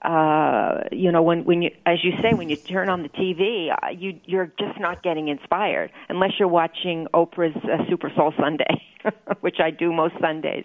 uh, 0.00 0.84
you 0.90 1.12
know, 1.12 1.22
when 1.22 1.44
when 1.44 1.60
you, 1.60 1.70
as 1.84 1.98
you 2.02 2.12
say, 2.22 2.32
when 2.32 2.48
you 2.48 2.56
turn 2.56 2.88
on 2.88 3.02
the 3.02 3.10
TV, 3.10 3.68
uh, 3.72 3.90
you 3.90 4.18
you're 4.24 4.52
just 4.58 4.80
not 4.80 5.02
getting 5.02 5.28
inspired 5.28 5.92
unless 6.08 6.32
you're 6.38 6.48
watching 6.48 7.06
Oprah's 7.12 7.56
uh, 7.64 7.84
Super 7.90 8.10
Soul 8.16 8.32
Sunday, 8.40 8.82
which 9.40 9.56
I 9.60 9.70
do 9.70 9.92
most 9.92 10.14
Sundays. 10.18 10.64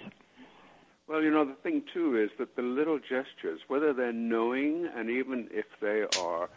Well, 1.10 1.24
you 1.24 1.32
know, 1.32 1.44
the 1.44 1.56
thing 1.56 1.82
too 1.92 2.16
is 2.22 2.30
that 2.38 2.56
the 2.56 2.62
little 2.62 3.00
gestures, 3.00 3.62
whether 3.68 3.94
they're 3.94 4.14
knowing 4.14 4.88
and 4.96 5.10
even 5.10 5.48
if 5.50 5.66
they 5.82 6.04
are 6.22 6.44
uh, 6.44 6.48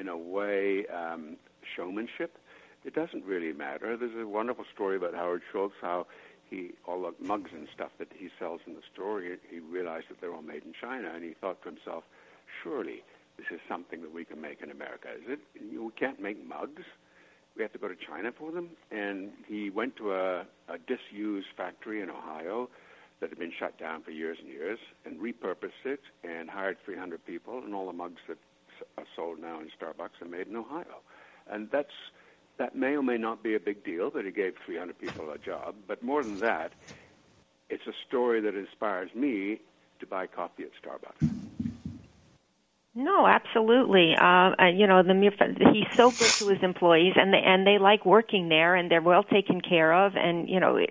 in 0.00 0.06
a 0.06 0.16
way 0.16 0.86
um, 0.86 1.36
showmanship, 1.76 2.38
it 2.84 2.94
doesn't 2.94 3.24
really 3.24 3.52
matter. 3.52 3.96
There's 3.96 4.16
a 4.16 4.28
wonderful 4.28 4.64
story 4.72 4.96
about 4.96 5.14
Howard 5.14 5.42
Schultz, 5.50 5.74
how 5.80 6.06
he 6.48 6.70
all 6.86 7.02
the 7.02 7.26
mugs 7.26 7.50
and 7.52 7.66
stuff 7.74 7.90
that 7.98 8.06
he 8.16 8.28
sells 8.38 8.60
in 8.64 8.74
the 8.74 8.82
store, 8.92 9.20
he, 9.20 9.34
he 9.50 9.58
realized 9.58 10.06
that 10.08 10.20
they're 10.20 10.32
all 10.32 10.42
made 10.42 10.62
in 10.62 10.72
China, 10.80 11.10
and 11.12 11.24
he 11.24 11.34
thought 11.40 11.60
to 11.64 11.70
himself, 11.70 12.04
surely 12.62 13.02
this 13.36 13.46
is 13.50 13.58
something 13.68 14.02
that 14.02 14.14
we 14.14 14.24
can 14.24 14.40
make 14.40 14.62
in 14.62 14.70
America. 14.70 15.08
Is 15.16 15.26
it? 15.26 15.40
We 15.60 15.90
can't 15.98 16.20
make 16.20 16.46
mugs. 16.46 16.84
We 17.56 17.62
have 17.62 17.72
to 17.72 17.78
go 17.78 17.88
to 17.88 17.96
China 17.96 18.30
for 18.30 18.52
them. 18.52 18.70
And 18.92 19.30
he 19.48 19.70
went 19.70 19.96
to 19.96 20.12
a, 20.12 20.40
a 20.68 20.78
disused 20.86 21.48
factory 21.56 22.02
in 22.02 22.10
Ohio 22.10 22.68
that 23.24 23.30
had 23.30 23.38
been 23.38 23.52
shut 23.58 23.78
down 23.78 24.02
for 24.02 24.10
years 24.10 24.36
and 24.38 24.50
years 24.50 24.78
and 25.06 25.18
repurposed 25.18 25.86
it 25.86 26.00
and 26.24 26.50
hired 26.50 26.76
300 26.84 27.24
people, 27.24 27.62
and 27.64 27.74
all 27.74 27.86
the 27.86 27.92
mugs 27.94 28.20
that 28.28 28.36
are 28.98 29.06
sold 29.16 29.38
now 29.40 29.60
in 29.60 29.68
Starbucks 29.80 30.20
are 30.20 30.28
made 30.28 30.46
in 30.46 30.54
Ohio. 30.54 31.00
And 31.50 31.70
that's 31.72 31.88
that 32.58 32.76
may 32.76 32.88
or 32.96 33.02
may 33.02 33.16
not 33.16 33.42
be 33.42 33.54
a 33.54 33.60
big 33.60 33.82
deal 33.82 34.10
that 34.10 34.26
he 34.26 34.30
gave 34.30 34.52
300 34.66 34.98
people 34.98 35.30
a 35.30 35.38
job, 35.38 35.74
but 35.88 36.02
more 36.02 36.22
than 36.22 36.38
that, 36.40 36.72
it's 37.70 37.86
a 37.86 37.94
story 38.06 38.42
that 38.42 38.54
inspires 38.54 39.08
me 39.14 39.58
to 40.00 40.06
buy 40.06 40.26
coffee 40.26 40.64
at 40.64 40.70
Starbucks. 40.84 41.24
No, 42.94 43.26
absolutely. 43.26 44.14
Uh, 44.20 44.50
uh, 44.60 44.66
you 44.66 44.86
know, 44.86 45.02
the 45.02 45.14
mere 45.14 45.32
fa- 45.32 45.54
he's 45.72 45.88
so 45.96 46.10
good 46.10 46.36
to 46.40 46.48
his 46.48 46.62
employees, 46.62 47.14
and 47.16 47.32
they 47.32 47.40
and 47.42 47.66
they 47.66 47.78
like 47.78 48.04
working 48.04 48.50
there, 48.50 48.74
and 48.74 48.90
they're 48.90 49.02
well 49.02 49.24
taken 49.24 49.62
care 49.62 49.94
of, 49.94 50.12
and 50.14 50.46
you 50.46 50.60
know, 50.60 50.76
it, 50.76 50.90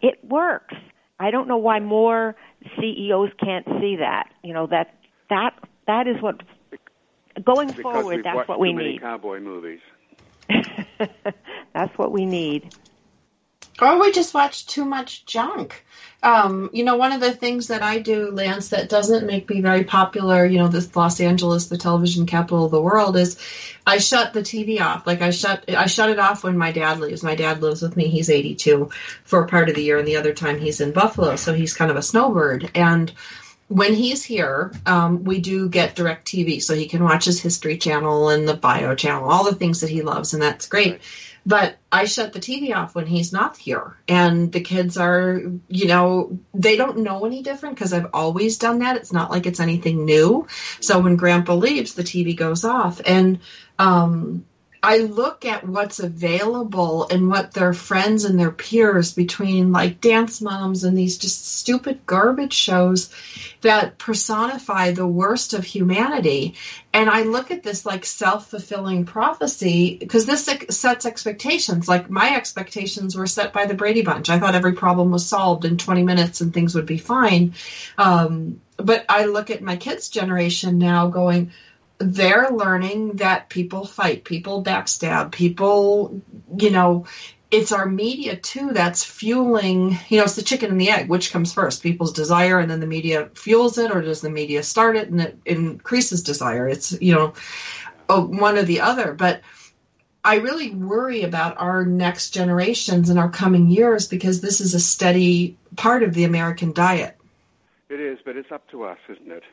it 0.00 0.24
works. 0.24 0.76
I 1.18 1.30
don't 1.30 1.48
know 1.48 1.56
why 1.56 1.80
more 1.80 2.36
CEOs 2.78 3.30
can't 3.42 3.66
see 3.80 3.96
that. 3.96 4.28
You 4.42 4.54
know 4.54 4.66
that 4.66 4.94
that 5.30 5.50
that 5.86 6.06
is 6.06 6.20
what 6.20 6.42
going 7.44 7.68
Because 7.68 7.82
forward. 7.82 8.20
That's 8.24 8.48
what 8.48 8.60
we 8.60 8.72
need. 8.72 9.00
cowboy 9.00 9.40
movies. 9.40 9.80
That's 11.74 11.96
what 11.98 12.12
we 12.12 12.26
need. 12.26 12.70
Or 13.80 14.00
we 14.00 14.10
just 14.10 14.34
watch 14.34 14.66
too 14.66 14.84
much 14.84 15.26
junk. 15.26 15.84
Um, 16.22 16.70
you 16.72 16.82
know, 16.82 16.96
one 16.96 17.12
of 17.12 17.20
the 17.20 17.32
things 17.32 17.68
that 17.68 17.82
I 17.82 17.98
do, 17.98 18.30
Lance, 18.30 18.70
that 18.70 18.88
doesn't 18.88 19.26
make 19.26 19.48
me 19.50 19.60
very 19.60 19.84
popular, 19.84 20.46
you 20.46 20.58
know, 20.58 20.68
this 20.68 20.96
Los 20.96 21.20
Angeles, 21.20 21.68
the 21.68 21.76
television 21.76 22.26
capital 22.26 22.64
of 22.64 22.70
the 22.70 22.80
world, 22.80 23.16
is 23.16 23.38
I 23.86 23.98
shut 23.98 24.32
the 24.32 24.40
TV 24.40 24.80
off. 24.80 25.06
Like 25.06 25.20
I 25.20 25.30
shut, 25.30 25.64
I 25.68 25.86
shut 25.86 26.10
it 26.10 26.18
off 26.18 26.42
when 26.42 26.56
my 26.56 26.72
dad 26.72 27.00
leaves. 27.00 27.22
My 27.22 27.34
dad 27.34 27.60
lives 27.60 27.82
with 27.82 27.96
me. 27.96 28.08
He's 28.08 28.30
82 28.30 28.90
for 29.24 29.46
part 29.46 29.68
of 29.68 29.74
the 29.74 29.84
year, 29.84 29.98
and 29.98 30.08
the 30.08 30.16
other 30.16 30.32
time 30.32 30.58
he's 30.58 30.80
in 30.80 30.92
Buffalo, 30.92 31.36
so 31.36 31.52
he's 31.52 31.74
kind 31.74 31.90
of 31.90 31.98
a 31.98 32.02
snowbird. 32.02 32.70
And 32.74 33.12
when 33.68 33.94
he's 33.94 34.24
here, 34.24 34.72
um, 34.86 35.24
we 35.24 35.40
do 35.40 35.68
get 35.68 35.96
DirecTV, 35.96 36.62
so 36.62 36.74
he 36.74 36.86
can 36.88 37.04
watch 37.04 37.26
his 37.26 37.40
History 37.40 37.76
Channel 37.76 38.30
and 38.30 38.48
the 38.48 38.56
Bio 38.56 38.94
Channel, 38.94 39.28
all 39.28 39.44
the 39.44 39.54
things 39.54 39.82
that 39.82 39.90
he 39.90 40.02
loves, 40.02 40.32
and 40.32 40.42
that's 40.42 40.66
great. 40.66 40.92
Right. 40.92 41.00
But 41.46 41.76
I 41.92 42.06
shut 42.06 42.32
the 42.32 42.40
TV 42.40 42.74
off 42.74 42.96
when 42.96 43.06
he's 43.06 43.32
not 43.32 43.56
here, 43.56 43.96
and 44.08 44.50
the 44.50 44.60
kids 44.60 44.96
are, 44.96 45.40
you 45.68 45.86
know, 45.86 46.40
they 46.52 46.76
don't 46.76 46.98
know 46.98 47.24
any 47.24 47.44
different 47.44 47.76
because 47.76 47.92
I've 47.92 48.10
always 48.12 48.58
done 48.58 48.80
that. 48.80 48.96
It's 48.96 49.12
not 49.12 49.30
like 49.30 49.46
it's 49.46 49.60
anything 49.60 50.04
new. 50.04 50.48
So 50.80 50.98
when 50.98 51.14
Grandpa 51.14 51.54
leaves, 51.54 51.94
the 51.94 52.02
TV 52.02 52.36
goes 52.36 52.64
off, 52.64 53.00
and 53.06 53.38
um, 53.78 54.44
I 54.86 54.98
look 54.98 55.44
at 55.44 55.66
what's 55.66 55.98
available 55.98 57.08
and 57.10 57.28
what 57.28 57.52
their 57.52 57.72
friends 57.72 58.24
and 58.24 58.38
their 58.38 58.52
peers 58.52 59.12
between 59.12 59.72
like 59.72 60.00
dance 60.00 60.40
moms 60.40 60.84
and 60.84 60.96
these 60.96 61.18
just 61.18 61.44
stupid 61.56 62.06
garbage 62.06 62.52
shows 62.52 63.10
that 63.62 63.98
personify 63.98 64.92
the 64.92 65.04
worst 65.04 65.54
of 65.54 65.64
humanity. 65.64 66.54
And 66.92 67.10
I 67.10 67.22
look 67.22 67.50
at 67.50 67.64
this 67.64 67.84
like 67.84 68.04
self 68.04 68.48
fulfilling 68.48 69.06
prophecy 69.06 69.96
because 69.98 70.24
this 70.24 70.48
sets 70.70 71.04
expectations. 71.04 71.88
Like 71.88 72.08
my 72.08 72.36
expectations 72.36 73.16
were 73.16 73.26
set 73.26 73.52
by 73.52 73.66
the 73.66 73.74
Brady 73.74 74.02
Bunch. 74.02 74.30
I 74.30 74.38
thought 74.38 74.54
every 74.54 74.74
problem 74.74 75.10
was 75.10 75.26
solved 75.26 75.64
in 75.64 75.78
20 75.78 76.04
minutes 76.04 76.42
and 76.42 76.54
things 76.54 76.76
would 76.76 76.86
be 76.86 76.98
fine. 76.98 77.54
Um, 77.98 78.60
but 78.76 79.04
I 79.08 79.24
look 79.24 79.50
at 79.50 79.62
my 79.62 79.74
kids' 79.74 80.10
generation 80.10 80.78
now 80.78 81.08
going, 81.08 81.50
they're 81.98 82.50
learning 82.50 83.16
that 83.16 83.48
people 83.48 83.86
fight, 83.86 84.24
people 84.24 84.62
backstab, 84.62 85.32
people, 85.32 86.20
you 86.58 86.70
know, 86.70 87.06
it's 87.50 87.72
our 87.72 87.86
media 87.86 88.36
too 88.36 88.72
that's 88.72 89.04
fueling, 89.04 89.96
you 90.08 90.18
know, 90.18 90.24
it's 90.24 90.34
the 90.34 90.42
chicken 90.42 90.70
and 90.70 90.80
the 90.80 90.90
egg, 90.90 91.08
which 91.08 91.32
comes 91.32 91.52
first, 91.52 91.82
people's 91.82 92.12
desire 92.12 92.58
and 92.58 92.70
then 92.70 92.80
the 92.80 92.86
media 92.86 93.30
fuels 93.34 93.78
it, 93.78 93.90
or 93.90 94.02
does 94.02 94.20
the 94.20 94.30
media 94.30 94.62
start 94.62 94.96
it 94.96 95.08
and 95.08 95.20
it 95.20 95.38
increases 95.44 96.22
desire? 96.22 96.68
It's, 96.68 97.00
you 97.00 97.14
know, 97.14 97.34
oh, 98.08 98.26
one 98.26 98.58
or 98.58 98.62
the 98.62 98.80
other. 98.80 99.12
But 99.12 99.42
I 100.24 100.36
really 100.36 100.70
worry 100.70 101.22
about 101.22 101.58
our 101.58 101.86
next 101.86 102.30
generations 102.30 103.10
and 103.10 103.18
our 103.18 103.30
coming 103.30 103.70
years 103.70 104.08
because 104.08 104.40
this 104.40 104.60
is 104.60 104.74
a 104.74 104.80
steady 104.80 105.56
part 105.76 106.02
of 106.02 106.14
the 106.14 106.24
American 106.24 106.72
diet. 106.72 107.16
It 107.88 108.00
is, 108.00 108.18
but 108.24 108.36
it's 108.36 108.50
up 108.50 108.68
to 108.72 108.82
us, 108.82 108.98
isn't 109.08 109.30
it? 109.30 109.44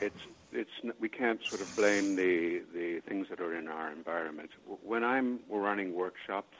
It's 0.00 0.20
it's 0.56 0.96
we 1.00 1.08
can't 1.08 1.40
sort 1.48 1.60
of 1.60 1.76
blame 1.76 2.16
the 2.16 2.62
the 2.72 3.00
things 3.08 3.26
that 3.30 3.40
are 3.40 3.56
in 3.56 3.68
our 3.68 3.92
environment. 3.92 4.50
When 4.82 5.04
I'm 5.04 5.40
running 5.50 5.94
workshops 5.94 6.56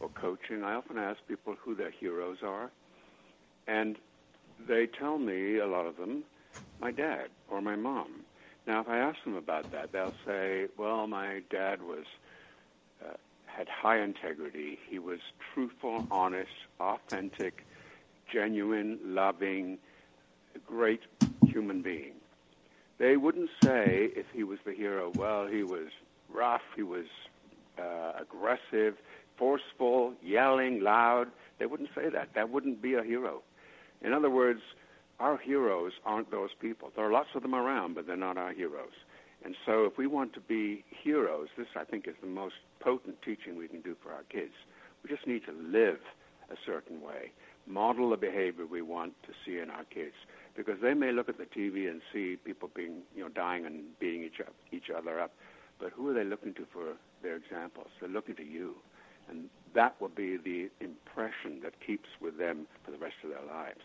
or 0.00 0.08
coaching, 0.08 0.64
I 0.64 0.74
often 0.74 0.98
ask 0.98 1.18
people 1.28 1.54
who 1.62 1.74
their 1.74 1.90
heroes 1.90 2.38
are, 2.42 2.70
and 3.66 3.96
they 4.68 4.86
tell 4.86 5.18
me 5.18 5.58
a 5.58 5.66
lot 5.66 5.86
of 5.86 5.96
them, 5.96 6.24
my 6.80 6.90
dad 6.90 7.28
or 7.48 7.60
my 7.60 7.76
mom. 7.76 8.24
Now, 8.66 8.80
if 8.80 8.88
I 8.88 8.98
ask 8.98 9.18
them 9.24 9.36
about 9.36 9.70
that, 9.72 9.92
they'll 9.92 10.14
say, 10.26 10.66
"Well, 10.78 11.06
my 11.06 11.42
dad 11.50 11.82
was 11.82 12.06
uh, 13.04 13.16
had 13.46 13.68
high 13.68 14.00
integrity. 14.02 14.78
He 14.88 14.98
was 14.98 15.20
truthful, 15.52 16.04
honest, 16.10 16.50
authentic, 16.80 17.66
genuine, 18.32 18.98
loving, 19.04 19.78
great 20.66 21.00
human 21.52 21.82
being." 21.82 22.14
They 22.98 23.16
wouldn't 23.16 23.50
say 23.62 24.10
if 24.14 24.26
he 24.32 24.42
was 24.42 24.58
the 24.64 24.72
hero, 24.72 25.12
well, 25.16 25.46
he 25.46 25.62
was 25.62 25.88
rough, 26.32 26.62
he 26.74 26.82
was 26.82 27.06
uh, 27.78 28.12
aggressive, 28.20 28.96
forceful, 29.36 30.14
yelling, 30.22 30.80
loud. 30.80 31.28
They 31.58 31.66
wouldn't 31.66 31.90
say 31.94 32.08
that. 32.08 32.30
That 32.34 32.50
wouldn't 32.50 32.82
be 32.82 32.94
a 32.94 33.02
hero. 33.02 33.42
In 34.02 34.12
other 34.12 34.30
words, 34.30 34.60
our 35.20 35.36
heroes 35.36 35.92
aren't 36.04 36.30
those 36.30 36.50
people. 36.60 36.92
There 36.94 37.04
are 37.04 37.12
lots 37.12 37.30
of 37.34 37.42
them 37.42 37.54
around, 37.54 37.94
but 37.94 38.06
they're 38.06 38.16
not 38.16 38.36
our 38.36 38.52
heroes. 38.52 38.92
And 39.44 39.54
so, 39.64 39.84
if 39.84 39.96
we 39.96 40.06
want 40.06 40.32
to 40.34 40.40
be 40.40 40.84
heroes, 40.90 41.48
this 41.56 41.68
I 41.76 41.84
think 41.84 42.08
is 42.08 42.14
the 42.20 42.26
most 42.26 42.56
potent 42.80 43.22
teaching 43.22 43.56
we 43.56 43.68
can 43.68 43.80
do 43.80 43.96
for 44.02 44.10
our 44.10 44.24
kids. 44.24 44.52
We 45.02 45.10
just 45.10 45.26
need 45.26 45.44
to 45.46 45.52
live 45.52 46.00
a 46.50 46.56
certain 46.66 47.00
way, 47.00 47.30
model 47.66 48.10
the 48.10 48.16
behavior 48.16 48.66
we 48.66 48.82
want 48.82 49.12
to 49.24 49.32
see 49.44 49.58
in 49.58 49.70
our 49.70 49.84
kids, 49.84 50.14
because 50.58 50.80
they 50.82 50.92
may 50.92 51.12
look 51.12 51.28
at 51.28 51.38
the 51.38 51.46
TV 51.46 51.86
and 51.88 52.02
see 52.12 52.36
people 52.44 52.68
being, 52.74 53.02
you 53.16 53.22
know, 53.22 53.28
dying 53.28 53.64
and 53.64 53.96
beating 54.00 54.24
each 54.24 54.40
up, 54.40 54.52
each 54.72 54.90
other 54.90 55.20
up, 55.20 55.30
but 55.78 55.92
who 55.92 56.10
are 56.10 56.12
they 56.12 56.24
looking 56.24 56.52
to 56.54 56.66
for 56.72 56.96
their 57.22 57.36
examples? 57.36 57.86
They're 58.00 58.10
looking 58.10 58.34
to 58.34 58.44
you, 58.44 58.74
and 59.30 59.48
that 59.74 59.94
will 60.00 60.08
be 60.08 60.36
the 60.36 60.68
impression 60.80 61.60
that 61.62 61.74
keeps 61.86 62.08
with 62.20 62.36
them 62.38 62.66
for 62.84 62.90
the 62.90 62.98
rest 62.98 63.14
of 63.22 63.30
their 63.30 63.46
lives. 63.46 63.84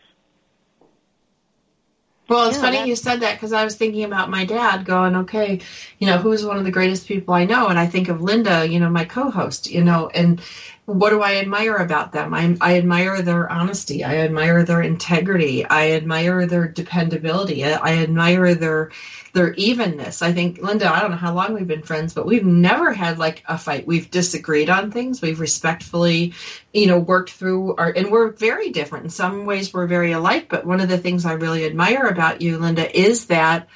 Well, 2.28 2.48
it's 2.48 2.56
Yeah, 2.56 2.62
funny 2.62 2.76
that's- 2.78 2.88
you 2.88 2.96
said 2.96 3.20
that 3.20 3.34
because 3.34 3.52
I 3.52 3.64
was 3.64 3.76
thinking 3.76 4.02
about 4.04 4.30
my 4.30 4.44
dad 4.46 4.84
going, 4.86 5.14
okay, 5.14 5.60
you 5.98 6.06
know, 6.06 6.16
who's 6.18 6.44
one 6.44 6.56
of 6.56 6.64
the 6.64 6.70
greatest 6.70 7.06
people 7.06 7.34
I 7.34 7.44
know? 7.44 7.68
And 7.68 7.78
I 7.78 7.86
think 7.86 8.08
of 8.08 8.22
Linda, 8.22 8.66
you 8.66 8.80
know, 8.80 8.88
my 8.90 9.04
co 9.04 9.30
host, 9.30 9.70
you 9.70 9.84
know, 9.84 10.08
and 10.14 10.40
what 10.86 11.10
do 11.10 11.22
I 11.22 11.36
admire 11.36 11.76
about 11.76 12.12
them? 12.12 12.34
I, 12.34 12.56
I 12.60 12.76
admire 12.76 13.22
their 13.22 13.50
honesty. 13.50 14.04
I 14.04 14.18
admire 14.18 14.64
their 14.64 14.82
integrity. 14.82 15.64
I 15.64 15.92
admire 15.92 16.46
their 16.46 16.68
dependability. 16.68 17.64
I, 17.64 17.72
I 17.72 18.02
admire 18.02 18.54
their 18.54 18.90
their 19.32 19.52
evenness. 19.54 20.22
I 20.22 20.32
think, 20.32 20.62
Linda, 20.62 20.88
I 20.88 21.00
don't 21.00 21.10
know 21.10 21.16
how 21.16 21.34
long 21.34 21.54
we've 21.54 21.66
been 21.66 21.82
friends, 21.82 22.14
but 22.14 22.24
we've 22.24 22.44
never 22.44 22.92
had 22.92 23.18
like 23.18 23.42
a 23.48 23.58
fight. 23.58 23.84
We've 23.84 24.08
disagreed 24.08 24.70
on 24.70 24.92
things. 24.92 25.20
We've 25.20 25.40
respectfully, 25.40 26.34
you 26.72 26.86
know, 26.86 27.00
worked 27.00 27.30
through 27.30 27.74
our, 27.76 27.90
and 27.90 28.12
we're 28.12 28.30
very 28.30 28.70
different. 28.70 29.06
In 29.06 29.10
some 29.10 29.44
ways, 29.44 29.72
we're 29.72 29.88
very 29.88 30.12
alike. 30.12 30.48
But 30.48 30.66
one 30.66 30.80
of 30.80 30.88
the 30.88 30.98
things 30.98 31.24
I 31.24 31.32
really 31.32 31.64
admire 31.64 32.06
about 32.06 32.42
you, 32.42 32.58
Linda, 32.58 32.96
is 32.96 33.26
that 33.26 33.68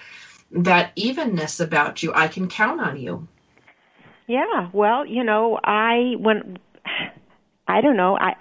that 0.52 0.92
evenness 0.94 1.58
about 1.58 2.02
you. 2.02 2.12
I 2.14 2.28
can 2.28 2.48
count 2.48 2.80
on 2.80 2.98
you. 3.00 3.26
Yeah, 4.28 4.68
well, 4.72 5.06
you 5.06 5.24
know, 5.24 5.58
I 5.62 6.14
when 6.18 6.58
I 7.68 7.80
don't 7.80 7.96
know, 7.96 8.16
I 8.16 8.34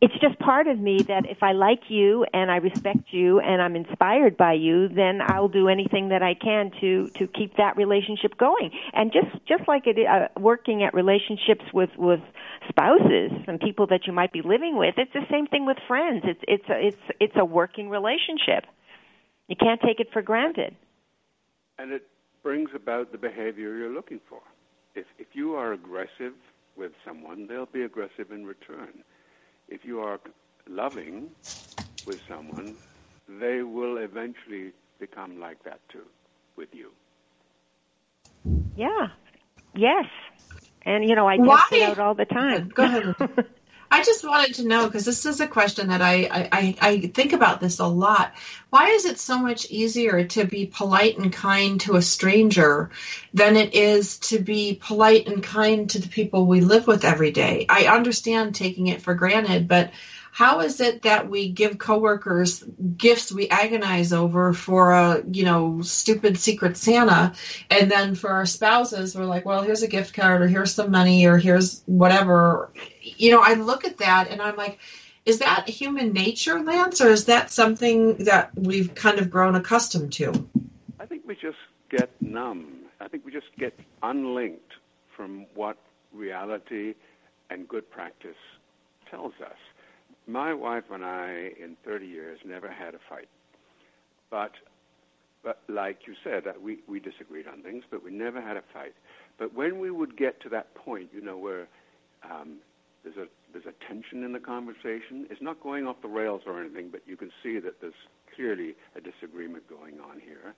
it's 0.00 0.14
just 0.14 0.38
part 0.38 0.66
of 0.66 0.78
me 0.78 1.04
that 1.08 1.26
if 1.28 1.42
I 1.42 1.52
like 1.52 1.82
you 1.88 2.24
and 2.32 2.50
I 2.50 2.56
respect 2.56 3.12
you 3.12 3.38
and 3.38 3.60
I'm 3.60 3.76
inspired 3.76 4.34
by 4.36 4.54
you, 4.54 4.88
then 4.88 5.20
I'll 5.22 5.48
do 5.48 5.68
anything 5.68 6.08
that 6.08 6.22
I 6.22 6.32
can 6.32 6.70
to 6.80 7.10
to 7.18 7.26
keep 7.26 7.56
that 7.58 7.76
relationship 7.76 8.38
going. 8.38 8.70
And 8.94 9.12
just 9.12 9.30
just 9.46 9.68
like 9.68 9.86
it, 9.86 9.98
uh, 10.06 10.28
working 10.40 10.82
at 10.82 10.94
relationships 10.94 11.64
with 11.74 11.90
with 11.98 12.20
spouses 12.70 13.30
and 13.46 13.60
people 13.60 13.86
that 13.88 14.06
you 14.06 14.14
might 14.14 14.32
be 14.32 14.40
living 14.40 14.78
with, 14.78 14.94
it's 14.96 15.12
the 15.12 15.26
same 15.30 15.46
thing 15.46 15.66
with 15.66 15.76
friends. 15.86 16.24
It's 16.24 16.40
it's 16.48 16.68
a, 16.70 16.86
it's 16.86 17.16
it's 17.20 17.36
a 17.36 17.44
working 17.44 17.90
relationship. 17.90 18.64
You 19.48 19.56
can't 19.56 19.82
take 19.82 20.00
it 20.00 20.08
for 20.14 20.22
granted. 20.22 20.74
And 21.78 21.92
it 21.92 22.06
brings 22.42 22.70
about 22.74 23.12
the 23.12 23.18
behavior 23.18 23.76
you're 23.76 23.92
looking 23.92 24.20
for. 24.30 24.40
If 24.94 25.04
if 25.18 25.26
you 25.34 25.56
are 25.56 25.74
aggressive 25.74 26.32
with 26.76 26.92
someone, 27.06 27.46
they'll 27.46 27.66
be 27.66 27.82
aggressive 27.82 28.30
in 28.32 28.44
return. 28.46 29.04
If 29.68 29.84
you 29.84 30.00
are 30.00 30.20
loving 30.68 31.28
with 32.06 32.18
someone, 32.28 32.76
they 33.28 33.62
will 33.62 33.98
eventually 33.98 34.72
become 34.98 35.38
like 35.40 35.62
that 35.64 35.80
too 35.92 36.06
with 36.56 36.68
you. 36.72 36.90
Yeah. 38.76 39.08
Yes. 39.74 40.06
And 40.84 41.08
you 41.08 41.14
know, 41.14 41.28
I 41.28 41.36
Why? 41.36 41.56
test 41.58 41.72
it 41.72 41.82
out 41.82 41.98
all 41.98 42.14
the 42.14 42.24
time. 42.24 42.70
Go 42.74 42.84
ahead. 42.84 43.14
I 43.92 44.04
just 44.04 44.24
wanted 44.24 44.54
to 44.56 44.68
know 44.68 44.86
because 44.86 45.04
this 45.04 45.26
is 45.26 45.40
a 45.40 45.48
question 45.48 45.88
that 45.88 46.00
I, 46.00 46.48
I, 46.52 46.76
I, 46.80 47.00
think 47.00 47.32
about 47.32 47.60
this 47.60 47.80
a 47.80 47.86
lot. 47.86 48.32
Why 48.70 48.90
is 48.90 49.04
it 49.04 49.18
so 49.18 49.38
much 49.38 49.68
easier 49.68 50.24
to 50.28 50.44
be 50.44 50.66
polite 50.66 51.18
and 51.18 51.32
kind 51.32 51.80
to 51.80 51.96
a 51.96 52.02
stranger 52.02 52.90
than 53.34 53.56
it 53.56 53.74
is 53.74 54.18
to 54.18 54.38
be 54.38 54.78
polite 54.80 55.26
and 55.26 55.42
kind 55.42 55.90
to 55.90 55.98
the 55.98 56.08
people 56.08 56.46
we 56.46 56.60
live 56.60 56.86
with 56.86 57.04
every 57.04 57.32
day? 57.32 57.66
I 57.68 57.86
understand 57.86 58.54
taking 58.54 58.86
it 58.86 59.02
for 59.02 59.14
granted, 59.14 59.66
but 59.66 59.90
how 60.32 60.60
is 60.60 60.80
it 60.80 61.02
that 61.02 61.28
we 61.28 61.50
give 61.50 61.78
coworkers 61.78 62.62
gifts 62.96 63.32
we 63.32 63.48
agonize 63.48 64.12
over 64.12 64.52
for 64.52 64.92
a 64.92 65.22
you 65.30 65.44
know 65.44 65.80
stupid 65.82 66.38
secret 66.38 66.76
santa 66.76 67.34
and 67.70 67.90
then 67.90 68.14
for 68.14 68.30
our 68.30 68.46
spouses 68.46 69.16
we're 69.16 69.24
like 69.24 69.44
well 69.44 69.62
here's 69.62 69.82
a 69.82 69.88
gift 69.88 70.14
card 70.14 70.42
or 70.42 70.48
here's 70.48 70.74
some 70.74 70.90
money 70.90 71.26
or 71.26 71.38
here's 71.38 71.82
whatever 71.86 72.70
you 73.02 73.30
know 73.30 73.42
i 73.42 73.54
look 73.54 73.84
at 73.84 73.98
that 73.98 74.28
and 74.28 74.40
i'm 74.40 74.56
like 74.56 74.78
is 75.26 75.40
that 75.40 75.68
human 75.68 76.12
nature 76.12 76.60
lance 76.60 77.00
or 77.00 77.08
is 77.08 77.26
that 77.26 77.50
something 77.50 78.24
that 78.24 78.50
we've 78.54 78.94
kind 78.94 79.18
of 79.18 79.30
grown 79.30 79.54
accustomed 79.54 80.12
to 80.12 80.32
I 81.00 81.06
think 81.06 81.22
we 81.26 81.34
just 81.34 81.56
get 81.90 82.10
numb. 82.20 82.84
I 83.00 83.08
think 83.08 83.24
we 83.24 83.32
just 83.32 83.46
get 83.58 83.72
unlinked 84.02 84.74
from 85.16 85.46
what 85.54 85.78
reality 86.12 86.94
and 87.48 87.66
good 87.66 87.90
practice 87.90 88.36
tells 89.10 89.32
us. 89.44 89.56
My 90.30 90.54
wife 90.54 90.84
and 90.92 91.04
I, 91.04 91.50
in 91.62 91.76
30 91.84 92.06
years, 92.06 92.38
never 92.44 92.70
had 92.70 92.94
a 92.94 93.00
fight. 93.08 93.28
But, 94.30 94.52
but 95.42 95.60
like 95.68 96.00
you 96.06 96.14
said, 96.22 96.46
uh, 96.46 96.52
we, 96.62 96.78
we 96.86 97.00
disagreed 97.00 97.48
on 97.48 97.62
things, 97.62 97.84
but 97.90 98.04
we 98.04 98.12
never 98.12 98.40
had 98.40 98.56
a 98.56 98.62
fight. 98.72 98.94
But 99.38 99.54
when 99.54 99.80
we 99.80 99.90
would 99.90 100.16
get 100.16 100.40
to 100.42 100.48
that 100.50 100.74
point, 100.74 101.08
you 101.12 101.20
know, 101.20 101.36
where 101.36 101.66
um, 102.22 102.58
there's 103.02 103.16
a 103.16 103.26
there's 103.52 103.66
a 103.66 103.86
tension 103.86 104.22
in 104.22 104.32
the 104.32 104.38
conversation. 104.38 105.26
It's 105.30 105.42
not 105.42 105.60
going 105.60 105.86
off 105.86 105.96
the 106.02 106.08
rails 106.08 106.42
or 106.46 106.60
anything, 106.60 106.90
but 106.90 107.00
you 107.06 107.16
can 107.16 107.30
see 107.42 107.58
that 107.58 107.80
there's 107.80 107.94
clearly 108.36 108.76
a 108.94 109.00
disagreement 109.00 109.68
going 109.68 109.98
on 109.98 110.20
here. 110.20 110.54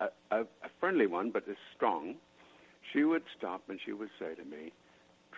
A, 0.00 0.06
a, 0.34 0.40
a 0.42 0.70
friendly 0.78 1.06
one, 1.06 1.30
but 1.30 1.44
it's 1.46 1.58
strong. 1.76 2.14
She 2.92 3.04
would 3.04 3.24
stop 3.36 3.62
and 3.68 3.78
she 3.84 3.92
would 3.92 4.08
say 4.18 4.34
to 4.34 4.44
me, 4.44 4.72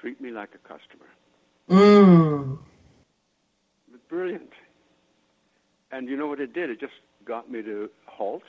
"Treat 0.00 0.20
me 0.20 0.30
like 0.30 0.50
a 0.54 0.68
customer." 0.68 1.08
mm. 1.68 2.58
Brilliant. 4.08 4.50
And 5.90 6.08
you 6.08 6.16
know 6.16 6.26
what 6.26 6.40
it 6.40 6.52
did? 6.54 6.70
It 6.70 6.80
just 6.80 6.94
got 7.24 7.50
me 7.50 7.62
to 7.62 7.88
halt 8.06 8.42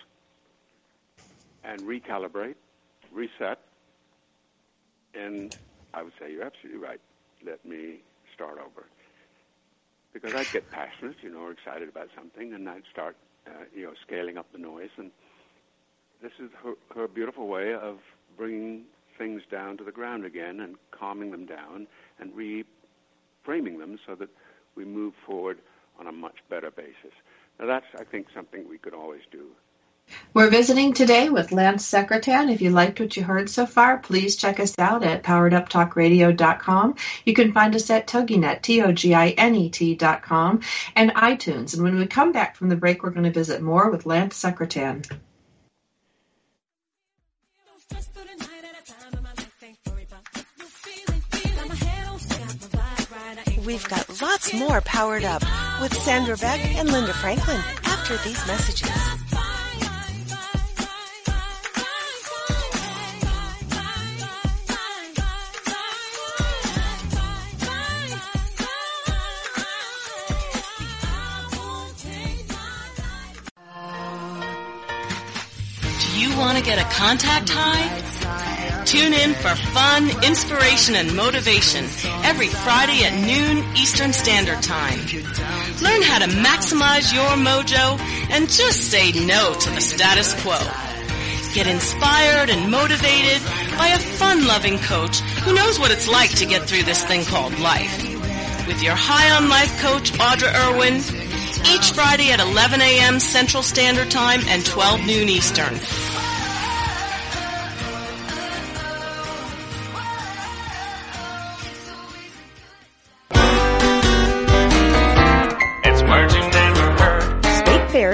and 1.64 1.84
recalibrate, 1.88 2.56
reset. 3.14 3.60
And 5.14 5.52
I 5.94 6.04
would 6.04 6.14
say, 6.20 6.32
you're 6.32 6.44
absolutely 6.44 6.82
right. 6.82 7.00
Let 7.46 7.64
me 7.66 8.00
start 8.34 8.58
over. 8.60 8.86
Because 10.14 10.34
I'd 10.36 10.52
get 10.52 10.72
passionate, 10.72 11.16
you 11.22 11.32
know, 11.32 11.40
or 11.40 11.52
excited 11.52 11.90
about 11.90 12.08
something, 12.16 12.54
and 12.54 12.70
I'd 12.70 12.84
start, 12.92 13.16
uh, 13.48 13.66
you 13.76 13.84
know, 13.84 13.94
scaling 14.06 14.38
up 14.38 14.46
the 14.52 14.60
noise. 14.60 14.90
And 14.98 15.12
this 16.22 16.32
is 16.40 16.50
her, 16.64 16.74
her 16.96 17.08
beautiful 17.08 17.48
way 17.48 17.74
of 17.74 17.98
bringing 18.38 18.84
things 19.18 19.42
down 19.52 19.78
to 19.78 19.84
the 19.84 19.92
ground 19.92 20.26
again 20.26 20.60
and 20.60 20.76
calming 20.98 21.32
them 21.32 21.46
down 21.46 21.88
and 22.20 22.32
reframing 22.34 23.80
them 23.80 24.00
so 24.08 24.16
that 24.16 24.30
we 24.76 24.86
move 24.86 25.14
forward 25.26 25.60
on 26.00 26.08
a 26.08 26.12
much 26.12 26.38
better 26.50 26.72
basis. 26.72 27.14
Now, 27.60 27.68
that's, 27.68 27.86
I 28.00 28.04
think, 28.04 28.28
something 28.34 28.68
we 28.68 28.78
could 28.78 28.94
always 28.94 29.22
do. 29.32 29.52
We're 30.34 30.50
visiting 30.50 30.94
today 30.94 31.30
with 31.30 31.54
Lance 31.54 31.90
Secretan. 31.90 32.52
If 32.52 32.62
you 32.62 32.72
liked 32.72 33.00
what 33.00 33.16
you 33.16 33.24
heard 33.24 33.50
so 33.50 33.66
far, 33.66 34.00
please 34.00 34.36
check 34.36 34.60
us 34.60 34.78
out 34.78 35.04
at 35.04 35.24
powereduptalkradio.com. 35.24 36.96
You 37.26 37.34
can 37.34 37.54
find 37.54 37.74
us 37.74 37.90
at 37.90 38.08
TogiNet, 38.08 38.62
T-O-G-I-N-E-T 38.64 39.96
dot 39.96 40.22
com, 40.22 40.60
and 40.96 41.16
iTunes. 41.16 41.74
And 41.74 41.84
when 41.84 41.98
we 41.98 42.08
come 42.08 42.34
back 42.34 42.58
from 42.58 42.68
the 42.68 42.76
break, 42.76 43.02
we're 43.02 43.12
going 43.12 43.24
to 43.24 43.32
visit 43.32 43.62
more 43.62 43.90
with 43.90 44.06
Lance 44.06 44.42
Secretan. 44.42 45.10
We've 53.66 53.88
got 53.88 54.22
lots 54.22 54.54
more 54.54 54.82
powered 54.82 55.24
up 55.24 55.42
with 55.82 55.94
Sandra 56.02 56.36
Beck 56.36 56.60
and 56.76 56.92
Linda 56.92 57.14
Franklin 57.14 57.62
after 57.86 58.18
these 58.18 58.46
messages. 58.46 58.90
Do 76.02 76.20
you 76.20 76.38
want 76.38 76.58
to 76.58 76.64
get 76.64 76.80
a 76.80 76.96
contact 76.96 77.50
high? 77.50 78.13
Tune 78.94 79.14
in 79.14 79.34
for 79.34 79.56
fun, 79.74 80.08
inspiration, 80.24 80.94
and 80.94 81.16
motivation 81.16 81.86
every 82.24 82.48
Friday 82.48 83.04
at 83.04 83.20
noon 83.26 83.66
Eastern 83.76 84.14
Standard 84.14 84.62
Time. 84.62 85.00
Learn 85.82 86.04
how 86.04 86.20
to 86.20 86.28
maximize 86.28 87.12
your 87.12 87.34
mojo 87.42 88.00
and 88.30 88.48
just 88.48 88.92
say 88.92 89.12
no 89.26 89.56
to 89.56 89.70
the 89.72 89.82
status 89.82 90.40
quo. 90.44 90.60
Get 91.56 91.66
inspired 91.66 92.52
and 92.52 92.70
motivated 92.70 93.42
by 93.80 93.88
a 93.88 93.98
fun-loving 93.98 94.78
coach 94.78 95.22
who 95.42 95.56
knows 95.56 95.80
what 95.80 95.90
it's 95.90 96.08
like 96.08 96.36
to 96.36 96.46
get 96.46 96.62
through 96.62 96.84
this 96.84 97.04
thing 97.04 97.26
called 97.26 97.58
life. 97.58 97.98
With 98.68 98.84
your 98.84 98.96
High 98.96 99.36
on 99.36 99.50
Life 99.50 99.76
coach, 99.82 100.12
Audra 100.20 100.54
Irwin, 100.70 100.98
each 101.74 101.94
Friday 101.94 102.30
at 102.30 102.40
11 102.40 102.80
a.m. 102.80 103.20
Central 103.20 103.64
Standard 103.64 104.12
Time 104.12 104.42
and 104.50 104.64
12 104.64 105.08
noon 105.08 105.30
Eastern. 105.30 105.80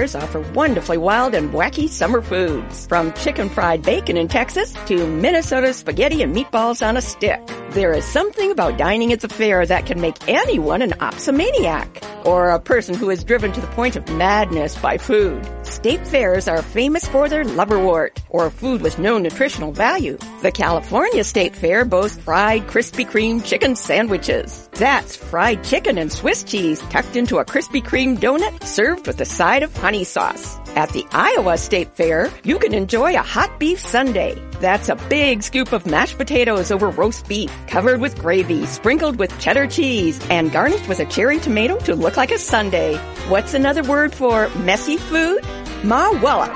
Fairs 0.10 0.24
offer 0.24 0.40
wonderfully 0.54 0.98
wild 0.98 1.36
and 1.36 1.52
wacky 1.54 1.88
summer 1.88 2.22
foods. 2.22 2.88
From 2.88 3.14
chicken 3.14 3.50
fried 3.50 3.82
bacon 3.82 4.18
in 4.18 4.28
Texas 4.28 4.74
to 4.88 5.08
Minnesota 5.08 5.74
spaghetti 5.74 6.22
and 6.24 6.36
meatballs 6.36 6.86
on 6.88 6.98
a 6.98 7.02
stick. 7.02 7.40
There 7.72 7.94
is 7.94 8.06
something 8.06 8.52
about 8.52 8.78
dining 8.78 9.12
at 9.12 9.22
the 9.22 9.30
fair 9.30 9.66
that 9.66 9.86
can 9.86 10.02
make 10.02 10.28
anyone 10.28 10.82
an 10.82 10.94
opsomaniac 11.00 12.04
or 12.30 12.52
a 12.52 12.60
person 12.60 12.94
who 12.94 13.10
is 13.10 13.24
driven 13.24 13.52
to 13.52 13.60
the 13.60 13.74
point 13.80 13.96
of 13.96 14.08
madness 14.14 14.78
by 14.78 15.00
food. 15.00 15.42
State 15.66 16.06
fairs 16.06 16.48
are 16.48 16.62
famous 16.62 17.08
for 17.08 17.28
their 17.28 17.44
lubberwort 17.44 18.12
or 18.30 18.52
food 18.52 18.84
with 18.84 19.00
no 19.00 19.18
nutritional 19.18 19.72
value. 19.72 20.16
The 20.44 20.52
California 20.52 21.24
State 21.24 21.56
Fair 21.56 21.86
boasts 21.86 22.22
fried 22.22 22.68
Krispy 22.68 23.06
Kreme 23.10 23.44
chicken 23.44 23.76
sandwiches. 23.76 24.70
That's 24.74 25.16
fried 25.16 25.64
chicken 25.64 25.98
and 25.98 26.12
Swiss 26.12 26.44
cheese 26.44 26.82
tucked 26.92 27.16
into 27.16 27.40
a 27.40 27.46
Krispy 27.46 27.82
Kreme 27.84 28.20
donut 28.20 28.64
served 28.64 29.08
with 29.08 29.20
a 29.22 29.26
side 29.26 29.64
of 29.64 29.76
honey 29.76 30.04
sauce. 30.04 30.60
At 30.76 30.90
the 30.90 31.06
Iowa 31.12 31.58
State 31.58 31.96
Fair, 31.96 32.32
you 32.44 32.60
can 32.60 32.76
enjoy 32.76 33.16
a 33.16 33.24
hot 33.24 33.60
beef 33.60 33.80
sundae. 33.80 34.36
That's 34.60 34.90
a 34.90 34.96
big 34.96 35.42
scoop 35.42 35.74
of 35.74 35.86
mashed 35.86 36.18
potatoes 36.18 36.70
over 36.70 36.90
roast 36.90 37.28
beef, 37.28 37.52
covered 37.68 38.02
with 38.02 38.20
gravy, 38.20 38.66
sprinkled 38.66 39.18
with 39.18 39.38
cheddar 39.40 39.68
cheese, 39.68 40.20
and 40.30 40.52
garnished 40.52 40.88
with 40.88 41.00
a 41.00 41.06
cherry 41.06 41.40
tomato 41.40 41.78
to 41.80 41.96
look 41.96 42.18
like 42.20 42.32
a 42.32 42.38
sundae. 42.38 42.98
What's 43.30 43.54
another 43.54 43.82
word 43.82 44.14
for 44.14 44.50
messy 44.50 44.98
food? 44.98 45.40
Ma 45.86 46.12
walla. 46.22 46.54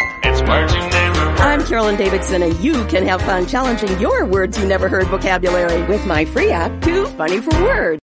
I'm 1.39 1.66
Carolyn 1.66 1.95
Davidson, 1.95 2.43
and 2.43 2.53
you 2.59 2.86
can 2.88 3.07
have 3.07 3.22
fun 3.22 3.47
challenging 3.47 3.97
your 3.97 4.26
words 4.26 4.59
you 4.59 4.66
never 4.66 4.89
heard 4.89 5.07
vocabulary 5.07 5.82
with 5.84 6.05
my 6.05 6.26
free 6.26 6.51
app, 6.51 6.82
Too 6.82 7.05
Funny 7.05 7.39
for 7.39 7.51
Words. 7.64 8.01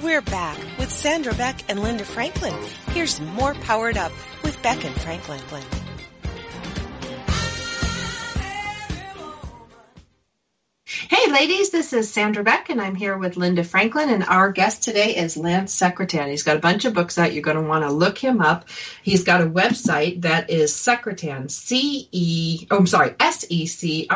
We're 0.00 0.22
back 0.22 0.58
with 0.78 0.92
Sandra 0.92 1.34
Beck 1.34 1.68
and 1.68 1.80
Linda 1.80 2.04
Franklin. 2.04 2.54
Here's 2.90 3.20
more 3.20 3.54
Powered 3.54 3.96
Up 3.96 4.12
with 4.44 4.62
Beck 4.62 4.84
and 4.84 4.94
Franklin. 5.00 5.40
Hey 11.06 11.30
ladies, 11.30 11.70
this 11.70 11.92
is 11.92 12.12
Sandra 12.12 12.42
Beck 12.42 12.70
and 12.70 12.80
I'm 12.80 12.96
here 12.96 13.16
with 13.16 13.36
Linda 13.36 13.62
Franklin 13.62 14.10
and 14.10 14.24
our 14.24 14.50
guest 14.50 14.82
today 14.82 15.14
is 15.14 15.36
Lance 15.36 15.72
Secretan. 15.72 16.28
He's 16.28 16.42
got 16.42 16.56
a 16.56 16.60
bunch 16.60 16.86
of 16.86 16.92
books 16.92 17.18
out. 17.18 17.32
You're 17.32 17.44
going 17.44 17.56
to 17.56 17.62
want 17.62 17.84
to 17.84 17.92
look 17.92 18.18
him 18.18 18.40
up. 18.40 18.68
He's 19.04 19.22
got 19.22 19.40
a 19.40 19.46
website 19.46 20.22
that 20.22 20.50
is 20.50 20.72
Secretan, 20.72 21.52
C-E, 21.52 22.66
oh 22.72 22.78
I'm 22.78 22.88
sorry, 22.88 23.14
S-E-C-R-E-T-A-N. 23.20 24.08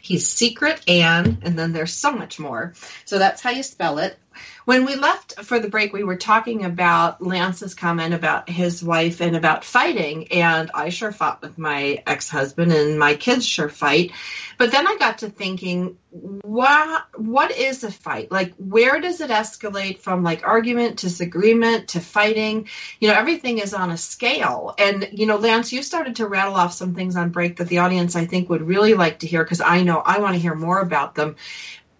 He's 0.00 0.26
Secret 0.26 0.88
Ann 0.88 1.42
and 1.42 1.58
then 1.58 1.72
there's 1.72 1.92
so 1.92 2.12
much 2.12 2.38
more. 2.38 2.72
So 3.04 3.18
that's 3.18 3.42
how 3.42 3.50
you 3.50 3.62
spell 3.62 3.98
it. 3.98 4.16
When 4.64 4.84
we 4.84 4.94
left 4.94 5.40
for 5.44 5.58
the 5.58 5.68
break, 5.68 5.92
we 5.92 6.04
were 6.04 6.16
talking 6.16 6.64
about 6.64 7.22
Lance's 7.22 7.74
comment 7.74 8.14
about 8.14 8.48
his 8.48 8.82
wife 8.82 9.20
and 9.20 9.36
about 9.36 9.64
fighting. 9.64 10.28
And 10.32 10.70
I 10.74 10.90
sure 10.90 11.12
fought 11.12 11.42
with 11.42 11.58
my 11.58 12.02
ex 12.06 12.28
husband, 12.28 12.72
and 12.72 12.98
my 12.98 13.14
kids 13.14 13.46
sure 13.46 13.68
fight. 13.68 14.12
But 14.58 14.72
then 14.72 14.86
I 14.86 14.96
got 14.98 15.18
to 15.18 15.30
thinking, 15.30 15.96
what 16.10 17.04
what 17.16 17.50
is 17.52 17.84
a 17.84 17.90
fight? 17.90 18.30
Like, 18.32 18.54
where 18.56 19.00
does 19.00 19.20
it 19.20 19.30
escalate 19.30 20.00
from 20.00 20.22
like 20.22 20.46
argument 20.46 20.98
to 20.98 21.06
disagreement 21.06 21.88
to 21.88 22.00
fighting? 22.00 22.68
You 22.98 23.08
know, 23.08 23.14
everything 23.14 23.58
is 23.58 23.74
on 23.74 23.90
a 23.90 23.96
scale. 23.96 24.74
And 24.78 25.08
you 25.12 25.26
know, 25.26 25.36
Lance, 25.36 25.72
you 25.72 25.82
started 25.82 26.16
to 26.16 26.26
rattle 26.26 26.54
off 26.54 26.72
some 26.72 26.94
things 26.94 27.16
on 27.16 27.30
break 27.30 27.56
that 27.56 27.68
the 27.68 27.78
audience 27.78 28.16
I 28.16 28.26
think 28.26 28.48
would 28.48 28.62
really 28.62 28.94
like 28.94 29.20
to 29.20 29.26
hear 29.26 29.44
because 29.44 29.60
I 29.60 29.82
know 29.82 29.98
I 29.98 30.18
want 30.18 30.34
to 30.34 30.40
hear 30.40 30.54
more 30.54 30.80
about 30.80 31.14
them 31.14 31.36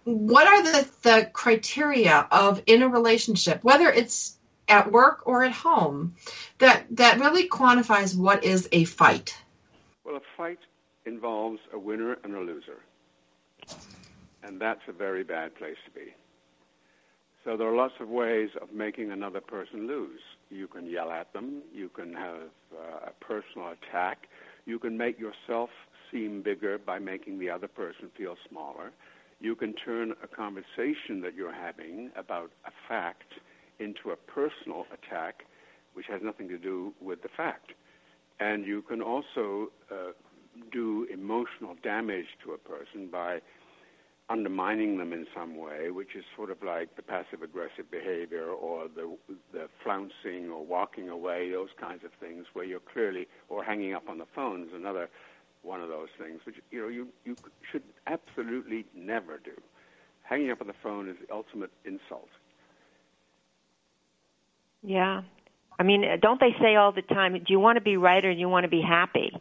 what 0.03 0.47
are 0.47 0.63
the, 0.63 0.89
the 1.03 1.29
criteria 1.31 2.27
of 2.31 2.61
in 2.65 2.81
a 2.81 2.89
relationship, 2.89 3.63
whether 3.63 3.89
it's 3.89 4.37
at 4.67 4.91
work 4.91 5.27
or 5.27 5.43
at 5.43 5.51
home, 5.51 6.15
that 6.59 6.85
that 6.91 7.19
really 7.19 7.47
quantifies 7.47 8.15
what 8.15 8.43
is 8.43 8.67
a 8.71 8.85
fight? 8.85 9.37
Well, 10.03 10.15
a 10.15 10.21
fight 10.37 10.59
involves 11.05 11.59
a 11.73 11.79
winner 11.79 12.17
and 12.23 12.35
a 12.35 12.39
loser. 12.39 12.79
And 14.43 14.59
that's 14.59 14.81
a 14.87 14.91
very 14.91 15.23
bad 15.23 15.55
place 15.55 15.77
to 15.85 15.91
be. 15.91 16.13
So 17.43 17.57
there 17.57 17.67
are 17.67 17.75
lots 17.75 17.95
of 17.99 18.09
ways 18.09 18.49
of 18.61 18.71
making 18.71 19.11
another 19.11 19.41
person 19.41 19.87
lose. 19.87 20.21
You 20.49 20.67
can 20.67 20.85
yell 20.87 21.11
at 21.11 21.33
them, 21.33 21.61
you 21.73 21.89
can 21.89 22.13
have 22.13 22.41
uh, 22.73 23.07
a 23.07 23.11
personal 23.23 23.69
attack, 23.69 24.27
you 24.65 24.77
can 24.77 24.97
make 24.97 25.19
yourself 25.19 25.69
seem 26.11 26.41
bigger 26.41 26.77
by 26.77 26.99
making 26.99 27.39
the 27.39 27.49
other 27.49 27.67
person 27.67 28.09
feel 28.15 28.35
smaller 28.49 28.91
you 29.41 29.55
can 29.55 29.73
turn 29.73 30.13
a 30.23 30.27
conversation 30.27 31.21
that 31.21 31.33
you're 31.35 31.53
having 31.53 32.11
about 32.15 32.51
a 32.65 32.71
fact 32.87 33.33
into 33.79 34.11
a 34.11 34.15
personal 34.15 34.85
attack, 34.93 35.43
which 35.93 36.05
has 36.07 36.21
nothing 36.23 36.47
to 36.47 36.57
do 36.57 36.93
with 37.01 37.21
the 37.23 37.29
fact. 37.35 37.71
And 38.39 38.65
you 38.65 38.81
can 38.83 39.01
also 39.01 39.71
uh, 39.91 40.11
do 40.71 41.07
emotional 41.11 41.75
damage 41.83 42.27
to 42.43 42.51
a 42.51 42.57
person 42.57 43.07
by 43.11 43.41
undermining 44.29 44.97
them 44.97 45.11
in 45.11 45.25
some 45.35 45.57
way, 45.57 45.91
which 45.91 46.15
is 46.15 46.23
sort 46.35 46.51
of 46.51 46.57
like 46.63 46.95
the 46.95 47.01
passive 47.01 47.41
aggressive 47.43 47.89
behavior 47.91 48.45
or 48.45 48.87
the 48.87 49.17
the 49.51 49.67
flouncing 49.83 50.49
or 50.49 50.63
walking 50.65 51.09
away, 51.09 51.51
those 51.51 51.69
kinds 51.79 52.03
of 52.05 52.11
things 52.19 52.45
where 52.53 52.63
you're 52.63 52.79
clearly 52.79 53.27
or 53.49 53.63
hanging 53.63 53.93
up 53.93 54.07
on 54.07 54.17
the 54.19 54.27
phone 54.33 54.63
is 54.63 54.69
another 54.73 55.09
one 55.63 55.81
of 55.81 55.89
those 55.89 56.09
things, 56.19 56.39
which 56.45 56.55
you 56.71 56.81
know 56.81 56.87
you 56.87 57.07
you 57.25 57.35
should 57.71 57.83
absolutely 58.07 58.85
never 58.95 59.39
do. 59.43 59.51
Hanging 60.23 60.51
up 60.51 60.61
on 60.61 60.67
the 60.67 60.73
phone 60.81 61.09
is 61.09 61.15
the 61.25 61.33
ultimate 61.33 61.71
insult. 61.85 62.29
Yeah. 64.81 65.21
I 65.79 65.83
mean, 65.83 66.03
don't 66.21 66.39
they 66.39 66.55
say 66.61 66.75
all 66.75 66.91
the 66.91 67.01
time, 67.01 67.33
do 67.33 67.45
you 67.47 67.59
want 67.59 67.77
to 67.77 67.81
be 67.81 67.97
right 67.97 68.23
or 68.23 68.33
do 68.33 68.39
you 68.39 68.49
want 68.49 68.65
to 68.65 68.69
be 68.69 68.81
happy? 68.81 69.31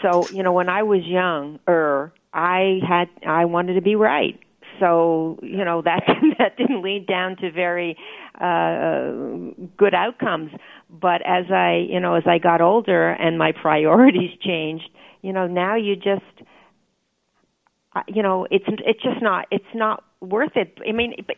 So, 0.00 0.28
you 0.30 0.42
know, 0.42 0.52
when 0.52 0.68
I 0.68 0.82
was 0.84 1.00
younger, 1.04 2.12
I 2.32 2.78
had 2.88 3.08
I 3.26 3.44
wanted 3.44 3.74
to 3.74 3.82
be 3.82 3.94
right. 3.96 4.38
So, 4.80 5.38
you 5.42 5.64
know, 5.64 5.82
that 5.82 6.02
that 6.38 6.56
didn't 6.56 6.82
lead 6.82 7.06
down 7.06 7.36
to 7.36 7.50
very 7.50 7.96
uh 8.40 9.52
good 9.76 9.94
outcomes, 9.94 10.52
but 10.92 11.22
as 11.24 11.46
I, 11.50 11.86
you 11.88 12.00
know, 12.00 12.14
as 12.14 12.24
I 12.26 12.38
got 12.38 12.60
older 12.60 13.10
and 13.10 13.38
my 13.38 13.52
priorities 13.52 14.30
changed, 14.42 14.88
you 15.22 15.32
know 15.32 15.46
now 15.46 15.76
you 15.76 15.96
just 15.96 16.48
uh, 17.94 18.02
you 18.08 18.22
know 18.22 18.46
it's 18.50 18.64
it's 18.68 19.02
just 19.02 19.22
not 19.22 19.46
it's 19.50 19.64
not 19.74 20.04
worth 20.20 20.56
it. 20.56 20.78
I 20.86 20.92
mean 20.92 21.14
but 21.26 21.36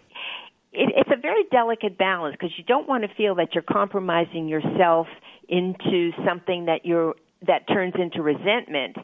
it, 0.72 0.92
it's 0.96 1.11
a 1.12 1.20
very 1.20 1.44
delicate 1.52 1.96
balance 1.96 2.36
because 2.38 2.52
you 2.59 2.64
don't 2.64 2.88
want 2.88 3.05
to 3.05 3.14
feel 3.14 3.36
that 3.36 3.55
you're 3.55 3.62
compromising 3.62 4.48
yourself 4.48 5.07
into 5.48 6.11
something 6.26 6.66
that 6.66 6.84
you're 6.84 7.14
that 7.46 7.68
turns 7.68 7.94
into 7.96 8.22
resentment 8.22 8.96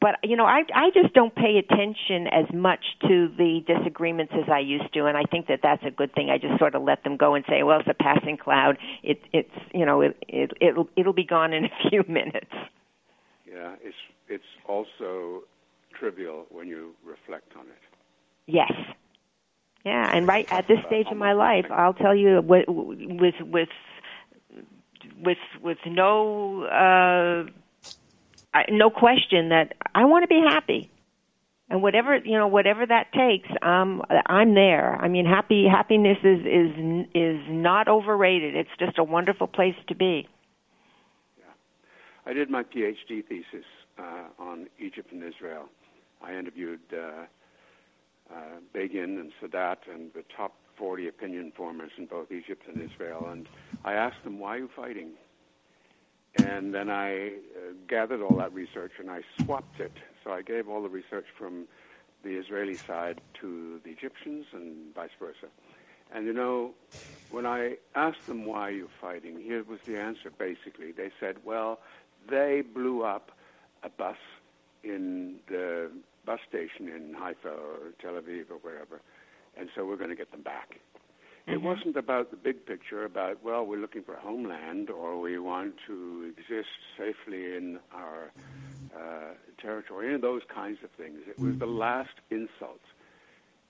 but 0.00 0.16
you 0.22 0.36
know 0.36 0.44
i 0.44 0.62
i 0.74 0.90
just 0.94 1.14
don't 1.14 1.34
pay 1.34 1.58
attention 1.58 2.26
as 2.26 2.46
much 2.52 2.84
to 3.02 3.28
the 3.36 3.60
disagreements 3.66 4.32
as 4.34 4.48
i 4.48 4.58
used 4.58 4.92
to 4.92 5.06
and 5.06 5.16
i 5.16 5.22
think 5.24 5.46
that 5.46 5.60
that's 5.62 5.82
a 5.84 5.90
good 5.90 6.12
thing 6.14 6.30
i 6.30 6.38
just 6.38 6.58
sort 6.58 6.74
of 6.74 6.82
let 6.82 7.02
them 7.04 7.16
go 7.16 7.34
and 7.34 7.44
say 7.48 7.62
well 7.62 7.80
it's 7.80 7.88
a 7.88 7.94
passing 7.94 8.36
cloud 8.36 8.78
it 9.02 9.20
it's 9.32 9.50
you 9.74 9.84
know 9.84 10.00
it 10.00 10.16
it 10.28 10.50
it'll 10.60 10.88
it'll 10.96 11.12
be 11.12 11.24
gone 11.24 11.52
in 11.52 11.66
a 11.66 11.70
few 11.90 12.04
minutes 12.08 12.52
yeah, 13.52 13.74
it's 13.82 13.96
it's 14.28 14.44
also 14.66 15.42
trivial 15.98 16.46
when 16.50 16.66
you 16.66 16.92
reflect 17.04 17.52
on 17.58 17.66
it. 17.66 17.82
Yes. 18.46 18.72
Yeah, 19.84 20.10
and 20.14 20.26
right 20.26 20.46
at 20.50 20.68
this 20.68 20.78
stage 20.86 21.06
of 21.10 21.16
my 21.16 21.32
life, 21.32 21.66
I'll 21.70 21.94
tell 21.94 22.14
you 22.14 22.40
with 22.40 22.64
with 22.68 23.34
with 23.40 23.68
with 25.22 25.38
with 25.60 25.78
no 25.86 26.64
uh 26.64 27.50
no 28.70 28.90
question 28.90 29.50
that 29.50 29.74
I 29.94 30.04
want 30.04 30.24
to 30.24 30.28
be 30.28 30.40
happy. 30.46 30.90
And 31.68 31.82
whatever, 31.82 32.16
you 32.16 32.36
know, 32.36 32.48
whatever 32.48 32.84
that 32.84 33.12
takes, 33.12 33.48
um 33.62 34.02
I'm 34.26 34.54
there. 34.54 34.96
I 34.96 35.08
mean, 35.08 35.24
happy 35.24 35.66
happiness 35.66 36.18
is 36.22 36.40
is 36.40 37.06
is 37.14 37.40
not 37.48 37.88
overrated. 37.88 38.54
It's 38.54 38.70
just 38.78 38.98
a 38.98 39.04
wonderful 39.04 39.46
place 39.46 39.76
to 39.88 39.94
be. 39.94 40.28
Yeah. 41.38 41.44
I 42.26 42.34
did 42.34 42.50
my 42.50 42.62
PhD 42.62 43.24
thesis 43.26 43.64
uh, 43.98 44.24
on 44.38 44.66
Egypt 44.78 45.12
and 45.12 45.22
Israel. 45.22 45.68
I 46.22 46.36
interviewed 46.36 46.80
uh, 46.92 47.24
uh, 48.34 48.36
Begin 48.72 49.18
and 49.18 49.32
Sadat 49.40 49.78
and 49.92 50.12
the 50.14 50.24
top 50.36 50.54
40 50.76 51.08
opinion 51.08 51.52
formers 51.56 51.90
in 51.98 52.06
both 52.06 52.30
Egypt 52.30 52.62
and 52.72 52.82
Israel, 52.82 53.28
and 53.30 53.48
I 53.84 53.94
asked 53.94 54.22
them, 54.24 54.38
"Why 54.38 54.56
are 54.56 54.58
you 54.58 54.70
fighting?" 54.74 55.12
And 56.36 56.74
then 56.74 56.88
I 56.88 57.26
uh, 57.26 57.30
gathered 57.88 58.22
all 58.22 58.36
that 58.36 58.52
research 58.54 58.92
and 58.98 59.10
I 59.10 59.22
swapped 59.42 59.80
it. 59.80 59.92
So 60.24 60.32
I 60.32 60.42
gave 60.42 60.68
all 60.68 60.82
the 60.82 60.88
research 60.88 61.26
from 61.36 61.66
the 62.22 62.30
Israeli 62.30 62.78
side 62.86 63.20
to 63.40 63.80
the 63.84 63.90
Egyptians 63.90 64.46
and 64.52 64.94
vice 64.94 65.10
versa. 65.18 65.48
And 66.14 66.26
you 66.26 66.32
know, 66.32 66.72
when 67.30 67.46
I 67.46 67.76
asked 67.94 68.26
them 68.26 68.44
why 68.44 68.70
you're 68.70 68.88
fighting, 69.00 69.40
here 69.40 69.62
was 69.64 69.80
the 69.86 69.98
answer 69.98 70.30
basically. 70.30 70.92
They 70.92 71.10
said, 71.18 71.36
well, 71.44 71.80
they 72.28 72.62
blew 72.62 73.02
up 73.02 73.32
a 73.82 73.88
bus 73.88 74.16
in 74.84 75.36
the 75.48 75.90
bus 76.24 76.40
station 76.48 76.88
in 76.88 77.14
Haifa 77.14 77.48
or 77.48 77.92
Tel 78.00 78.12
Aviv 78.12 78.50
or 78.50 78.58
wherever, 78.62 79.00
and 79.56 79.68
so 79.74 79.84
we're 79.84 79.96
going 79.96 80.10
to 80.10 80.16
get 80.16 80.30
them 80.30 80.42
back. 80.42 80.78
Mm-hmm. 81.42 81.52
It 81.52 81.62
wasn't 81.62 81.96
about 81.96 82.30
the 82.30 82.36
big 82.36 82.66
picture 82.66 83.04
about, 83.04 83.42
well, 83.44 83.64
we're 83.64 83.80
looking 83.80 84.02
for 84.02 84.16
homeland 84.16 84.90
or 84.90 85.20
we 85.20 85.38
want 85.38 85.74
to 85.86 86.32
exist 86.36 86.68
safely 86.96 87.56
in 87.56 87.78
our 87.92 88.32
uh, 88.96 89.34
territory, 89.60 90.06
any 90.06 90.14
of 90.16 90.20
those 90.20 90.42
kinds 90.54 90.78
of 90.84 90.90
things. 90.90 91.18
It 91.28 91.38
was 91.38 91.58
the 91.58 91.66
last 91.66 92.14
insult. 92.30 92.80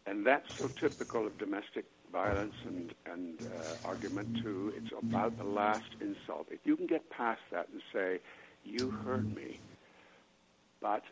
And 0.06 0.26
that's 0.26 0.46
so 0.58 0.68
typical 0.68 1.26
of 1.26 1.38
domestic 1.38 1.84
violence 2.12 2.54
and, 2.66 2.92
and 3.10 3.40
uh, 3.40 3.88
argument, 3.88 4.42
too. 4.42 4.72
It's 4.76 4.92
about 4.92 5.38
the 5.38 5.44
last 5.44 5.94
insult. 6.00 6.48
If 6.50 6.60
you 6.64 6.76
can 6.76 6.86
get 6.86 7.08
past 7.10 7.40
that 7.52 7.68
and 7.72 7.80
say, 7.92 8.18
you 8.64 8.90
hurt 8.90 9.24
me, 9.24 9.60
but 10.80 11.04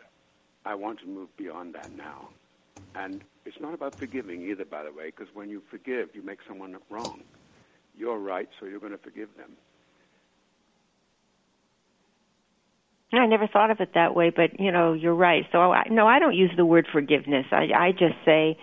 I 0.65 0.75
want 0.75 0.99
to 1.01 1.07
move 1.07 1.35
beyond 1.37 1.75
that 1.75 1.91
now. 1.97 2.29
And 2.95 3.23
it's 3.45 3.57
not 3.61 3.75
about 3.75 3.99
forgiving 3.99 4.43
either, 4.43 4.65
by 4.65 4.83
the 4.83 4.93
way, 4.93 5.07
because 5.07 5.29
when 5.35 5.49
you 5.49 5.63
forgive, 5.71 6.09
you 6.15 6.23
make 6.23 6.39
someone 6.47 6.77
wrong. 6.91 7.21
You're 7.97 8.19
right, 8.19 8.49
so 8.59 8.67
you're 8.67 8.81
going 8.81 8.93
to 8.93 8.99
forgive 8.99 9.29
them. 9.37 9.53
I 13.13 13.27
never 13.27 13.49
thought 13.49 13.71
of 13.71 13.81
it 13.81 13.91
that 13.95 14.15
way, 14.15 14.31
but 14.31 14.61
you 14.61 14.71
know, 14.71 14.93
you're 14.93 15.15
right. 15.15 15.45
So 15.51 15.73
I, 15.73 15.85
no, 15.91 16.07
I 16.07 16.21
don't 16.21 16.35
use 16.35 16.53
the 16.57 16.65
word 16.65 16.87
forgiveness. 16.93 17.47
I, 17.51 17.67
I 17.77 17.91
just 17.91 18.15
say, 18.25 18.57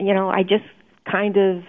you 0.00 0.14
know, 0.14 0.28
I 0.28 0.42
just 0.42 0.64
kind 1.10 1.36
of 1.36 1.62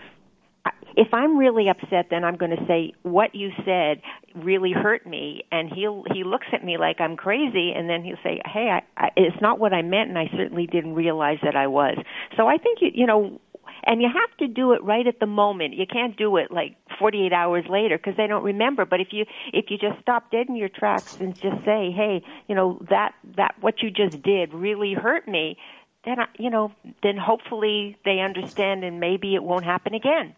if 0.95 1.13
I'm 1.13 1.37
really 1.37 1.69
upset, 1.69 2.07
then 2.09 2.23
I'm 2.23 2.35
going 2.35 2.51
to 2.51 2.65
say 2.67 2.93
what 3.03 3.33
you 3.35 3.51
said 3.65 4.01
really 4.35 4.71
hurt 4.71 5.05
me, 5.07 5.43
and 5.51 5.71
he'll 5.73 6.03
he 6.13 6.23
looks 6.23 6.47
at 6.53 6.63
me 6.63 6.77
like 6.77 6.99
I'm 6.99 7.15
crazy, 7.15 7.71
and 7.75 7.89
then 7.89 8.03
he'll 8.03 8.17
say, 8.23 8.41
"Hey, 8.45 8.69
I, 8.69 9.05
I, 9.05 9.09
it's 9.15 9.41
not 9.41 9.59
what 9.59 9.73
I 9.73 9.81
meant, 9.81 10.09
and 10.09 10.17
I 10.17 10.29
certainly 10.35 10.67
didn't 10.67 10.95
realize 10.95 11.37
that 11.43 11.55
I 11.55 11.67
was." 11.67 11.97
So 12.37 12.47
I 12.47 12.57
think 12.57 12.79
you 12.81 12.91
you 12.93 13.05
know, 13.07 13.39
and 13.85 14.01
you 14.01 14.07
have 14.07 14.37
to 14.37 14.47
do 14.47 14.73
it 14.73 14.83
right 14.83 15.05
at 15.07 15.19
the 15.19 15.25
moment. 15.25 15.75
You 15.75 15.85
can't 15.85 16.15
do 16.15 16.37
it 16.37 16.51
like 16.51 16.75
48 16.99 17.33
hours 17.33 17.65
later 17.69 17.97
because 17.97 18.15
they 18.17 18.27
don't 18.27 18.43
remember. 18.43 18.85
But 18.85 18.99
if 18.99 19.07
you 19.11 19.25
if 19.51 19.65
you 19.69 19.77
just 19.77 19.99
stop 20.01 20.31
dead 20.31 20.47
in 20.49 20.55
your 20.55 20.69
tracks 20.69 21.11
and 21.19 21.35
just 21.41 21.57
say, 21.65 21.91
"Hey, 21.91 22.23
you 22.47 22.55
know 22.55 22.79
that 22.89 23.13
that 23.37 23.55
what 23.61 23.81
you 23.81 23.89
just 23.89 24.21
did 24.21 24.53
really 24.53 24.93
hurt 24.93 25.27
me," 25.27 25.57
then 26.05 26.19
I, 26.19 26.25
you 26.37 26.49
know, 26.49 26.71
then 27.01 27.17
hopefully 27.17 27.97
they 28.05 28.19
understand 28.19 28.83
and 28.83 28.99
maybe 28.99 29.35
it 29.35 29.43
won't 29.43 29.65
happen 29.65 29.93
again. 29.93 30.35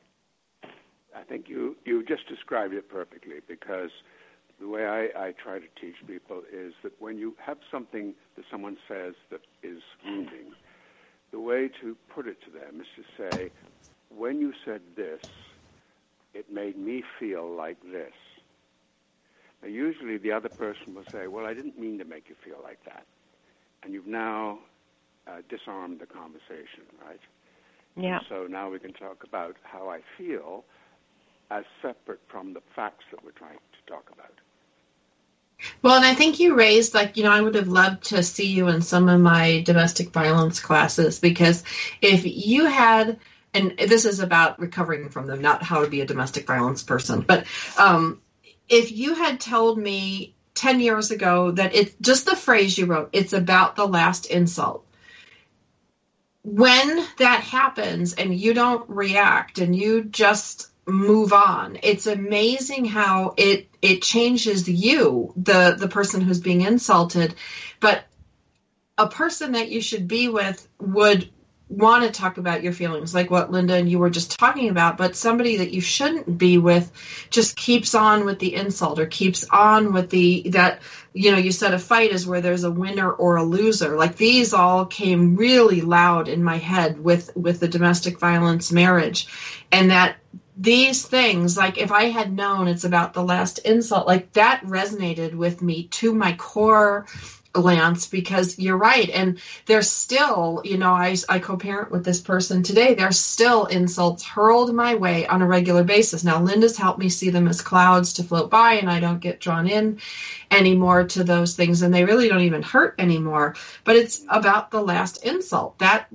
I 1.16 1.24
think 1.24 1.48
you 1.48 1.76
you 1.86 2.04
just 2.04 2.28
described 2.28 2.74
it 2.74 2.90
perfectly 2.90 3.40
because 3.48 3.90
the 4.60 4.68
way 4.68 4.86
I, 4.86 5.28
I 5.28 5.34
try 5.42 5.60
to 5.60 5.68
teach 5.80 5.96
people 6.08 6.42
is 6.52 6.74
that 6.84 6.94
when 7.00 7.18
you 7.18 7.36
have 7.46 7.58
something 7.72 8.14
that 8.36 8.46
someone 8.50 8.78
says 8.88 9.14
that 9.32 9.42
is 9.64 9.80
wounding, 10.06 10.54
the 11.32 11.40
way 11.40 11.70
to 11.82 11.96
put 12.14 12.28
it 12.28 12.38
to 12.46 12.52
them 12.52 12.80
is 12.80 12.88
to 12.96 13.04
say, 13.18 13.52
when 14.10 14.40
you 14.40 14.54
said 14.64 14.82
this, 14.96 15.20
it 16.34 16.52
made 16.52 16.78
me 16.78 17.04
feel 17.20 17.50
like 17.50 17.82
this. 17.84 18.14
Now, 19.62 19.68
usually 19.68 20.18
the 20.18 20.32
other 20.32 20.50
person 20.50 20.96
will 20.96 21.04
say, 21.12 21.28
well, 21.28 21.46
I 21.46 21.54
didn't 21.54 21.80
mean 21.80 21.98
to 22.00 22.06
make 22.06 22.26
you 22.30 22.36
feel 22.44 22.58
like 22.64 22.80
that. 22.86 23.06
And 23.84 23.94
you've 23.94 24.08
now 24.08 24.60
uh, 25.28 25.38
disarmed 25.50 26.00
the 26.00 26.06
conversation, 26.06 26.88
right? 27.06 27.20
Yeah. 27.98 28.18
And 28.18 28.26
so 28.30 28.48
now 28.50 28.70
we 28.70 28.80
can 28.80 28.94
talk 28.94 29.24
about 29.28 29.56
how 29.64 29.90
I 29.90 30.00
feel 30.18 30.64
as 31.52 31.64
separate 31.82 32.22
from 32.28 32.54
the 32.54 32.62
facts 32.76 33.06
that 33.12 33.24
we're 33.24 33.32
trying 33.32 33.58
to 33.58 33.92
talk 33.92 34.10
about. 34.12 34.32
Well, 35.82 35.96
and 35.96 36.06
I 36.06 36.14
think 36.14 36.40
you 36.40 36.56
raised, 36.56 36.94
like, 36.94 37.18
you 37.18 37.24
know, 37.24 37.32
I 37.32 37.42
would 37.42 37.56
have 37.56 37.68
loved 37.68 38.06
to 38.06 38.24
see 38.24 38.48
you 38.48 38.68
in 38.68 38.82
some 38.82 39.08
of 39.08 39.22
my 39.22 39.62
domestic 39.66 40.10
violence 40.10 40.60
classes 40.60 41.20
because 41.20 41.64
if 42.02 42.26
you 42.26 42.66
had, 42.66 43.20
and 43.54 43.78
this 43.78 44.06
is 44.06 44.20
about 44.20 44.60
recovering 44.60 45.10
from 45.10 45.28
them, 45.28 45.42
not 45.42 45.64
how 45.64 45.84
to 45.84 45.90
be 45.90 46.02
a 46.02 46.06
domestic 46.06 46.46
violence 46.46 46.84
person, 46.84 47.22
but 47.22 47.46
um, 47.78 48.22
if 48.68 48.92
you 48.92 49.16
had 49.16 49.40
told 49.40 49.78
me 49.78 50.36
10 50.56 50.80
years 50.80 51.12
ago 51.12 51.52
that 51.52 51.76
it's 51.76 51.96
just 52.02 52.26
the 52.26 52.36
phrase 52.36 52.78
you 52.78 52.86
wrote, 52.86 53.10
it's 53.14 53.34
about 53.34 53.76
the 53.76 53.88
last 53.88 54.26
insult. 54.26 54.86
When 56.44 57.04
that 57.18 57.42
happens 57.42 58.14
and 58.14 58.36
you 58.36 58.54
don't 58.54 58.88
react 58.90 59.58
and 59.60 59.76
you 59.76 60.04
just 60.04 60.70
move 60.88 61.34
on. 61.34 61.80
It's 61.84 62.08
amazing 62.08 62.86
how 62.86 63.34
it 63.38 63.68
it 63.82 64.02
changes 64.02 64.68
you, 64.68 65.34
the 65.36 65.76
the 65.78 65.88
person 65.88 66.22
who's 66.22 66.40
being 66.40 66.62
insulted, 66.62 67.36
but 67.80 68.06
a 68.98 69.08
person 69.08 69.54
that 69.54 69.70
you 69.70 69.82
should 69.82 70.08
be 70.08 70.30
with 70.30 70.68
would 70.80 71.30
want 71.68 72.04
to 72.04 72.12
talk 72.12 72.38
about 72.38 72.62
your 72.62 72.74
feelings 72.74 73.16
like 73.16 73.32
what 73.32 73.52
Linda 73.52 73.74
and 73.74 73.90
you 73.90 73.98
were 73.98 74.12
just 74.12 74.38
talking 74.40 74.70
about, 74.70 74.98
but 74.98 75.16
somebody 75.16 75.58
that 75.58 75.72
you 75.72 75.82
shouldn't 75.82 76.38
be 76.38 76.60
with 76.60 76.92
just 77.32 77.56
keeps 77.56 77.96
on 77.96 78.26
with 78.26 78.38
the 78.38 78.54
insult 78.54 79.00
or 79.00 79.08
keeps 79.08 79.44
on 79.50 79.92
with 79.92 80.12
the 80.12 80.50
that 80.52 80.82
you 81.14 81.32
know, 81.32 81.38
you 81.38 81.52
said 81.52 81.74
a 81.74 81.80
fight 81.80 82.12
is 82.12 82.28
where 82.28 82.42
there's 82.42 82.66
a 82.66 82.72
winner 82.72 83.12
or 83.12 83.38
a 83.38 83.44
loser. 83.44 83.98
Like 83.98 84.16
these 84.16 84.54
all 84.54 84.86
came 84.86 85.36
really 85.36 85.82
loud 85.82 86.28
in 86.28 86.44
my 86.44 86.58
head 86.58 87.04
with 87.04 87.36
with 87.36 87.60
the 87.60 87.68
domestic 87.68 88.20
violence 88.20 88.72
marriage 88.72 89.28
and 89.72 89.90
that 89.90 90.18
these 90.58 91.06
things, 91.06 91.58
like 91.58 91.78
if 91.78 91.92
I 91.92 92.06
had 92.06 92.32
known 92.32 92.68
it's 92.68 92.86
about 92.86 93.14
the 93.14 93.24
last 93.24 93.60
insult, 93.60 94.08
like 94.08 94.34
that 94.34 94.64
resonated 94.64 95.34
with 95.34 95.62
me 95.62 95.88
to 95.88 96.14
my 96.14 96.34
core, 96.34 97.06
Lance, 97.54 98.08
because 98.08 98.60
you're 98.60 98.78
right. 98.78 99.10
And 99.10 99.40
there's 99.66 99.90
still, 99.90 100.62
you 100.64 100.78
know, 100.78 100.92
I, 100.92 101.16
I 101.30 101.40
co 101.40 101.58
parent 101.58 101.92
with 101.92 102.04
this 102.04 102.20
person 102.20 102.64
today. 102.64 102.94
There's 102.94 103.20
still 103.20 103.66
insults 103.66 104.24
hurled 104.24 104.74
my 104.74 104.96
way 104.96 105.26
on 105.26 105.42
a 105.42 105.48
regular 105.48 105.84
basis. 105.84 106.24
Now, 106.24 106.42
Linda's 106.42 106.78
helped 106.78 107.00
me 107.00 107.10
see 107.10 107.30
them 107.30 107.48
as 107.48 107.62
clouds 107.62 108.14
to 108.14 108.24
float 108.24 108.50
by, 108.50 108.74
and 108.74 108.90
I 108.90 109.00
don't 109.00 109.20
get 109.20 109.40
drawn 109.40 109.68
in 109.68 110.00
anymore 110.52 111.06
to 111.06 111.24
those 111.24 111.56
things, 111.56 111.82
and 111.82 111.94
they 111.94 112.06
really 112.06 112.28
don't 112.28 112.42
even 112.42 112.62
hurt 112.62 112.96
anymore. 113.00 113.56
But 113.84 113.96
it's 113.96 114.24
about 114.30 114.72
the 114.72 114.82
last 114.82 115.24
insult. 115.26 115.80
That 115.80 116.08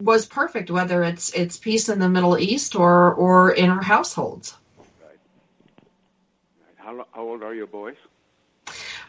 was 0.00 0.26
perfect, 0.26 0.70
whether 0.70 1.02
it's 1.02 1.32
it's 1.32 1.56
peace 1.56 1.88
in 1.88 1.98
the 1.98 2.08
Middle 2.08 2.38
East 2.38 2.76
or 2.76 3.12
or 3.14 3.52
in 3.52 3.70
our 3.70 3.82
households. 3.82 4.56
Right. 5.00 5.18
How, 6.76 7.06
how 7.12 7.22
old 7.22 7.42
are 7.42 7.54
your 7.54 7.66
boys? 7.66 7.96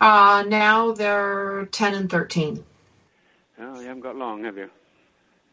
Uh, 0.01 0.43
now 0.47 0.93
they're 0.93 1.67
ten 1.71 1.93
and 1.93 2.09
thirteen. 2.09 2.63
Oh, 3.59 3.79
you 3.79 3.87
haven't 3.87 4.01
got 4.01 4.15
long, 4.15 4.45
have 4.45 4.57
you? 4.57 4.69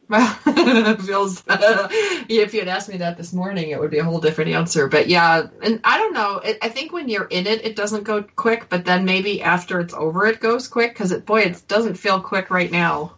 Well, 0.09 0.27
feels. 1.01 1.43
if 1.49 2.55
you 2.55 2.61
had 2.61 2.69
asked 2.69 2.89
me 2.89 2.99
that 2.99 3.17
this 3.17 3.33
morning, 3.33 3.71
it 3.71 3.81
would 3.81 3.91
be 3.91 3.99
a 3.99 4.05
whole 4.05 4.21
different 4.21 4.53
answer. 4.53 4.87
But 4.87 5.09
yeah, 5.09 5.49
and 5.63 5.81
I 5.83 5.99
don't 5.99 6.15
know. 6.15 6.39
It, 6.39 6.59
I 6.63 6.69
think 6.69 6.93
when 6.93 7.09
you're 7.09 7.27
in 7.27 7.47
it, 7.49 7.65
it 7.65 7.75
doesn't 7.75 8.05
go 8.05 8.23
quick. 8.23 8.69
But 8.69 8.85
then 8.85 9.05
maybe 9.05 9.43
after 9.43 9.81
it's 9.81 9.95
over, 9.95 10.27
it 10.27 10.41
goes 10.41 10.69
quick. 10.69 10.93
Because 10.93 11.11
it, 11.11 11.27
boy, 11.27 11.41
it 11.41 11.63
doesn't 11.67 11.95
feel 11.97 12.21
quick 12.21 12.51
right 12.51 12.71
now. 12.71 13.15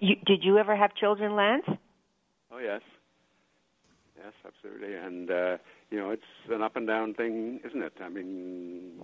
You, 0.00 0.16
did 0.26 0.44
you 0.44 0.58
ever 0.58 0.76
have 0.76 0.94
children, 0.94 1.34
Lance? 1.34 1.64
Oh 2.52 2.58
yes, 2.58 2.80
yes, 4.16 4.32
absolutely. 4.46 4.94
And 4.94 5.30
uh, 5.30 5.56
you 5.90 5.98
know, 5.98 6.10
it's 6.10 6.22
an 6.50 6.62
up 6.62 6.76
and 6.76 6.86
down 6.86 7.14
thing, 7.14 7.60
isn't 7.64 7.82
it? 7.82 7.94
I 8.00 8.08
mean, 8.08 9.02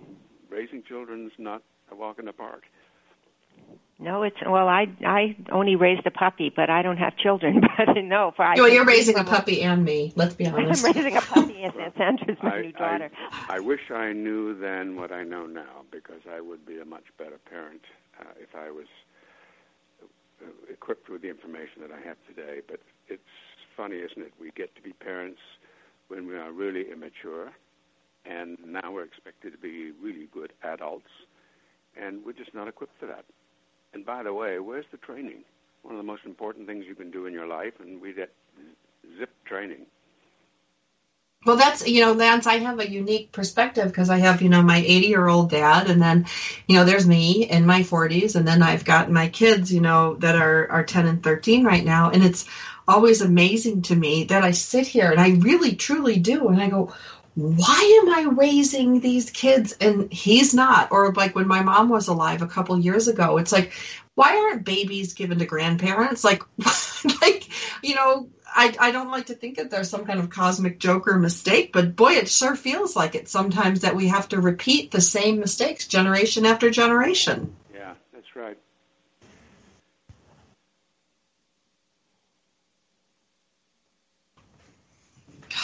raising 0.49 0.83
children's 0.83 1.31
not 1.37 1.61
a 1.91 1.95
walk 1.95 2.19
in 2.19 2.25
the 2.25 2.33
park. 2.33 2.63
No, 3.97 4.23
it's 4.23 4.35
well. 4.45 4.67
I 4.67 4.87
I 5.05 5.37
only 5.51 5.75
raised 5.77 6.05
a 6.05 6.11
puppy, 6.11 6.51
but 6.53 6.69
I 6.69 6.81
don't 6.81 6.97
have 6.97 7.15
children. 7.17 7.61
But 7.77 8.01
no, 8.03 8.31
for 8.35 8.43
I 8.43 8.55
Well, 8.55 8.69
you're 8.69 8.85
raising 8.85 9.17
a 9.17 9.23
puppy 9.23 9.61
and 9.61 9.83
me. 9.83 10.13
Let's 10.15 10.33
be 10.33 10.47
honest. 10.47 10.85
I'm 10.85 10.93
raising 10.93 11.15
a 11.15 11.21
puppy, 11.21 11.61
and 11.63 11.73
Sandra's 11.97 12.37
my 12.41 12.55
I, 12.55 12.61
new 12.61 12.71
daughter. 12.71 13.11
I, 13.49 13.57
I 13.57 13.59
wish 13.59 13.91
I 13.91 14.13
knew 14.13 14.57
then 14.57 14.95
what 14.95 15.11
I 15.11 15.23
know 15.23 15.45
now, 15.45 15.83
because 15.91 16.21
I 16.29 16.39
would 16.41 16.65
be 16.65 16.79
a 16.79 16.85
much 16.85 17.03
better 17.17 17.37
parent 17.49 17.81
uh, 18.19 18.31
if 18.39 18.55
I 18.55 18.71
was 18.71 18.87
Uh, 20.45 20.71
equipped 20.71 21.09
with 21.09 21.21
the 21.21 21.29
information 21.29 21.81
that 21.81 21.91
I 21.91 22.05
have 22.07 22.17
today. 22.27 22.61
But 22.67 22.79
it's 23.07 23.21
funny, 23.77 23.97
isn't 23.97 24.21
it? 24.21 24.33
We 24.39 24.51
get 24.55 24.75
to 24.75 24.81
be 24.81 24.93
parents 24.93 25.39
when 26.07 26.27
we 26.27 26.35
are 26.35 26.51
really 26.51 26.91
immature, 26.91 27.51
and 28.25 28.57
now 28.65 28.91
we're 28.91 29.03
expected 29.03 29.51
to 29.53 29.57
be 29.57 29.91
really 30.01 30.27
good 30.31 30.53
adults, 30.63 31.09
and 31.99 32.23
we're 32.25 32.33
just 32.33 32.53
not 32.53 32.67
equipped 32.67 32.99
for 32.99 33.07
that. 33.07 33.25
And 33.93 34.05
by 34.05 34.23
the 34.23 34.33
way, 34.33 34.59
where's 34.59 34.85
the 34.91 34.97
training? 34.97 35.43
One 35.83 35.95
of 35.95 35.97
the 35.97 36.03
most 36.03 36.25
important 36.25 36.67
things 36.67 36.85
you 36.87 36.95
can 36.95 37.11
do 37.11 37.25
in 37.25 37.33
your 37.33 37.47
life, 37.47 37.73
and 37.79 38.01
we 38.01 38.13
get 38.13 38.31
zip 39.17 39.31
training. 39.45 39.85
Well, 41.45 41.57
that's, 41.57 41.87
you 41.87 42.01
know, 42.01 42.13
Lance, 42.13 42.47
I 42.47 42.55
have 42.55 42.79
a 42.79 42.89
unique 42.89 43.31
perspective 43.31 43.85
because 43.85 44.09
I 44.09 44.17
have, 44.17 44.41
you 44.41 44.49
know, 44.49 44.63
my 44.63 44.77
80 44.77 45.07
year 45.07 45.27
old 45.27 45.51
dad, 45.51 45.89
and 45.91 46.01
then, 46.01 46.25
you 46.67 46.75
know, 46.75 46.85
there's 46.85 47.07
me 47.07 47.47
in 47.47 47.67
my 47.67 47.81
40s, 47.81 48.35
and 48.35 48.47
then 48.47 48.63
I've 48.63 48.83
got 48.83 49.11
my 49.11 49.29
kids, 49.29 49.71
you 49.71 49.79
know, 49.79 50.15
that 50.15 50.35
are, 50.35 50.71
are 50.71 50.83
10 50.83 51.05
and 51.05 51.23
13 51.23 51.63
right 51.63 51.85
now. 51.85 52.09
And 52.09 52.23
it's 52.23 52.45
always 52.87 53.21
amazing 53.21 53.83
to 53.83 53.95
me 53.95 54.25
that 54.25 54.43
I 54.43 54.51
sit 54.51 54.87
here 54.87 55.11
and 55.11 55.19
I 55.19 55.29
really, 55.29 55.75
truly 55.75 56.17
do. 56.17 56.47
And 56.47 56.59
I 56.59 56.67
go, 56.69 56.93
why 57.35 58.01
am 58.01 58.13
I 58.13 58.31
raising 58.31 58.99
these 58.99 59.29
kids 59.29 59.73
and 59.79 60.11
he's 60.11 60.53
not? 60.53 60.91
Or 60.91 61.13
like 61.13 61.35
when 61.35 61.47
my 61.47 61.61
mom 61.61 61.89
was 61.89 62.07
alive 62.07 62.41
a 62.41 62.47
couple 62.47 62.79
years 62.79 63.07
ago, 63.07 63.37
it's 63.37 63.51
like, 63.51 63.73
why 64.15 64.37
aren't 64.37 64.65
babies 64.65 65.13
given 65.13 65.39
to 65.39 65.45
grandparents? 65.45 66.23
Like, 66.23 66.41
like, 67.21 67.47
you 67.83 67.95
know, 67.95 68.29
I, 68.47 68.75
I 68.79 68.91
don't 68.91 69.11
like 69.11 69.27
to 69.27 69.35
think 69.35 69.57
that 69.57 69.69
there's 69.69 69.89
some 69.89 70.05
kind 70.05 70.19
of 70.19 70.29
cosmic 70.29 70.79
joke 70.79 71.07
or 71.07 71.17
mistake, 71.17 71.71
but 71.73 71.95
boy, 71.95 72.13
it 72.13 72.29
sure 72.29 72.55
feels 72.55 72.95
like 72.95 73.15
it 73.15 73.27
sometimes 73.27 73.81
that 73.81 73.95
we 73.95 74.07
have 74.07 74.29
to 74.29 74.39
repeat 74.39 74.91
the 74.91 75.01
same 75.01 75.39
mistakes 75.39 75.85
generation 75.87 76.45
after 76.45 76.69
generation. 76.69 77.53
Yeah, 77.73 77.93
that's 78.13 78.35
right. 78.35 78.57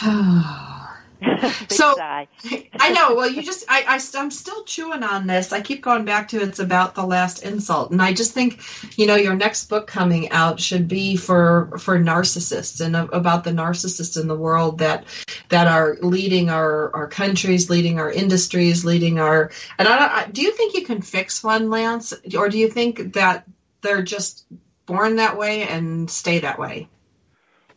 so 1.68 1.94
sigh. 1.96 2.28
I 2.78 2.92
know. 2.92 3.14
Well, 3.14 3.30
you 3.30 3.42
just 3.42 3.64
I, 3.68 3.84
I 3.86 4.00
I'm 4.18 4.30
still 4.30 4.64
chewing 4.64 5.02
on 5.02 5.26
this. 5.26 5.52
I 5.52 5.60
keep 5.60 5.82
going 5.82 6.04
back 6.04 6.28
to 6.28 6.40
it's 6.40 6.58
about 6.58 6.94
the 6.94 7.04
last 7.04 7.42
insult, 7.42 7.90
and 7.90 8.02
I 8.02 8.12
just 8.12 8.32
think 8.32 8.60
you 8.98 9.06
know 9.06 9.16
your 9.16 9.34
next 9.34 9.68
book 9.68 9.86
coming 9.86 10.30
out 10.30 10.60
should 10.60 10.88
be 10.88 11.16
for 11.16 11.78
for 11.78 11.98
narcissists 11.98 12.80
and 12.84 12.96
about 12.96 13.44
the 13.44 13.52
narcissists 13.52 14.20
in 14.20 14.28
the 14.28 14.36
world 14.36 14.78
that 14.78 15.04
that 15.48 15.68
are 15.68 15.96
leading 16.00 16.50
our 16.50 16.94
our 16.94 17.08
countries, 17.08 17.70
leading 17.70 17.98
our 17.98 18.10
industries, 18.10 18.84
leading 18.84 19.18
our. 19.18 19.50
And 19.78 19.88
I, 19.88 19.98
don't, 19.98 20.10
I 20.10 20.26
do 20.30 20.42
you 20.42 20.52
think 20.52 20.74
you 20.74 20.84
can 20.84 21.02
fix 21.02 21.42
one, 21.42 21.70
Lance, 21.70 22.12
or 22.36 22.48
do 22.48 22.58
you 22.58 22.68
think 22.68 23.14
that 23.14 23.46
they're 23.82 24.02
just 24.02 24.44
born 24.86 25.16
that 25.16 25.38
way 25.38 25.62
and 25.62 26.10
stay 26.10 26.40
that 26.40 26.58
way? 26.58 26.88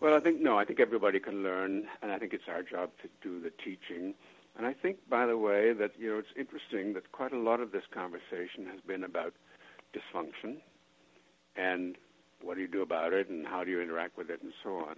Well, 0.06 0.14
I 0.14 0.20
think 0.20 0.40
no. 0.40 0.60
I 0.60 0.66
think 0.66 0.80
everybody 0.80 1.20
can 1.20 1.42
learn, 1.42 1.88
and 2.04 2.12
I 2.12 2.20
think 2.20 2.32
it's 2.32 2.48
our 2.48 2.62
job 2.62 2.92
to 3.02 3.10
do 3.24 3.42
the 3.42 3.50
teaching. 3.50 4.14
And 4.56 4.68
I 4.68 4.72
think, 4.72 4.98
by 5.10 5.26
the 5.26 5.36
way, 5.36 5.74
that 5.74 5.94
you 5.98 6.12
know 6.12 6.20
it's 6.20 6.28
interesting 6.38 6.94
that 6.94 7.12
quite 7.12 7.34
a 7.34 7.40
lot 7.40 7.60
of 7.60 7.72
this 7.72 7.86
conversation 7.92 8.68
has 8.70 8.80
been 8.86 9.04
about 9.04 9.34
dysfunction, 9.96 10.58
and 11.56 11.98
what 12.44 12.54
do 12.54 12.62
you 12.62 12.68
do 12.68 12.84
about 12.84 13.14
it 13.14 13.30
and 13.30 13.48
how 13.48 13.64
do 13.64 13.72
you 13.72 13.82
interact 13.82 14.16
with 14.16 14.30
it 14.30 14.44
and 14.44 14.54
so 14.64 14.76
on. 14.76 14.98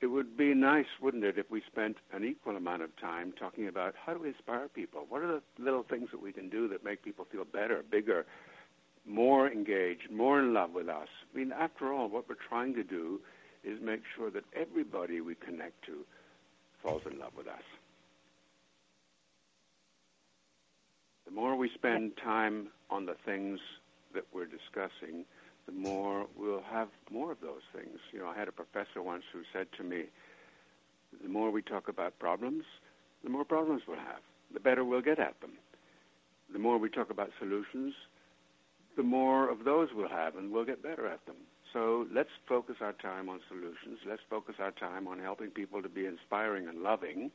It 0.00 0.06
would 0.08 0.36
be 0.36 0.54
nice, 0.54 0.90
wouldn't 1.00 1.22
it, 1.22 1.38
if 1.38 1.48
we 1.48 1.62
spent 1.64 1.98
an 2.12 2.24
equal 2.24 2.56
amount 2.56 2.82
of 2.82 2.90
time 2.96 3.32
talking 3.38 3.68
about 3.68 3.94
how 3.94 4.12
do 4.12 4.22
we 4.22 4.30
inspire 4.30 4.66
people? 4.66 5.06
What 5.08 5.22
are 5.22 5.28
the 5.28 5.42
little 5.56 5.84
things 5.84 6.08
that 6.10 6.20
we 6.20 6.32
can 6.32 6.48
do 6.48 6.66
that 6.66 6.84
make 6.84 7.04
people 7.04 7.28
feel 7.30 7.44
better, 7.44 7.84
bigger, 7.88 8.26
more 9.06 9.48
engaged, 9.48 10.10
more 10.10 10.40
in 10.40 10.52
love 10.52 10.72
with 10.72 10.88
us? 10.88 11.06
I 11.32 11.38
mean, 11.38 11.52
after 11.52 11.92
all, 11.92 12.08
what 12.08 12.28
we're 12.28 12.34
trying 12.48 12.74
to 12.74 12.82
do 12.82 13.20
is 13.64 13.80
make 13.80 14.02
sure 14.16 14.30
that 14.30 14.44
everybody 14.54 15.20
we 15.20 15.34
connect 15.34 15.84
to 15.86 16.04
falls 16.82 17.02
in 17.10 17.18
love 17.18 17.32
with 17.36 17.46
us. 17.46 17.62
The 21.24 21.30
more 21.32 21.56
we 21.56 21.70
spend 21.74 22.12
time 22.22 22.68
on 22.90 23.06
the 23.06 23.14
things 23.24 23.60
that 24.14 24.24
we're 24.34 24.46
discussing, 24.46 25.24
the 25.66 25.72
more 25.72 26.26
we'll 26.36 26.62
have 26.70 26.88
more 27.10 27.32
of 27.32 27.40
those 27.40 27.62
things. 27.74 27.98
You 28.12 28.18
know, 28.18 28.28
I 28.28 28.36
had 28.36 28.48
a 28.48 28.52
professor 28.52 29.00
once 29.00 29.24
who 29.32 29.42
said 29.52 29.68
to 29.78 29.84
me, 29.84 30.04
the 31.22 31.28
more 31.28 31.50
we 31.50 31.62
talk 31.62 31.88
about 31.88 32.18
problems, 32.18 32.64
the 33.22 33.30
more 33.30 33.44
problems 33.44 33.82
we'll 33.86 33.96
have, 33.96 34.20
the 34.52 34.60
better 34.60 34.84
we'll 34.84 35.02
get 35.02 35.18
at 35.18 35.40
them. 35.40 35.52
The 36.52 36.58
more 36.58 36.78
we 36.78 36.90
talk 36.90 37.10
about 37.10 37.30
solutions, 37.38 37.94
the 38.96 39.02
more 39.02 39.48
of 39.48 39.64
those 39.64 39.88
we'll 39.94 40.08
have 40.08 40.36
and 40.36 40.52
we'll 40.52 40.64
get 40.64 40.82
better 40.82 41.06
at 41.06 41.24
them. 41.26 41.36
So 41.72 42.06
let's 42.12 42.30
focus 42.48 42.76
our 42.80 42.92
time 42.92 43.28
on 43.28 43.40
solutions. 43.48 43.98
Let's 44.06 44.22
focus 44.28 44.56
our 44.58 44.72
time 44.72 45.08
on 45.08 45.18
helping 45.18 45.50
people 45.50 45.82
to 45.82 45.88
be 45.88 46.06
inspiring 46.06 46.68
and 46.68 46.82
loving 46.82 47.30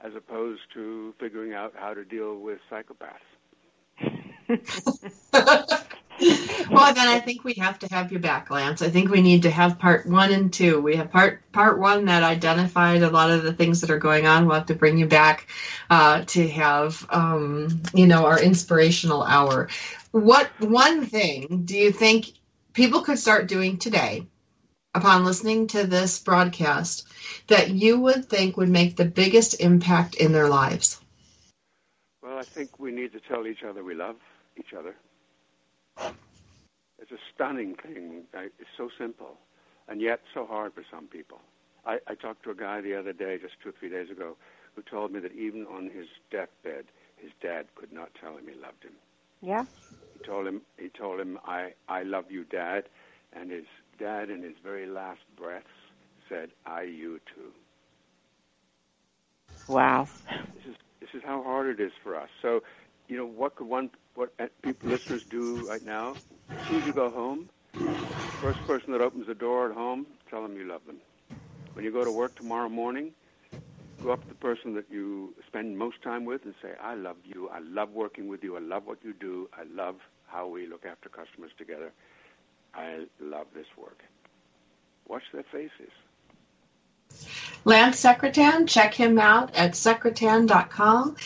as 0.00 0.14
opposed 0.14 0.62
to 0.74 1.14
figuring 1.18 1.54
out 1.54 1.72
how 1.76 1.94
to 1.94 2.04
deal 2.04 2.38
with 2.38 2.58
psychopaths. 2.70 3.20
well, 6.70 6.94
then 6.94 7.08
I 7.08 7.20
think 7.24 7.44
we 7.44 7.54
have 7.54 7.78
to 7.80 7.88
have 7.90 8.12
you 8.12 8.18
back, 8.18 8.50
Lance. 8.50 8.82
I 8.82 8.90
think 8.90 9.10
we 9.10 9.22
need 9.22 9.42
to 9.42 9.50
have 9.50 9.78
part 9.78 10.06
one 10.06 10.32
and 10.32 10.52
two. 10.52 10.80
We 10.80 10.96
have 10.96 11.10
part 11.10 11.40
part 11.52 11.78
one 11.78 12.04
that 12.06 12.22
identified 12.22 13.02
a 13.02 13.10
lot 13.10 13.30
of 13.30 13.42
the 13.42 13.52
things 13.52 13.80
that 13.80 13.90
are 13.90 13.98
going 13.98 14.26
on. 14.26 14.46
We'll 14.46 14.56
have 14.56 14.66
to 14.66 14.74
bring 14.74 14.98
you 14.98 15.06
back 15.06 15.48
uh, 15.90 16.24
to 16.26 16.48
have 16.48 17.06
um, 17.10 17.82
you 17.94 18.06
know 18.06 18.26
our 18.26 18.40
inspirational 18.40 19.22
hour. 19.22 19.68
What 20.10 20.50
one 20.60 21.06
thing 21.06 21.62
do 21.64 21.76
you 21.76 21.90
think 21.90 22.32
people 22.74 23.02
could 23.02 23.18
start 23.18 23.48
doing 23.48 23.78
today 23.78 24.26
upon 24.94 25.24
listening 25.24 25.68
to 25.68 25.86
this 25.86 26.18
broadcast 26.18 27.06
that 27.46 27.70
you 27.70 28.00
would 28.00 28.28
think 28.28 28.56
would 28.56 28.68
make 28.68 28.96
the 28.96 29.04
biggest 29.04 29.60
impact 29.60 30.16
in 30.16 30.32
their 30.32 30.48
lives? 30.48 31.00
Well, 32.22 32.36
I 32.36 32.42
think 32.42 32.78
we 32.78 32.90
need 32.90 33.12
to 33.12 33.20
tell 33.20 33.46
each 33.46 33.62
other 33.62 33.82
we 33.82 33.94
love 33.94 34.16
each 34.58 34.74
other. 34.76 34.94
It's 37.00 37.12
a 37.12 37.18
stunning 37.34 37.74
thing. 37.76 38.24
It's 38.34 38.70
so 38.76 38.88
simple, 38.98 39.38
and 39.88 40.00
yet 40.00 40.20
so 40.32 40.46
hard 40.46 40.74
for 40.74 40.84
some 40.90 41.06
people. 41.06 41.40
I, 41.84 41.98
I 42.08 42.14
talked 42.14 42.44
to 42.44 42.50
a 42.50 42.54
guy 42.54 42.80
the 42.80 42.98
other 42.98 43.12
day, 43.12 43.38
just 43.40 43.54
two 43.62 43.70
or 43.70 43.72
three 43.78 43.90
days 43.90 44.10
ago, 44.10 44.36
who 44.74 44.82
told 44.82 45.12
me 45.12 45.20
that 45.20 45.32
even 45.32 45.66
on 45.66 45.90
his 45.90 46.06
deathbed, 46.30 46.86
his 47.16 47.30
dad 47.42 47.66
could 47.74 47.92
not 47.92 48.10
tell 48.20 48.36
him 48.36 48.44
he 48.48 48.54
loved 48.54 48.82
him. 48.82 48.94
Yeah. 49.42 49.64
He 50.24 50.30
told 50.30 50.46
him, 50.46 50.62
he 50.78 50.88
told 50.88 51.20
him, 51.20 51.38
I, 51.44 51.70
I 51.88 52.02
love 52.04 52.26
you, 52.30 52.44
Dad, 52.44 52.84
and 53.32 53.50
his 53.50 53.64
dad, 53.98 54.30
in 54.30 54.42
his 54.42 54.54
very 54.62 54.86
last 54.86 55.20
breaths, 55.36 55.66
said, 56.28 56.50
I 56.66 56.82
you 56.82 57.20
too. 57.34 57.52
Wow. 59.68 60.08
This 60.54 60.64
is 60.70 60.76
this 61.00 61.10
is 61.14 61.22
how 61.24 61.42
hard 61.42 61.68
it 61.68 61.82
is 61.82 61.92
for 62.02 62.16
us. 62.16 62.28
So, 62.42 62.60
you 63.08 63.16
know, 63.16 63.26
what 63.26 63.56
could 63.56 63.68
one 63.68 63.90
what 64.14 64.32
uh, 64.40 64.46
people 64.62 64.90
listeners 64.90 65.22
do 65.30 65.66
right 65.68 65.84
now? 65.84 66.18
As 66.58 66.66
soon 66.68 66.78
as 66.78 66.84
you 66.84 66.92
go 66.92 67.10
home, 67.10 67.48
first 68.40 68.64
person 68.66 68.92
that 68.92 69.00
opens 69.00 69.26
the 69.26 69.34
door 69.34 69.70
at 69.70 69.76
home, 69.76 70.06
tell 70.30 70.42
them 70.42 70.56
you 70.56 70.64
love 70.64 70.82
them. 70.86 70.98
When 71.74 71.84
you 71.84 71.92
go 71.92 72.04
to 72.04 72.12
work 72.12 72.36
tomorrow 72.36 72.68
morning, 72.68 73.12
go 74.02 74.12
up 74.12 74.22
to 74.22 74.28
the 74.28 74.34
person 74.34 74.74
that 74.74 74.86
you 74.90 75.34
spend 75.46 75.78
most 75.78 76.02
time 76.02 76.24
with 76.24 76.44
and 76.44 76.54
say, 76.62 76.70
I 76.82 76.94
love 76.94 77.16
you. 77.24 77.48
I 77.50 77.60
love 77.60 77.90
working 77.90 78.28
with 78.28 78.42
you. 78.44 78.56
I 78.56 78.60
love 78.60 78.84
what 78.86 78.98
you 79.04 79.14
do. 79.14 79.48
I 79.54 79.64
love 79.74 79.96
how 80.34 80.48
we 80.48 80.66
look 80.66 80.84
after 80.84 81.08
customers 81.08 81.52
together. 81.56 81.92
I 82.74 83.04
love 83.20 83.46
this 83.54 83.66
work. 83.78 84.02
Watch 85.06 85.22
their 85.32 85.44
faces. 85.44 85.92
Lance 87.64 88.02
Secretan, 88.02 88.66
check 88.66 88.94
him 88.94 89.18
out 89.18 89.54
at 89.54 89.72
secretan.com. 89.72 91.16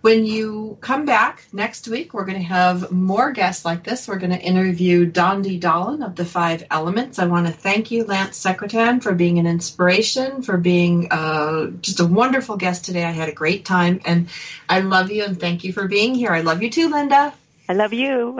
When 0.00 0.24
you 0.24 0.78
come 0.80 1.06
back 1.06 1.44
next 1.52 1.88
week, 1.88 2.12
we're 2.12 2.26
going 2.26 2.38
to 2.38 2.44
have 2.44 2.92
more 2.92 3.32
guests 3.32 3.64
like 3.64 3.82
this. 3.82 4.06
We're 4.06 4.18
going 4.18 4.32
to 4.32 4.40
interview 4.40 5.10
Dondi 5.10 5.58
Dahlin 5.58 6.04
of 6.04 6.14
the 6.14 6.24
Five 6.24 6.64
Elements. 6.70 7.18
I 7.18 7.26
want 7.26 7.46
to 7.46 7.52
thank 7.52 7.90
you, 7.90 8.04
Lance 8.04 8.38
Secretan, 8.38 9.02
for 9.02 9.14
being 9.14 9.38
an 9.38 9.46
inspiration, 9.46 10.42
for 10.42 10.56
being 10.56 11.08
uh, 11.10 11.68
just 11.80 12.00
a 12.00 12.06
wonderful 12.06 12.56
guest 12.56 12.84
today. 12.84 13.04
I 13.04 13.10
had 13.10 13.28
a 13.28 13.34
great 13.34 13.64
time, 13.64 14.00
and 14.04 14.28
I 14.68 14.80
love 14.80 15.10
you 15.10 15.24
and 15.24 15.40
thank 15.40 15.64
you 15.64 15.72
for 15.72 15.88
being 15.88 16.14
here. 16.14 16.30
I 16.30 16.42
love 16.42 16.62
you 16.62 16.70
too, 16.70 16.90
Linda. 16.90 17.32
I 17.68 17.74
love 17.74 17.92
you. 17.92 18.38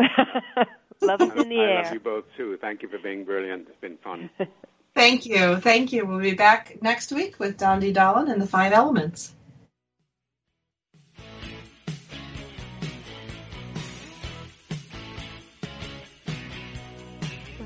love 1.03 1.21
is 1.21 1.31
in 1.37 1.49
the 1.49 1.61
I 1.61 1.83
love 1.83 1.93
you 1.93 2.01
both 2.01 2.25
too. 2.37 2.57
Thank 2.61 2.83
you 2.83 2.89
for 2.89 2.99
being 2.99 3.25
brilliant. 3.25 3.69
It's 3.69 3.81
been 3.81 3.99
fun. 3.99 4.31
Thank 4.95 5.27
you. 5.27 5.57
Thank 5.57 5.93
you. 5.93 6.07
We'll 6.07 6.21
be 6.21 6.35
back 6.35 6.79
next 6.83 7.13
week 7.13 7.39
with 7.39 7.59
Dondi 7.59 7.95
Dahlin 7.95 8.33
and 8.33 8.41
the 8.41 8.47
Five 8.47 8.73
Elements. 8.73 9.35